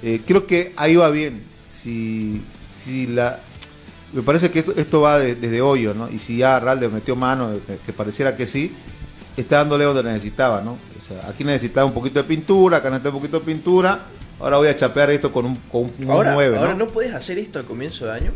eh, 0.05 0.21
creo 0.27 0.47
que 0.47 0.73
ahí 0.77 0.97
va 0.97 1.09
bien. 1.11 1.43
Si, 1.69 2.41
si 2.73 3.07
la. 3.07 3.41
Me 4.13 4.23
parece 4.23 4.51
que 4.51 4.61
esto, 4.61 4.73
esto 4.77 5.01
va 5.01 5.19
de- 5.19 5.35
desde 5.35 5.61
hoyo, 5.61 5.93
¿no? 5.95 6.09
Y 6.11 6.19
si 6.21 6.37
ya 6.37 6.61
Ralde 6.61 6.89
metió 6.89 7.17
mano, 7.17 7.51
que, 7.67 7.79
que 7.79 7.93
pareciera 7.93 8.37
que 8.37 8.47
sí, 8.47 8.73
está 9.37 9.57
dándole 9.59 9.85
donde 9.85 10.05
necesitaba, 10.05 10.61
¿no? 10.61 10.73
O 10.97 11.01
sea, 11.01 11.29
aquí 11.29 11.43
necesitaba 11.43 11.85
un 11.87 11.93
poquito 11.93 12.21
de 12.23 12.25
pintura, 12.29 12.77
acá 12.79 12.91
necesitaba 12.91 13.17
un 13.17 13.23
poquito 13.23 13.41
de 13.41 13.45
pintura. 13.47 14.01
Ahora 14.41 14.57
voy 14.59 14.69
a 14.69 14.77
chapear 14.77 15.11
esto 15.11 15.33
con 15.33 15.47
un, 15.47 15.57
con 15.71 15.83
un 15.99 16.11
Ahora, 16.11 16.33
9, 16.35 16.59
ahora 16.59 16.75
¿no? 16.75 16.87
puedes 16.89 17.13
hacer 17.15 17.39
esto 17.39 17.59
al 17.59 17.65
comienzo 17.65 18.07
de 18.07 18.13
año. 18.13 18.33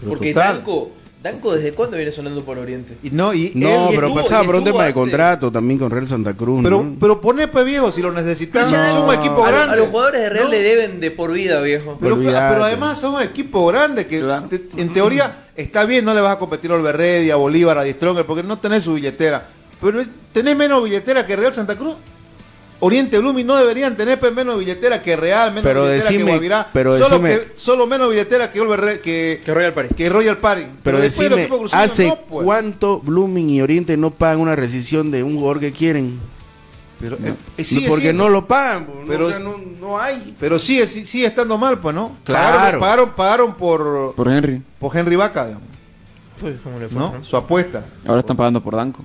Pero 0.00 0.10
porque 0.10 0.34
total. 0.34 0.56
Danco, 0.56 0.92
Danco, 1.22 1.54
¿desde 1.54 1.72
cuándo 1.72 1.96
viene 1.96 2.10
sonando 2.10 2.42
por 2.44 2.58
Oriente? 2.58 2.96
Y 3.02 3.10
no, 3.10 3.32
y 3.32 3.52
No, 3.54 3.68
él- 3.68 3.92
y 3.92 3.94
pero 3.94 4.08
estuvo- 4.08 4.22
pasaba 4.22 4.44
por 4.44 4.56
un 4.56 4.64
tema 4.64 4.78
de 4.78 4.82
antes. 4.86 4.94
contrato 4.94 5.52
también 5.52 5.78
con 5.78 5.90
Real 5.90 6.06
Santa 6.08 6.34
Cruz. 6.34 6.60
pero, 6.64 6.82
¿no? 6.82 6.96
pero 6.98 7.20
poné 7.20 7.46
pues 7.46 7.64
viejo, 7.64 7.92
si 7.92 8.02
lo 8.02 8.10
necesitas, 8.12 8.70
No. 8.72 8.84
es 8.84 8.94
un 8.94 9.14
equipo 9.14 9.42
grande. 9.44 9.74
a 9.74 9.76
los 9.76 9.88
jugadores 9.88 10.20
de 10.20 10.30
Real 10.30 10.44
No. 10.46 10.50
le 10.50 10.60
deben 10.60 10.98
de 11.00 11.10
por 11.12 11.32
vida, 11.32 11.60
viejo. 11.60 11.96
Pero, 12.00 12.16
además 12.64 12.98
son 13.00 13.14
un 13.14 13.22
equipo 13.22 13.64
grande 13.66 14.06
que 14.06 14.18
Claro. 14.20 14.46
te- 14.48 14.62
en 14.76 14.92
teoría 14.92 15.36
está 15.54 15.84
bien, 15.84 16.04
no 16.04 16.12
le 16.12 16.20
vas 16.20 16.34
a 16.34 16.38
competir 16.40 16.72
a 16.72 16.74
Olverredi, 16.74 17.30
a 17.30 17.36
Bolívar, 17.36 17.78
a 17.78 17.84
Di 17.84 17.92
Stronger, 17.92 18.26
porque 18.26 18.42
no 18.42 18.58
tenés 18.58 18.82
su 18.82 18.94
billetera. 18.94 19.46
Pero 19.80 20.02
tenés 20.32 20.56
menos 20.56 20.82
billetera 20.82 21.24
que 21.26 21.36
Real 21.36 21.54
Santa 21.54 21.76
Cruz. 21.76 21.94
Oriente 22.84 23.16
Blooming 23.20 23.46
no 23.46 23.54
deberían 23.56 23.96
tener 23.96 24.18
pues, 24.18 24.34
menos 24.34 24.58
billetera 24.58 25.00
que 25.02 25.14
Real, 25.14 25.50
menos 25.50 25.62
Pero 25.62 25.84
billetera 25.84 26.10
decime- 26.10 26.24
que 26.24 26.30
Guavirá. 26.32 26.68
pero 26.72 26.92
solo, 26.98 27.20
decime- 27.20 27.38
que, 27.38 27.52
solo 27.54 27.86
menos 27.86 28.10
billetera 28.10 28.50
que 28.50 28.58
que, 29.00 29.40
Que 29.44 29.54
Royal 29.54 29.72
Party. 29.72 29.94
que 29.94 30.08
Royal 30.08 30.38
Party. 30.38 30.66
Pero 30.82 30.98
decime, 31.00 31.46
cruceños 31.46 31.72
¿hace 31.74 32.08
no, 32.08 32.16
pues. 32.28 32.44
cuánto 32.44 32.98
Blooming 32.98 33.50
y 33.50 33.62
Oriente 33.62 33.96
no 33.96 34.10
pagan 34.10 34.40
una 34.40 34.56
rescisión 34.56 35.12
de 35.12 35.22
un 35.22 35.34
jugador 35.36 35.60
que 35.60 35.70
quieren? 35.70 36.18
Pero, 37.00 37.16
eh, 37.22 37.34
eh, 37.58 37.84
Porque 37.88 38.12
no 38.12 38.28
lo 38.28 38.46
pagan, 38.48 38.86
pues, 38.86 38.98
no, 38.98 39.06
Pero 39.06 39.26
o 39.26 39.30
sea, 39.30 39.38
no, 39.38 39.56
no 39.80 40.00
hay. 40.00 40.36
Pero 40.40 40.58
sigue, 40.58 40.86
sí- 40.88 41.06
sigue 41.06 41.26
estando 41.26 41.56
mal, 41.58 41.78
pues, 41.78 41.94
¿no? 41.94 42.16
Claro. 42.24 42.56
Pagaron, 42.58 42.80
pagaron, 42.80 43.10
pagaron 43.10 43.54
por, 43.54 44.14
Por 44.16 44.28
Henry. 44.28 44.60
por 44.80 44.96
Henry 44.96 45.14
Vaca, 45.14 45.46
digamos, 45.46 45.68
Pues, 46.40 46.56
¿cómo 46.64 46.80
le 46.80 46.88
fue, 46.88 46.98
¿no? 46.98 47.12
no? 47.18 47.22
Su 47.24 47.36
apuesta. 47.36 47.84
Ahora 48.06 48.18
están 48.20 48.36
pagando 48.36 48.60
por 48.60 48.74
Danco. 48.74 49.04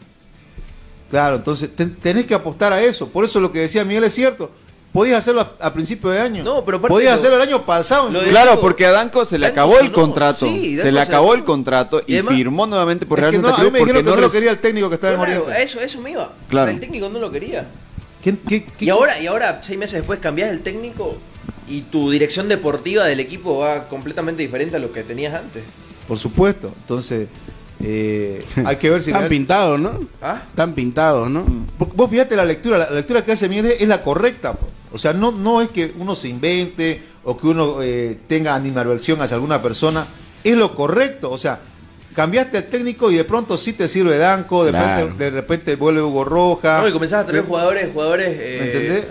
Claro, 1.10 1.38
entonces 1.38 1.70
ten- 1.76 1.96
tenés 1.96 2.26
que 2.26 2.34
apostar 2.34 2.74
a 2.74 2.82
eso. 2.82 3.08
Por 3.10 3.24
eso 3.26 3.40
lo 3.40 3.52
que 3.52 3.60
decía 3.60 3.84
Miguel 3.86 4.04
es 4.06 4.14
cierto. 4.14 4.52
Podías 4.94 5.20
hacerlo 5.20 5.42
a, 5.42 5.68
a 5.68 5.74
principio 5.74 6.10
de 6.10 6.20
año. 6.20 6.44
No, 6.44 6.66
pero 6.66 6.82
Podías 6.82 7.14
lo- 7.14 7.20
hacerlo 7.20 7.36
el 7.36 7.48
año 7.48 7.66
pasado. 7.66 8.10
Claro, 8.30 8.60
porque 8.60 8.86
a 8.86 8.92
Danco 8.92 9.26
se 9.26 9.38
le 9.38 9.48
Danco 9.48 9.62
acabó 9.62 9.80
el 9.80 9.92
contrato. 9.92 10.48
sí, 10.48 10.78
se 10.78 10.92
le 10.92 11.00
se 11.00 11.00
acabó 11.00 11.28
acabó. 11.28 11.34
el 11.36 11.44
contrato 11.44 12.02
y, 12.08 12.14
Y 12.14 12.16
además- 12.16 12.36
firmó 12.36 12.66
nuevamente 12.68 13.06
por 13.06 13.20
Es 13.20 13.22
Real 13.22 13.32
que 13.34 13.38
no, 13.40 13.48
Santa 13.50 13.62
a 13.62 13.66
mí 13.66 13.70
Cruz 13.70 13.74
me 13.74 13.80
porque 13.80 13.92
dijeron 13.94 14.06
que 14.06 14.10
no 14.10 14.16
no 14.16 14.22
lo 14.28 14.32
quería 14.32 14.52
el 14.52 14.60
técnico 14.60 14.90
que 14.90 14.96
estaba 14.96 15.14
en 15.14 15.20
Claro, 15.20 15.44
Oriente. 15.44 15.64
eso, 15.64 15.82
eso 15.82 16.02
me 16.02 16.12
iba. 16.12 16.32
Claro. 16.50 16.72
El 16.72 16.80
técnico 16.80 17.10
no 17.10 17.20
lo 17.20 17.30
quería. 17.32 17.68
¿Quién- 18.24 18.40
qué- 18.48 18.66
qué- 18.66 18.86
Y 18.86 18.90
ahora, 18.90 19.20
y 19.22 19.28
ahora, 19.28 19.60
seis 19.62 19.78
meses 19.78 20.00
después, 20.00 20.20
cambias 20.20 20.50
el 20.52 20.62
técnico 20.62 21.18
y 21.70 21.82
tu 21.82 22.10
dirección 22.10 22.48
deportiva 22.48 23.06
del 23.06 23.20
equipo 23.20 23.60
va 23.60 23.88
completamente 23.90 24.42
diferente 24.42 24.78
a 24.78 24.80
lo 24.80 24.92
que 24.92 25.04
tenías 25.04 25.34
antes. 25.36 25.64
Por 26.08 26.18
supuesto. 26.18 26.72
Entonces, 26.82 27.28
eh, 27.84 28.44
hay 28.66 28.76
que 28.78 28.90
ver 28.90 29.02
si... 29.02 29.12
Están 29.12 29.30
pintados, 29.30 29.80
¿no? 29.80 30.00
¿Ah? 30.22 30.44
Están 30.50 30.74
pintados, 30.74 31.30
¿no? 31.30 31.46
Porque 31.78 31.94
Vos 31.96 32.10
fíjate 32.10 32.36
la 32.36 32.46
lectura, 32.46 32.78
la, 32.78 32.90
lectura 32.92 33.24
que 33.24 33.32
hace 33.34 33.48
Miguel 33.50 33.74
es 33.80 33.88
la 33.88 34.02
correcta. 34.04 34.54
po. 34.54 34.68
O 34.94 34.98
sea, 34.98 35.14
no, 35.14 35.32
no 35.32 35.62
es 35.62 35.70
que 35.70 35.94
uno 35.98 36.16
se 36.16 36.30
invente 36.30 37.02
o 37.24 37.36
que 37.38 37.48
uno 37.48 37.82
eh, 37.82 38.18
tenga 38.28 38.56
animadversión 38.56 39.22
hacia 39.22 39.36
alguna 39.36 39.62
persona. 39.62 40.06
Es 40.44 40.56
lo 40.56 40.74
correcto. 40.74 41.30
O 41.30 41.38
sea, 41.38 41.60
cambiaste 42.16 42.58
el 42.60 42.64
técnico 42.68 43.12
y 43.12 43.16
de 43.16 43.26
pronto 43.26 43.58
sí 43.58 43.74
te 43.74 43.88
sirve 43.90 44.18
Danco, 44.18 44.64
de, 44.66 44.72
Claro. 44.72 45.02
repente, 45.08 45.24
de 45.26 45.30
repente 45.32 45.76
vuelve 45.76 46.02
Hugo 46.02 46.24
Roja. 46.24 46.82
No, 46.82 46.88
y 46.88 46.92
comenzás 46.94 47.24
a 47.24 47.26
tener 47.28 47.42
de- 47.42 47.48
jugadores, 47.48 47.90
jugadores. 47.94 48.28
eh, 48.40 48.58
¿Me 48.62 48.66
entendés? 48.68 49.04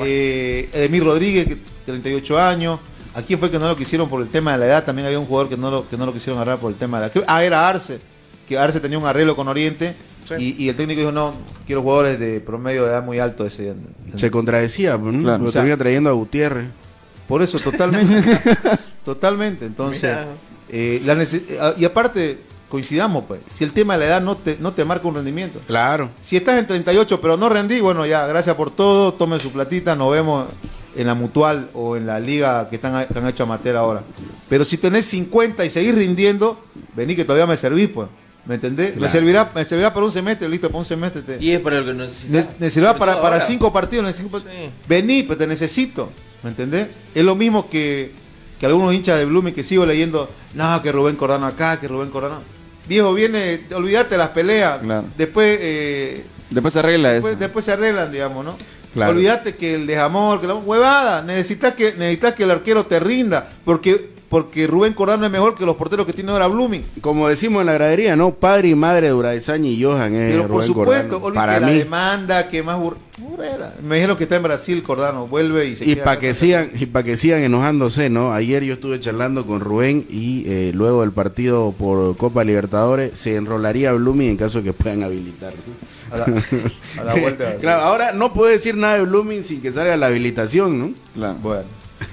Eh, 0.00 0.68
Edemir 0.72 1.04
Rodríguez, 1.04 1.46
que 1.46 1.58
38 1.86 2.38
años. 2.40 2.80
¿A 3.14 3.22
quién 3.22 3.38
fue 3.38 3.50
que 3.50 3.58
no 3.58 3.68
lo 3.68 3.76
quisieron 3.76 4.08
por 4.08 4.22
el 4.22 4.28
tema 4.28 4.52
de 4.52 4.58
la 4.58 4.66
edad? 4.66 4.84
También 4.84 5.06
había 5.06 5.18
un 5.18 5.26
jugador 5.26 5.48
que 5.50 5.56
no 5.56 5.70
lo, 5.70 5.88
que 5.88 5.96
no 5.96 6.06
lo 6.06 6.12
quisieron 6.12 6.40
agarrar 6.40 6.58
por 6.60 6.70
el 6.72 6.78
tema 6.78 6.98
de 7.00 7.06
la 7.08 7.12
edad. 7.12 7.24
Ah, 7.28 7.44
era 7.44 7.68
Arce, 7.68 8.00
que 8.48 8.58
Arce 8.58 8.80
tenía 8.80 8.98
un 8.98 9.04
arreglo 9.06 9.36
con 9.36 9.48
Oriente 9.48 9.94
Sí. 10.28 10.56
y, 10.56 10.64
y 10.64 10.68
el 10.68 10.76
técnico 10.76 11.00
dijo, 11.00 11.10
no, 11.12 11.34
quiero 11.66 11.82
jugadores 11.82 12.18
de 12.18 12.40
promedio 12.40 12.84
de 12.84 12.90
edad 12.90 13.02
muy 13.04 13.18
alto 13.18 13.44
ese. 13.44 13.74
Se 14.14 14.30
contradecía, 14.30 14.96
¿no? 14.96 15.10
Claro. 15.20 15.42
Lo 15.42 15.48
O 15.48 15.52
sea- 15.52 15.60
termina 15.62 15.76
trayendo 15.76 16.10
a 16.10 16.12
Gutiérrez. 16.12 16.66
Por 17.26 17.42
eso, 17.42 17.58
totalmente. 17.58 18.38
totalmente. 19.04 19.66
Entonces, 19.66 20.16
eh, 20.68 21.02
la 21.04 21.14
eh, 21.20 21.74
y 21.76 21.84
aparte, 21.84 22.38
coincidamos, 22.68 23.24
pues, 23.26 23.40
si 23.52 23.64
el 23.64 23.72
tema 23.72 23.94
de 23.94 24.00
la 24.00 24.06
edad 24.06 24.20
no 24.22 24.36
te, 24.36 24.56
no 24.60 24.72
te 24.72 24.84
marca 24.84 25.06
un 25.08 25.16
rendimiento. 25.16 25.58
Claro. 25.66 26.10
Si 26.20 26.36
estás 26.36 26.58
en 26.58 26.66
38 26.66 27.20
pero 27.20 27.36
no 27.36 27.48
rendí, 27.48 27.80
bueno, 27.80 28.06
ya, 28.06 28.26
gracias 28.26 28.54
por 28.56 28.70
todo, 28.70 29.12
tomen 29.14 29.40
su 29.40 29.50
platita, 29.50 29.94
nos 29.96 30.12
vemos 30.12 30.46
en 30.96 31.06
la 31.06 31.14
mutual 31.14 31.68
o 31.74 31.96
en 31.96 32.06
la 32.06 32.20
liga 32.20 32.68
que, 32.68 32.76
están, 32.76 33.06
que 33.06 33.18
han 33.18 33.26
hecho 33.28 33.44
amateur 33.44 33.76
ahora. 33.76 34.02
Pero 34.48 34.64
si 34.64 34.76
tenés 34.78 35.06
50 35.06 35.64
y 35.64 35.70
seguís 35.70 35.94
rindiendo, 35.94 36.62
vení 36.94 37.16
que 37.16 37.24
todavía 37.24 37.46
me 37.46 37.56
servís, 37.56 37.88
pues. 37.88 38.08
¿Me 38.44 38.56
entendés? 38.56 38.96
Me, 38.96 39.08
servirá, 39.08 39.52
me 39.54 39.64
servirá 39.64 39.94
para 39.94 40.04
un 40.04 40.10
semestre, 40.10 40.48
listo, 40.48 40.66
para 40.68 40.80
un 40.80 40.84
semestre. 40.84 41.22
Te, 41.22 41.38
Y 41.42 41.52
es 41.52 41.60
para 41.60 41.78
lo 41.80 41.86
que 41.86 41.92
ne- 41.94 42.02
necesitas. 42.04 42.48
me 42.58 42.70
servirá 42.70 42.96
para, 42.98 43.22
para 43.22 43.36
ahora. 43.36 43.46
cinco 43.46 43.72
partidos. 43.72 44.14
Sí. 44.16 44.24
Vení, 44.88 45.22
pues 45.22 45.38
te 45.38 45.46
necesito. 45.46 46.10
¿Me 46.42 46.50
entendés? 46.50 46.88
Es 47.14 47.24
lo 47.24 47.36
mismo 47.36 47.70
que, 47.70 48.10
que 48.58 48.66
algunos 48.66 48.92
hinchas 48.92 49.16
de 49.18 49.26
Blooming 49.26 49.54
que 49.54 49.62
sigo 49.62 49.86
leyendo, 49.86 50.28
no, 50.54 50.82
que 50.82 50.90
Rubén 50.90 51.14
Cordano 51.14 51.46
acá, 51.46 51.78
que 51.78 51.86
Rubén 51.86 52.10
Cordano. 52.10 52.40
Viejo, 52.88 53.14
viene, 53.14 53.60
olvídate 53.74 54.16
las 54.16 54.30
peleas. 54.30 54.80
Claro. 54.80 55.04
Después, 55.16 55.58
eh, 55.60 56.24
Después 56.50 56.72
se 56.74 56.80
arregla 56.80 57.10
eso. 57.10 57.14
después, 57.28 57.38
después 57.38 57.64
se 57.64 57.72
arreglan, 57.72 58.10
digamos, 58.10 58.44
¿no? 58.44 58.56
Claro. 58.94 59.12
Olvídate 59.12 59.54
que 59.56 59.74
el 59.74 59.86
desamor, 59.86 60.40
que 60.40 60.46
la 60.46 60.54
huevada, 60.54 61.22
necesitas 61.22 61.74
que, 61.74 61.94
necesitas 61.94 62.34
que 62.34 62.42
el 62.44 62.50
arquero 62.50 62.84
te 62.84 63.00
rinda, 63.00 63.48
porque, 63.64 64.10
porque 64.28 64.66
Rubén 64.66 64.92
Cordano 64.92 65.24
es 65.24 65.32
mejor 65.32 65.54
que 65.54 65.64
los 65.64 65.76
porteros 65.76 66.04
que 66.04 66.12
tiene 66.12 66.30
ahora 66.32 66.46
Blooming. 66.46 66.84
Como 67.00 67.26
decimos 67.28 67.60
en 67.60 67.66
la 67.66 67.72
gradería, 67.72 68.16
¿no? 68.16 68.34
Padre 68.34 68.68
y 68.68 68.74
madre 68.74 69.06
de 69.08 69.14
Uraizaña 69.14 69.68
y 69.68 69.82
Johan 69.82 70.14
es 70.14 70.30
Pero 70.32 70.42
por 70.42 70.50
Rubén 70.52 70.66
supuesto, 70.66 71.20
Cordano. 71.20 71.26
olvídate 71.26 71.34
Para 71.46 71.60
la 71.60 71.66
mí. 71.66 71.78
demanda, 71.78 72.48
que 72.48 72.62
más 72.62 72.76
bur- 72.78 72.96
burrera. 73.18 73.74
Me 73.82 73.94
dijeron 73.96 74.16
que 74.18 74.24
está 74.24 74.36
en 74.36 74.42
Brasil, 74.42 74.82
Cordano, 74.82 75.26
vuelve 75.26 75.66
y 75.68 75.76
se 75.76 75.84
Y 75.84 75.94
queda 75.94 76.04
para 76.04 76.20
que 76.20 76.34
sigan 76.34 76.70
y 76.78 76.84
para 76.86 77.02
que 77.04 77.16
sigan 77.16 77.42
enojándose, 77.42 78.10
¿no? 78.10 78.32
Ayer 78.34 78.62
yo 78.64 78.74
estuve 78.74 79.00
charlando 79.00 79.46
con 79.46 79.60
Rubén 79.60 80.06
y 80.10 80.44
eh, 80.46 80.72
luego 80.74 81.00
del 81.00 81.12
partido 81.12 81.72
por 81.78 82.14
Copa 82.18 82.44
Libertadores 82.44 83.18
se 83.18 83.36
enrolaría 83.36 83.92
Blooming 83.92 84.30
en 84.30 84.36
caso 84.36 84.58
de 84.58 84.64
que 84.64 84.72
puedan 84.74 85.02
habilitar. 85.02 85.52
¿no? 85.52 85.91
A 86.12 86.16
la, 86.18 86.24
a 87.00 87.04
la 87.04 87.14
vuelta. 87.14 87.56
Claro, 87.60 87.82
ahora 87.82 88.12
no 88.12 88.32
puede 88.32 88.54
decir 88.54 88.76
nada 88.76 88.96
de 88.98 89.04
Blooming 89.04 89.44
sin 89.44 89.62
que 89.62 89.72
salga 89.72 89.96
la 89.96 90.06
habilitación, 90.06 90.78
¿no? 90.78 90.90
Claro. 91.14 91.38
Bueno, 91.42 91.62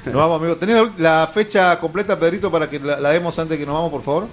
nos 0.06 0.16
vamos, 0.16 0.40
amigo. 0.40 0.56
¿Tenés 0.58 0.76
la, 0.76 0.92
la 0.98 1.28
fecha 1.34 1.80
completa, 1.80 2.18
Pedrito, 2.20 2.52
para 2.52 2.70
que 2.70 2.80
la, 2.80 3.00
la 3.00 3.10
demos 3.10 3.38
antes 3.38 3.58
de 3.58 3.64
que 3.64 3.66
nos 3.66 3.76
vamos, 3.76 3.92
por 3.92 4.04
favor? 4.04 4.28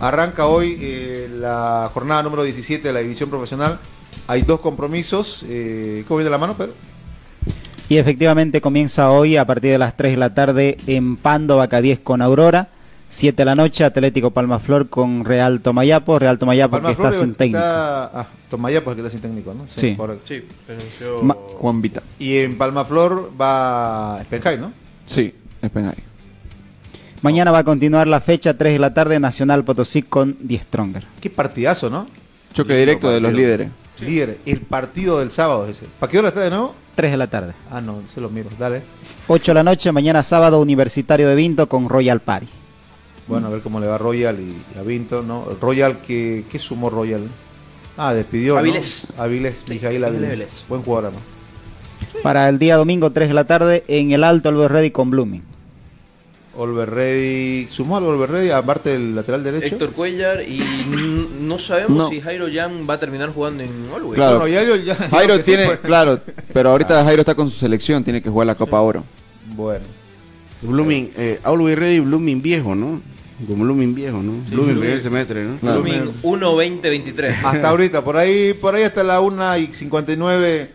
Arranca 0.00 0.46
hoy 0.46 0.78
eh, 0.80 1.30
la 1.32 1.90
jornada 1.94 2.22
número 2.24 2.42
17 2.42 2.88
de 2.88 2.92
la 2.92 3.00
división 3.00 3.30
profesional. 3.30 3.78
Hay 4.26 4.42
dos 4.42 4.60
compromisos. 4.60 5.44
Eh, 5.48 6.04
¿Cómo 6.08 6.18
viene 6.18 6.30
la 6.30 6.38
mano, 6.38 6.56
Pedro? 6.56 6.72
Y 7.88 7.98
efectivamente 7.98 8.60
comienza 8.60 9.10
hoy 9.10 9.36
a 9.36 9.44
partir 9.44 9.72
de 9.72 9.78
las 9.78 9.96
3 9.96 10.12
de 10.12 10.16
la 10.16 10.34
tarde 10.34 10.76
en 10.86 11.16
Pando, 11.16 11.64
10 11.64 12.00
con 12.00 12.22
Aurora. 12.22 12.68
7 13.12 13.36
de 13.36 13.44
la 13.44 13.54
noche, 13.54 13.84
Atlético 13.84 14.30
Palmaflor 14.30 14.88
con 14.88 15.26
Real 15.26 15.60
Tomayapo. 15.60 16.18
Real 16.18 16.38
Tomayapo 16.38 16.80
que 16.80 16.92
está 16.92 17.12
sin 17.12 17.34
técnico. 17.34 17.58
Ah, 17.62 18.26
Tomayapo 18.48 18.90
es 18.90 18.96
el 18.96 19.02
que 19.02 19.06
está 19.06 19.10
sin 19.10 19.20
técnico, 19.20 19.52
¿no? 19.52 19.66
Sí. 19.66 19.94
Sí. 20.24 20.42
Ma- 21.22 21.36
Juan 21.58 21.82
Vita. 21.82 22.02
Y 22.18 22.38
en 22.38 22.56
Palmaflor 22.56 23.30
va 23.38 24.18
Spenjay, 24.24 24.58
¿no? 24.58 24.72
Sí, 25.06 25.34
Spenhai. 25.62 25.94
Mañana 27.20 27.50
va 27.50 27.58
a 27.58 27.64
continuar 27.64 28.08
la 28.08 28.20
fecha, 28.20 28.56
3 28.56 28.72
de 28.72 28.78
la 28.78 28.94
tarde, 28.94 29.20
Nacional 29.20 29.62
Potosí 29.62 30.02
con 30.02 30.36
Die 30.40 30.58
Stronger. 30.58 31.04
Qué 31.20 31.28
partidazo, 31.28 31.90
¿no? 31.90 32.06
Choque 32.54 32.74
directo 32.74 33.10
de 33.10 33.20
los 33.20 33.32
líderes. 33.34 33.68
Líder, 34.00 34.38
el 34.46 34.60
partido 34.62 35.18
del 35.20 35.30
sábado 35.30 35.66
es 35.66 35.76
ese. 35.76 35.86
¿Para 36.00 36.10
qué 36.10 36.18
hora 36.18 36.28
está 36.28 36.40
de 36.40 36.48
nuevo? 36.50 36.74
3 36.96 37.10
de 37.12 37.16
la 37.18 37.26
tarde. 37.28 37.52
Ah, 37.70 37.80
no, 37.82 38.00
se 38.12 38.20
lo 38.22 38.30
miro. 38.30 38.48
Dale. 38.58 38.82
8 39.28 39.50
de 39.52 39.54
la 39.54 39.62
noche, 39.62 39.92
mañana 39.92 40.22
sábado, 40.22 40.58
Universitario 40.60 41.28
de 41.28 41.34
Vinto 41.34 41.68
con 41.68 41.88
Royal 41.90 42.20
Party. 42.20 42.48
Bueno, 43.32 43.48
a 43.48 43.50
ver 43.50 43.60
cómo 43.60 43.80
le 43.80 43.86
va 43.86 43.96
a 43.96 43.98
Royal 43.98 44.38
y, 44.40 44.56
y 44.74 44.78
a 44.78 44.82
Vinto, 44.82 45.22
¿no? 45.22 45.46
Royal, 45.60 45.98
¿qué, 46.06 46.44
qué 46.50 46.58
sumó 46.58 46.90
Royal? 46.90 47.22
Ah, 47.96 48.14
despidió, 48.14 48.54
¿no? 48.54 48.60
Avilés. 48.60 49.06
Avilés, 49.18 49.62
Mijail 49.68 50.02
Avilés. 50.04 50.30
Avilés. 50.30 50.64
Buen 50.68 50.82
jugador, 50.82 51.06
además. 51.10 51.24
Para 52.22 52.48
el 52.48 52.58
día 52.58 52.76
domingo, 52.76 53.10
3 53.10 53.28
de 53.28 53.34
la 53.34 53.44
tarde, 53.44 53.84
en 53.88 54.12
el 54.12 54.24
Alto 54.24 54.48
Alves 54.48 54.70
Ready 54.70 54.90
con 54.90 55.10
Blooming. 55.10 55.42
Olver 56.54 56.90
Ready, 56.90 57.66
¿sumó 57.70 57.96
algo 57.96 58.10
Olver 58.10 58.30
Ready 58.30 58.50
aparte 58.50 58.90
del 58.90 59.14
lateral 59.14 59.42
derecho? 59.42 59.66
Héctor 59.66 59.92
Cuellar 59.92 60.42
y 60.42 60.62
no 61.40 61.58
sabemos 61.58 61.96
No. 61.96 62.08
si 62.10 62.20
Jairo 62.20 62.46
Jan 62.52 62.86
va 62.88 62.94
a 62.94 63.00
terminar 63.00 63.30
jugando 63.32 63.62
en 63.62 63.70
Always. 63.94 64.16
Claro. 64.16 64.40
Bueno, 64.40 64.76
ya- 64.76 64.94
Jairo 64.94 65.36
sí, 65.38 65.42
tiene, 65.44 65.78
claro, 65.78 66.20
pero 66.52 66.70
ahorita 66.70 67.02
Jairo 67.04 67.20
está 67.22 67.34
con 67.34 67.48
su 67.48 67.56
selección, 67.56 68.04
tiene 68.04 68.20
que 68.20 68.28
jugar 68.28 68.46
la 68.46 68.54
Copa 68.54 68.78
Oro. 68.82 69.02
Bueno. 69.56 69.86
Blooming, 70.60 71.10
eh, 71.16 71.40
Always 71.42 71.78
Ready, 71.78 72.00
Blooming 72.00 72.42
viejo, 72.42 72.74
¿no? 72.74 73.00
Como 73.46 73.64
Blooming 73.64 73.94
viejo, 73.94 74.18
¿no? 74.18 74.32
Blooming 74.32 74.50
Blooming. 74.50 74.78
primer 74.80 75.02
semestre, 75.02 75.44
¿no? 75.44 75.56
Claro. 75.56 75.82
Blooming 75.82 76.12
1-20-23. 76.22 77.34
Hasta 77.44 77.68
ahorita, 77.68 78.04
por 78.04 78.16
ahí, 78.16 78.52
por 78.54 78.74
ahí 78.74 78.84
hasta 78.84 79.02
la 79.02 79.20
1 79.20 79.58
y 79.58 79.66
59. 79.74 80.70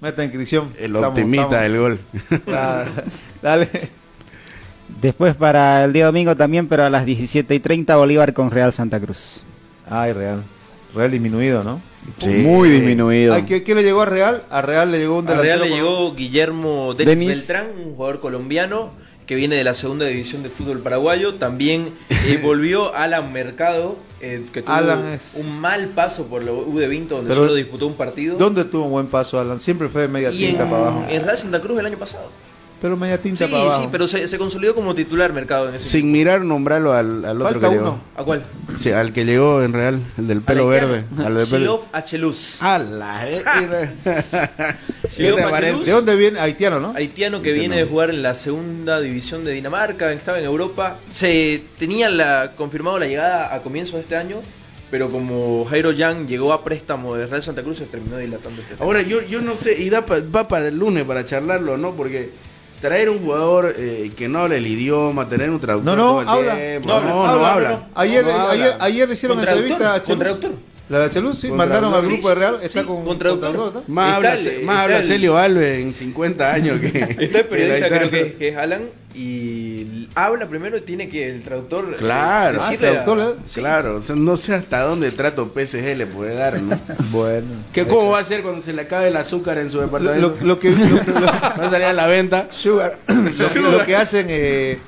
Meta 0.00 0.24
inscripción. 0.24 0.68
El 0.78 0.96
Estamos- 0.96 1.08
optimista 1.08 1.44
estamos- 1.44 1.62
del 1.62 1.78
gol. 1.78 2.00
Dale. 3.42 3.68
Después 5.00 5.34
para 5.36 5.84
el 5.84 5.92
día 5.92 6.06
domingo 6.06 6.36
también, 6.36 6.66
pero 6.66 6.84
a 6.84 6.90
las 6.90 7.06
17 7.06 7.54
y 7.54 7.60
30, 7.60 7.96
Bolívar 7.96 8.32
con 8.34 8.50
Real 8.50 8.72
Santa 8.72 8.98
Cruz. 9.00 9.40
Ay, 9.88 10.12
Real. 10.12 10.42
Real 10.94 11.10
disminuido, 11.10 11.62
¿no? 11.62 11.80
Sí. 12.18 12.28
Muy 12.28 12.70
disminuido. 12.70 13.34
Ay, 13.34 13.42
¿qué, 13.44 13.62
qué 13.62 13.74
le 13.74 13.82
llegó 13.82 14.02
a 14.02 14.06
Real? 14.06 14.42
A 14.50 14.62
Real 14.62 14.90
le 14.90 14.98
llegó 14.98 15.18
un 15.18 15.26
A 15.28 15.30
delantero. 15.30 15.56
Real 15.58 15.70
le 15.70 15.76
llegó 15.76 16.14
Guillermo 16.14 16.94
Denis, 16.94 17.18
Denis. 17.18 17.28
Beltrán, 17.28 17.68
un 17.78 17.94
jugador 17.94 18.20
colombiano 18.20 18.90
que 19.30 19.36
viene 19.36 19.54
de 19.54 19.62
la 19.62 19.74
segunda 19.74 20.06
división 20.06 20.42
de 20.42 20.48
fútbol 20.50 20.80
paraguayo. 20.80 21.34
También 21.36 21.92
eh, 22.08 22.40
volvió 22.42 22.92
Alan 22.96 23.32
Mercado, 23.32 23.96
eh, 24.20 24.44
que 24.52 24.60
tuvo 24.60 24.74
Alan 24.74 25.06
es- 25.06 25.34
un 25.36 25.60
mal 25.60 25.86
paso 25.90 26.26
por 26.26 26.44
la 26.44 26.50
U 26.50 26.76
de 26.76 26.88
Vinto, 26.88 27.14
donde 27.14 27.28
Pero- 27.28 27.42
solo 27.42 27.54
disputó 27.54 27.86
un 27.86 27.94
partido. 27.94 28.36
¿Dónde 28.36 28.64
tuvo 28.64 28.86
un 28.86 28.90
buen 28.90 29.06
paso, 29.06 29.38
Alan? 29.38 29.60
Siempre 29.60 29.88
fue 29.88 30.02
de 30.02 30.08
media 30.08 30.32
y 30.32 30.36
tinta 30.38 30.64
en, 30.64 30.68
para 30.68 30.82
abajo. 30.82 31.04
en 31.08 31.22
Real 31.24 31.38
Santa 31.38 31.60
Cruz 31.60 31.78
el 31.78 31.86
año 31.86 31.96
pasado. 31.96 32.28
Pero 32.80 32.96
media 32.96 33.20
tinta 33.20 33.44
Sí, 33.46 33.50
para 33.52 33.62
abajo. 33.64 33.82
sí, 33.82 33.88
pero 33.92 34.08
se, 34.08 34.26
se 34.26 34.38
consolidó 34.38 34.74
como 34.74 34.94
titular 34.94 35.32
Mercado 35.34 35.68
en 35.68 35.74
ese 35.74 35.86
Sin 35.88 36.10
mirar, 36.10 36.40
nombrarlo 36.42 36.92
al, 36.94 37.24
al 37.26 37.36
otro 37.42 37.52
Falta 37.60 37.68
que 37.70 37.78
uno. 37.78 37.84
llegó. 37.84 38.00
¿A 38.16 38.24
cuál? 38.24 38.42
Sí, 38.78 38.90
al 38.90 39.12
que 39.12 39.24
llegó 39.26 39.62
en 39.62 39.72
Real, 39.74 40.00
el 40.16 40.26
del 40.26 40.40
pelo 40.40 40.66
verde. 40.68 41.04
Al 41.18 41.34
del 41.36 41.46
pelo... 41.46 41.84
Acheluz. 41.92 42.62
A 42.62 42.78
la 42.78 43.28
eh. 43.30 43.42
¿De 45.18 45.90
dónde 45.92 46.16
viene? 46.16 46.40
Haitiano, 46.40 46.80
¿no? 46.80 46.92
haitiano 46.96 47.42
que 47.42 47.52
viene 47.52 47.76
de 47.76 47.84
jugar 47.84 48.10
en 48.10 48.22
la 48.22 48.34
segunda 48.34 49.00
división 49.00 49.44
de 49.44 49.52
Dinamarca, 49.52 50.12
estaba 50.12 50.38
en 50.38 50.44
Europa. 50.44 50.98
Se 51.12 51.62
tenía 51.78 52.08
la, 52.08 52.52
confirmado 52.56 52.98
la 52.98 53.06
llegada 53.06 53.54
a 53.54 53.60
comienzos 53.62 53.94
de 53.96 54.00
este 54.00 54.16
año, 54.16 54.36
pero 54.90 55.10
como 55.10 55.64
Jairo 55.66 55.92
Yang 55.92 56.26
llegó 56.26 56.52
a 56.52 56.64
préstamo 56.64 57.14
de 57.14 57.26
Real 57.26 57.42
Santa 57.42 57.62
Cruz, 57.62 57.78
se 57.78 57.86
terminó 57.86 58.16
dilatando 58.16 58.62
este. 58.62 58.82
Ahora, 58.82 59.02
yo, 59.02 59.20
yo 59.22 59.40
no 59.40 59.56
sé, 59.56 59.80
y 59.82 59.90
da 59.90 60.06
pa- 60.06 60.20
va 60.34 60.48
para 60.48 60.68
el 60.68 60.78
lunes 60.78 61.04
para 61.04 61.24
charlarlo, 61.24 61.76
¿no? 61.76 61.92
Porque 61.92 62.30
traer 62.80 63.10
un 63.10 63.18
jugador 63.20 63.74
eh, 63.76 64.10
que 64.16 64.28
no 64.28 64.40
habla 64.40 64.56
el 64.56 64.66
idioma, 64.66 65.28
tener 65.28 65.50
un 65.50 65.60
traductor 65.60 65.96
No, 65.96 66.02
no, 66.02 66.10
todo 66.24 66.40
el 66.40 66.48
habla. 66.50 66.56
tiempo, 66.56 66.88
No 66.88 66.94
habla, 66.94 67.10
no, 67.10 67.26
no 67.38 67.46
habla, 67.46 67.68
no, 67.70 67.76
no. 67.78 67.86
Ayer, 67.94 68.24
No, 68.24 68.30
no 68.32 68.38
habla. 68.38 68.52
ayer, 68.52 68.74
ayer 68.80 69.08
le 69.08 69.14
hicieron 69.14 69.38
¿Con 69.38 69.48
entrevista 69.48 69.94
a 69.94 70.02
Cheluz. 70.02 70.18
traductor? 70.20 70.50
La 70.88 70.98
de 71.00 71.10
Cheluz, 71.10 71.38
sí, 71.38 71.48
Con 71.48 71.56
mandaron 71.58 71.94
al 71.94 72.02
grupo 72.02 72.28
de 72.30 72.34
Real. 72.34 72.58
Está 72.62 72.80
sí, 72.80 72.86
con, 72.86 73.04
con 73.04 73.16
traductor. 73.18 73.50
con 73.52 73.58
traductor, 73.60 73.82
¿no? 73.88 73.94
Más 73.94 74.16
Está 74.16 74.32
habla, 74.32 74.50
el- 74.50 74.64
más 74.64 74.78
habla 74.78 74.98
el- 74.98 75.04
Celio 75.04 75.36
Alves 75.38 75.78
en 75.80 75.94
50 75.94 76.52
años 76.52 76.80
que... 76.80 76.86
Está 77.20 77.38
el 77.40 77.46
periodista, 77.46 77.88
que 77.88 77.96
creo 77.96 78.10
que, 78.10 78.32
que 78.34 78.48
es 78.48 78.56
Alan, 78.56 78.82
y 79.22 80.08
habla 80.14 80.46
primero 80.48 80.76
y 80.78 80.80
tiene 80.80 81.08
que 81.08 81.28
el 81.28 81.42
traductor. 81.42 81.84
eh, 81.92 81.96
Claro, 81.98 82.58
ah. 82.62 83.34
Claro, 83.54 83.96
o 83.96 84.02
sea, 84.02 84.16
no 84.16 84.36
sé 84.36 84.54
hasta 84.54 84.80
dónde 84.82 85.10
trato 85.12 85.52
PSG 85.54 85.96
le 85.96 86.06
puede 86.06 86.34
dar, 86.34 86.60
¿no? 86.60 86.78
Bueno. 87.10 87.46
¿Qué, 87.72 87.86
¿Cómo 87.86 88.10
va 88.12 88.20
a 88.20 88.24
ser 88.24 88.42
cuando 88.42 88.62
se 88.62 88.72
le 88.72 88.82
acabe 88.82 89.08
el 89.08 89.16
azúcar 89.16 89.58
en 89.58 89.68
su 89.70 89.76
Lo, 89.76 89.82
departamento? 89.84 90.36
lo- 90.40 90.46
lo 90.46 90.58
que, 90.58 90.70
lo, 90.70 90.86
lo- 90.86 91.26
Va 91.26 91.66
a 91.66 91.70
salir 91.70 91.86
a 91.86 91.92
la 91.92 92.06
venta. 92.06 92.48
Sugar. 92.50 92.98
lo, 93.08 93.52
que- 93.52 93.60
lo 93.60 93.84
que 93.86 93.96
hacen 93.96 94.26
eh, 94.30 94.78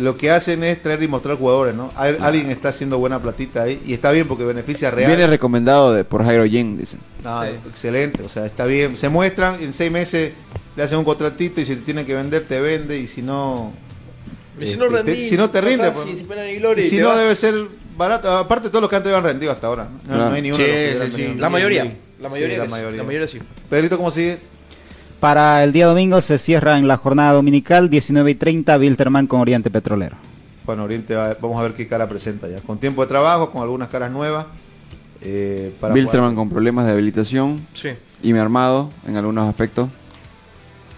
lo 0.00 0.16
que 0.16 0.30
hacen 0.30 0.62
es 0.62 0.82
traer 0.82 1.02
y 1.02 1.08
mostrar 1.08 1.36
jugadores, 1.36 1.74
¿no? 1.74 1.90
Al- 1.96 2.18
Alguien 2.22 2.50
está 2.50 2.68
haciendo 2.68 2.98
buena 2.98 3.20
platita 3.20 3.62
ahí 3.62 3.82
y 3.86 3.94
está 3.94 4.10
bien 4.12 4.28
porque 4.28 4.44
beneficia 4.44 4.88
a 4.88 4.90
Real. 4.92 5.08
Viene 5.08 5.26
recomendado 5.26 5.92
de, 5.92 6.04
por 6.04 6.24
Jairo 6.24 6.44
Yen, 6.46 6.76
dicen. 6.76 7.00
No, 7.24 7.42
Sí. 7.42 7.48
Excelente, 7.68 8.22
o 8.22 8.28
sea, 8.28 8.46
está 8.46 8.64
bien. 8.66 8.96
Se 8.96 9.08
muestran, 9.08 9.60
en 9.62 9.72
seis 9.72 9.90
meses 9.90 10.32
le 10.76 10.82
hacen 10.82 10.98
un 10.98 11.04
contratito 11.04 11.60
y 11.60 11.64
si 11.64 11.74
te 11.76 11.82
tiene 11.82 12.04
que 12.04 12.14
vender, 12.14 12.44
te 12.46 12.60
vende 12.60 12.98
y 12.98 13.06
si 13.06 13.22
no... 13.22 13.72
Y 14.60 14.66
si 14.66 14.76
no 14.76 14.86
este, 14.86 14.96
rendís, 14.96 15.28
si 15.28 15.36
no 15.36 15.50
te 15.50 15.60
rinde, 15.60 15.90
pues, 15.90 16.06
si- 16.08 16.16
si 16.16 16.24
pena 16.24 16.44
ni 16.44 16.56
gloria 16.56 16.82
y 16.82 16.86
y 16.86 16.90
si 16.90 16.96
te 16.96 17.02
no 17.02 17.08
vas. 17.08 17.18
debe 17.18 17.36
ser 17.36 17.54
barato. 17.96 18.30
Aparte 18.38 18.68
todos 18.70 18.80
los 18.80 18.88
que 18.90 18.96
antes 18.96 19.12
habían 19.12 19.24
rendido 19.24 19.52
hasta 19.52 19.66
ahora. 19.66 19.84
No, 20.04 20.14
Claro. 20.14 20.28
no 20.30 20.34
hay 20.34 20.42
ni 20.42 20.50
uno 20.50 20.56
Sí. 20.58 21.34
La 21.36 21.50
mayoría. 21.50 21.94
La 22.18 22.28
mayoría, 22.30 22.54
Sí, 22.54 22.58
la 22.60 22.68
mayoría. 22.68 22.96
la 22.98 23.04
mayoría 23.04 23.26
sí. 23.28 23.38
Pedrito, 23.68 23.98
¿cómo 23.98 24.10
sigue? 24.10 24.38
Para 25.20 25.62
el 25.64 25.72
día 25.72 25.86
domingo 25.86 26.20
se 26.22 26.38
cierra 26.38 26.78
en 26.78 26.88
la 26.88 26.96
jornada 26.96 27.32
dominical, 27.32 27.90
19 27.90 28.30
y 28.30 28.34
30, 28.34 28.78
Wilterman 28.78 29.26
con 29.26 29.40
Oriente 29.40 29.70
Petrolero. 29.70 30.16
Bueno, 30.64 30.84
Oriente, 30.84 31.14
va- 31.14 31.36
vamos 31.40 31.58
a 31.60 31.62
ver 31.62 31.74
qué 31.74 31.86
cara 31.86 32.08
presenta 32.08 32.48
ya. 32.48 32.60
Con 32.60 32.78
tiempo 32.78 33.02
de 33.02 33.08
trabajo, 33.08 33.50
con 33.50 33.60
algunas 33.62 33.88
caras 33.88 34.10
nuevas. 34.10 34.46
Eh, 35.20 35.72
para 35.80 35.92
Bilsterman 35.94 36.30
poder- 36.30 36.36
con 36.36 36.48
problemas 36.50 36.86
de 36.86 36.92
habilitación 36.92 37.66
Sí. 37.74 37.90
y 38.22 38.32
me 38.32 38.40
armado 38.40 38.90
en 39.06 39.16
algunos 39.16 39.48
aspectos. 39.48 39.88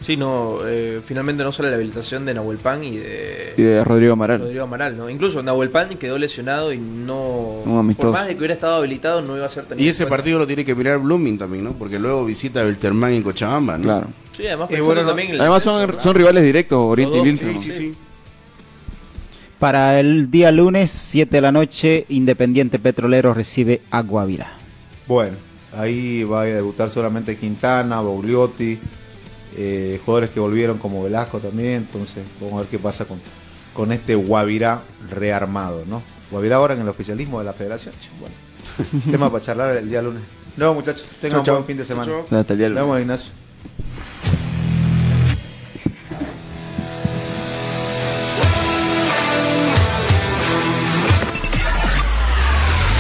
Sí, 0.01 0.17
no, 0.17 0.59
eh, 0.65 1.01
finalmente 1.05 1.43
no 1.43 1.51
sale 1.51 1.71
la 1.71 1.77
habilitación 1.77 2.25
de 2.25 2.33
Nahuel 2.33 2.59
Pan 2.59 2.85
y 2.85 2.97
de, 2.99 3.55
Y 3.57 3.63
de 3.63 3.83
Rodrigo 3.85 4.13
Amaral. 4.13 4.41
Rodrigo 4.41 4.63
Amaral, 4.65 4.97
¿no? 4.97 5.11
Incluso 5.11 5.43
Nahuel 5.43 5.71
Pan 5.71 5.89
quedó 5.99 6.17
lesionado 6.19 6.73
y 6.73 6.79
no... 6.79 7.63
Un 7.65 7.79
amistoso. 7.79 8.09
Por 8.11 8.19
más 8.19 8.27
de 8.29 8.35
que 8.35 8.39
hubiera 8.39 8.55
estado 8.55 8.77
habilitado, 8.77 9.23
no 9.23 9.37
iba 9.37 9.45
a 9.45 9.49
ser 9.49 9.65
tenido 9.65 9.85
Y 9.85 9.89
ese 9.89 10.05
cuenta. 10.05 10.17
partido 10.17 10.39
lo 10.39 10.47
tiene 10.47 10.65
que 10.65 10.75
mirar 10.75 10.99
Blooming 11.01 11.37
también, 11.37 11.65
¿no? 11.65 11.73
Porque 11.73 11.99
luego 11.99 12.25
visita 12.25 12.63
a 12.63 12.65
Wilterman 12.67 13.13
en 13.13 13.23
Cochabamba, 13.25 13.77
¿no? 13.77 13.83
Claro. 13.85 14.07
Sí, 14.37 14.47
además 14.47 14.71
Eh, 14.71 14.81
bueno, 14.81 15.03
no- 15.03 15.09
también 15.09 15.41
Además 15.41 15.63
son, 15.65 16.15
rivales 16.15 16.45
directos, 16.45 16.79
Oriente 16.81 17.19
y 17.19 17.23
Bilsterman. 17.23 17.61
Sí, 17.63 17.73
sí, 17.73 17.77
sí. 17.79 17.95
Para 19.59 19.99
el 19.99 20.31
día 20.31 20.53
lunes, 20.53 20.91
7 20.93 21.37
de 21.39 21.41
la 21.41 21.51
noche, 21.51 22.07
Independiente 22.09 22.79
Petrolero 22.79 23.35
recibe 23.35 23.81
a 23.91 24.03
Guavira. 24.03 24.53
Bueno, 25.09 25.37
ahí 25.77 26.23
va 26.23 26.43
a 26.43 26.45
debutar 26.45 26.89
solamente 26.89 27.37
Quintana, 27.37 28.01
Baugliotti, 28.01 28.79
eh, 29.57 30.01
jugadores 30.05 30.31
que 30.31 30.41
volvieron 30.41 30.79
como 30.79 31.03
Velasco 31.03 31.39
también. 31.39 31.75
Entonces, 31.75 32.25
vamos 32.41 32.55
a 32.57 32.59
ver 32.61 32.67
qué 32.67 32.79
pasa 32.79 33.05
con, 33.05 33.21
con 33.75 33.93
este 33.93 34.15
Guavirá 34.15 34.83
rearmado, 35.11 35.85
¿no? 35.87 36.03
Guavirá 36.31 36.57
ahora 36.57 36.75
en 36.75 36.81
el 36.81 36.89
oficialismo 36.89 37.39
de 37.39 37.45
la 37.47 37.53
federación. 37.53 37.95
Bueno, 38.21 38.35
tema 39.11 39.31
para 39.31 39.43
charlar 39.45 39.77
el 39.77 39.89
día 39.89 40.03
lunes. 40.03 40.23
No, 40.57 40.75
muchachos, 40.75 41.07
tengan 41.21 41.31
Chau, 41.37 41.41
un 41.41 41.47
chau. 41.47 41.55
buen 41.57 41.67
fin 41.67 41.77
de 41.77 41.85
semana. 41.85 42.07
Chau, 42.29 42.39
Hasta 42.39 42.53
el 42.53 42.59
día 42.59 42.69
Nos 42.69 42.79
lunes. 42.79 42.85
vemos, 42.85 43.01
Ignacio. 43.01 43.33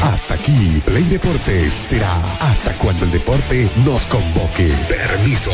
Hasta 0.03 0.34
aquí, 0.34 0.80
Play 0.84 1.03
Deportes 1.05 1.74
será 1.74 2.12
hasta 2.40 2.72
cuando 2.78 3.05
el 3.05 3.11
deporte 3.12 3.68
nos 3.84 4.07
convoque. 4.07 4.72
Permiso. 4.88 5.51